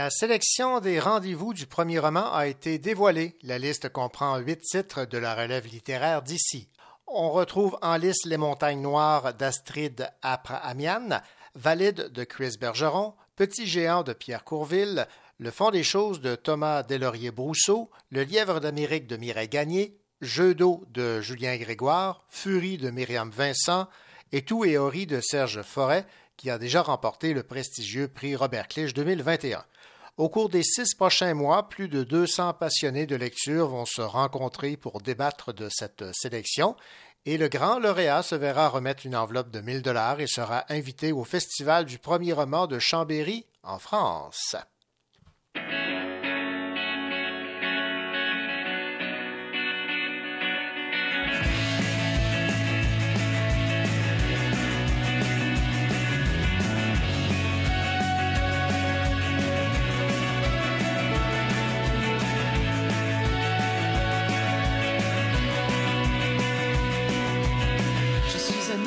[0.06, 3.36] La sélection des rendez-vous du premier roman a été dévoilée.
[3.42, 6.68] La liste comprend huit titres de la relève littéraire d'ici.
[7.08, 11.20] On retrouve en liste Les Montagnes Noires d'Astrid Apra-Amian,
[11.56, 15.08] Valide de Chris Bergeron, Petit Géant de Pierre Courville,
[15.40, 20.84] Le fond des choses de Thomas Deslauriers-Brousseau, Le Lièvre d'Amérique de Mireille Gagné, Jeu d'eau
[20.92, 23.88] de Julien Grégoire, Furie de Myriam Vincent
[24.30, 26.06] et Tout et Ori de Serge Forêt,
[26.36, 29.64] qui a déjà remporté le prestigieux prix Robert Clich 2021.
[30.16, 34.78] Au cours des six prochains mois, plus de 200 passionnés de lecture vont se rencontrer
[34.78, 36.74] pour débattre de cette sélection
[37.26, 41.12] et le grand lauréat se verra remettre une enveloppe de 1000 dollars et sera invité
[41.12, 44.56] au Festival du premier roman de Chambéry en France.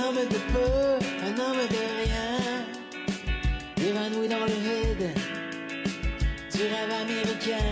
[0.10, 2.65] Homme de peu, un homme de rien,
[3.77, 5.14] évanoui dans le vide
[6.52, 7.69] du rêve américain.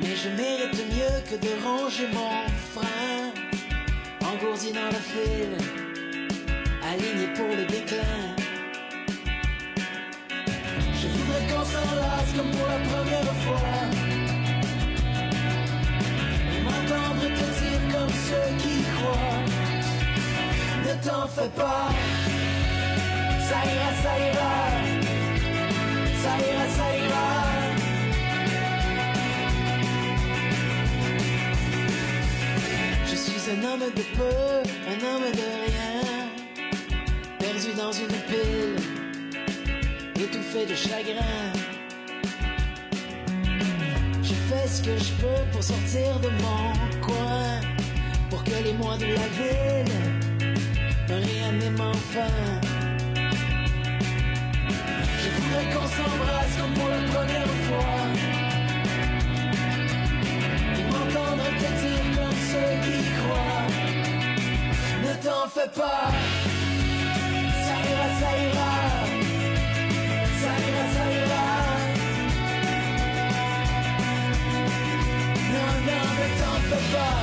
[0.00, 3.32] Mais je mérite mieux que de ronger mon frein,
[4.20, 5.50] engourdi dans le fil,
[6.92, 8.36] aligné pour le déclin.
[11.00, 14.21] Je voudrais qu'on s'enlace comme pour la première fois.
[16.82, 19.44] Et m'entendre te dire comme ceux qui croient.
[20.84, 21.88] Ne t'en fais pas,
[23.48, 24.54] ça ira, ça ira,
[26.22, 27.28] ça ira, ça ira.
[33.06, 34.36] Je suis un homme de peu,
[34.88, 35.94] un homme de rien,
[37.38, 38.76] perdu dans une pile,
[40.16, 41.52] étouffé de chagrin.
[44.52, 47.60] Fais ce que je peux pour sortir de mon coin,
[48.28, 49.92] pour que les mois de la ville
[51.08, 52.34] rien n'aime enfin.
[55.22, 57.96] Je voudrais qu'on s'embrasse comme pour la première fois.
[60.78, 63.68] Et m'entendre te dire comme ceux qui croient.
[65.02, 66.08] Ne t'en fais pas,
[76.72, 77.21] ne t'en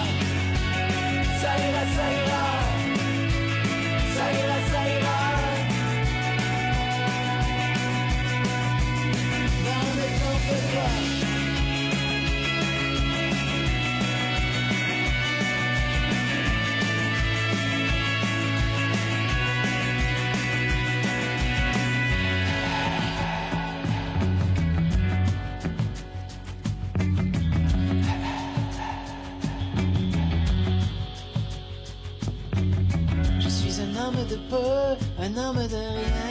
[34.50, 36.29] peu un homme de rien.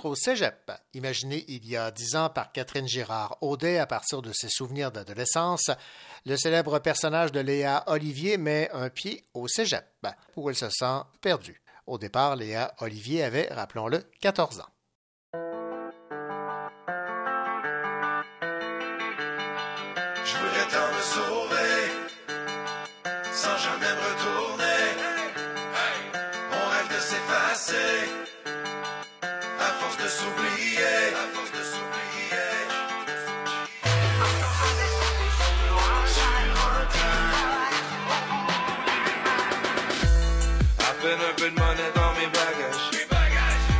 [0.00, 4.48] au Cégep, imaginé il y a dix ans par Catherine Girard-Audet à partir de ses
[4.48, 5.70] souvenirs d'adolescence,
[6.24, 10.06] le célèbre personnage de Léa Olivier met un pied au Cégep,
[10.36, 11.60] où elle se sent perdue.
[11.86, 14.71] Au départ, Léa Olivier avait, rappelons-le, 14 ans.
[30.22, 32.46] s'oublier, à force de s'oublier.
[40.78, 42.86] À peine un peu de monnaie dans mes bagages.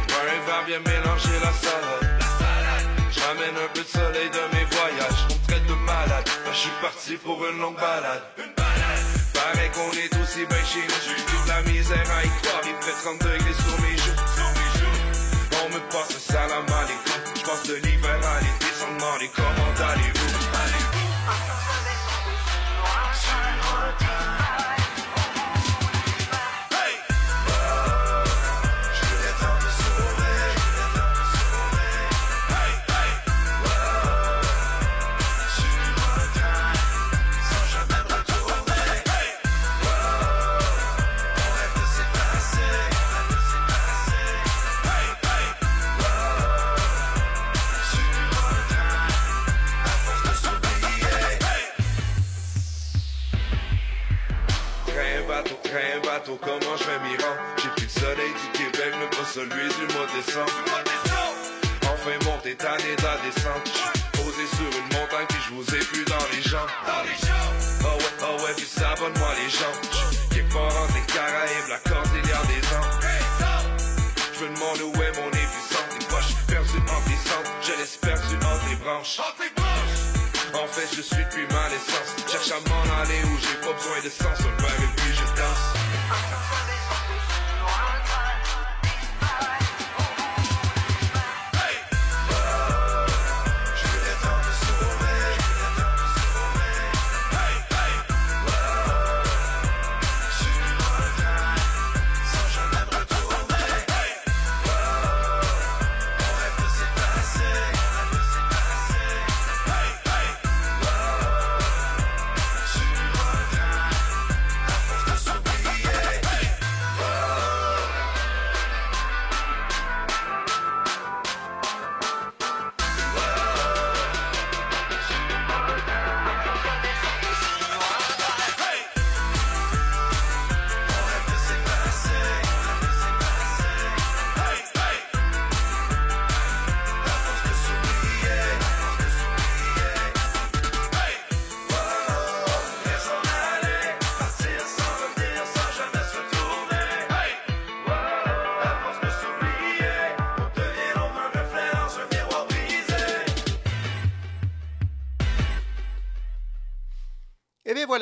[0.09, 2.11] J'arrive à bien mélanger la salade.
[3.11, 5.23] J'amène un peu de soleil de mes voyages.
[5.31, 6.29] On traite de malade.
[6.45, 8.25] Ben, je suis parti pour une longue balade.
[8.39, 9.05] Une balade.
[9.35, 11.01] Pareil qu'on est aussi bien chez nous.
[11.07, 12.63] J'ai de la misère à y croire.
[12.65, 14.22] Il fait 30 degrés sur mes joues.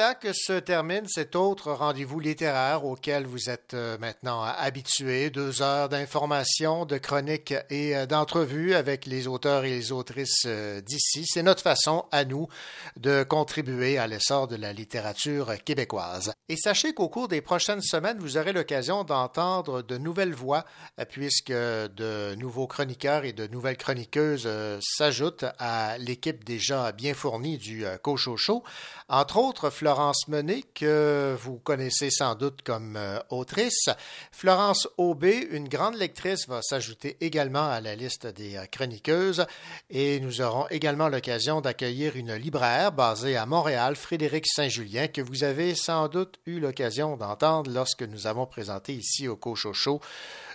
[0.00, 5.28] Voilà que se termine cet autre rendez-vous littéraire auquel vous êtes euh, maintenant habitués.
[5.28, 10.80] Deux heures d'informations, de chroniques et euh, d'entrevues avec les auteurs et les autrices euh,
[10.80, 11.26] d'ici.
[11.26, 12.48] C'est notre façon à nous
[12.96, 16.32] de contribuer à l'essor de la littérature québécoise.
[16.48, 20.64] Et sachez qu'au cours des prochaines semaines, vous aurez l'occasion d'entendre de nouvelles voix
[21.10, 24.48] puisque de nouveaux chroniqueurs et de nouvelles chroniqueuses
[24.80, 28.64] s'ajoutent à l'équipe déjà bien fournie du Cocho Show.
[29.12, 33.88] Entre autres, Florence Menet, que vous connaissez sans doute comme euh, autrice.
[34.30, 39.46] Florence Aubé, une grande lectrice, va s'ajouter également à la liste des euh, chroniqueuses.
[39.90, 45.42] Et nous aurons également l'occasion d'accueillir une libraire basée à Montréal, Frédéric Saint-Julien, que vous
[45.42, 50.00] avez sans doute eu l'occasion d'entendre lorsque nous avons présenté ici au Cocho Show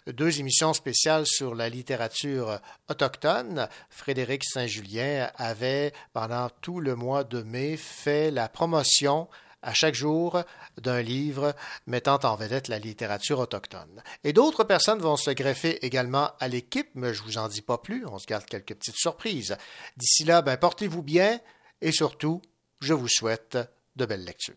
[0.07, 2.59] deux émissions spéciales sur la littérature
[2.89, 3.67] autochtone.
[3.89, 9.27] Frédéric Saint-Julien avait, pendant tout le mois de mai, fait la promotion
[9.65, 10.43] à chaque jour
[10.77, 11.55] d'un livre
[11.87, 14.03] mettant en vedette la littérature autochtone.
[14.23, 17.79] Et d'autres personnes vont se greffer également à l'équipe, mais je vous en dis pas
[17.79, 19.57] plus, on se garde quelques petites surprises.
[19.97, 21.39] D'ici là, ben, portez-vous bien
[21.81, 22.41] et surtout,
[22.79, 23.57] je vous souhaite
[23.95, 24.55] de belles lectures.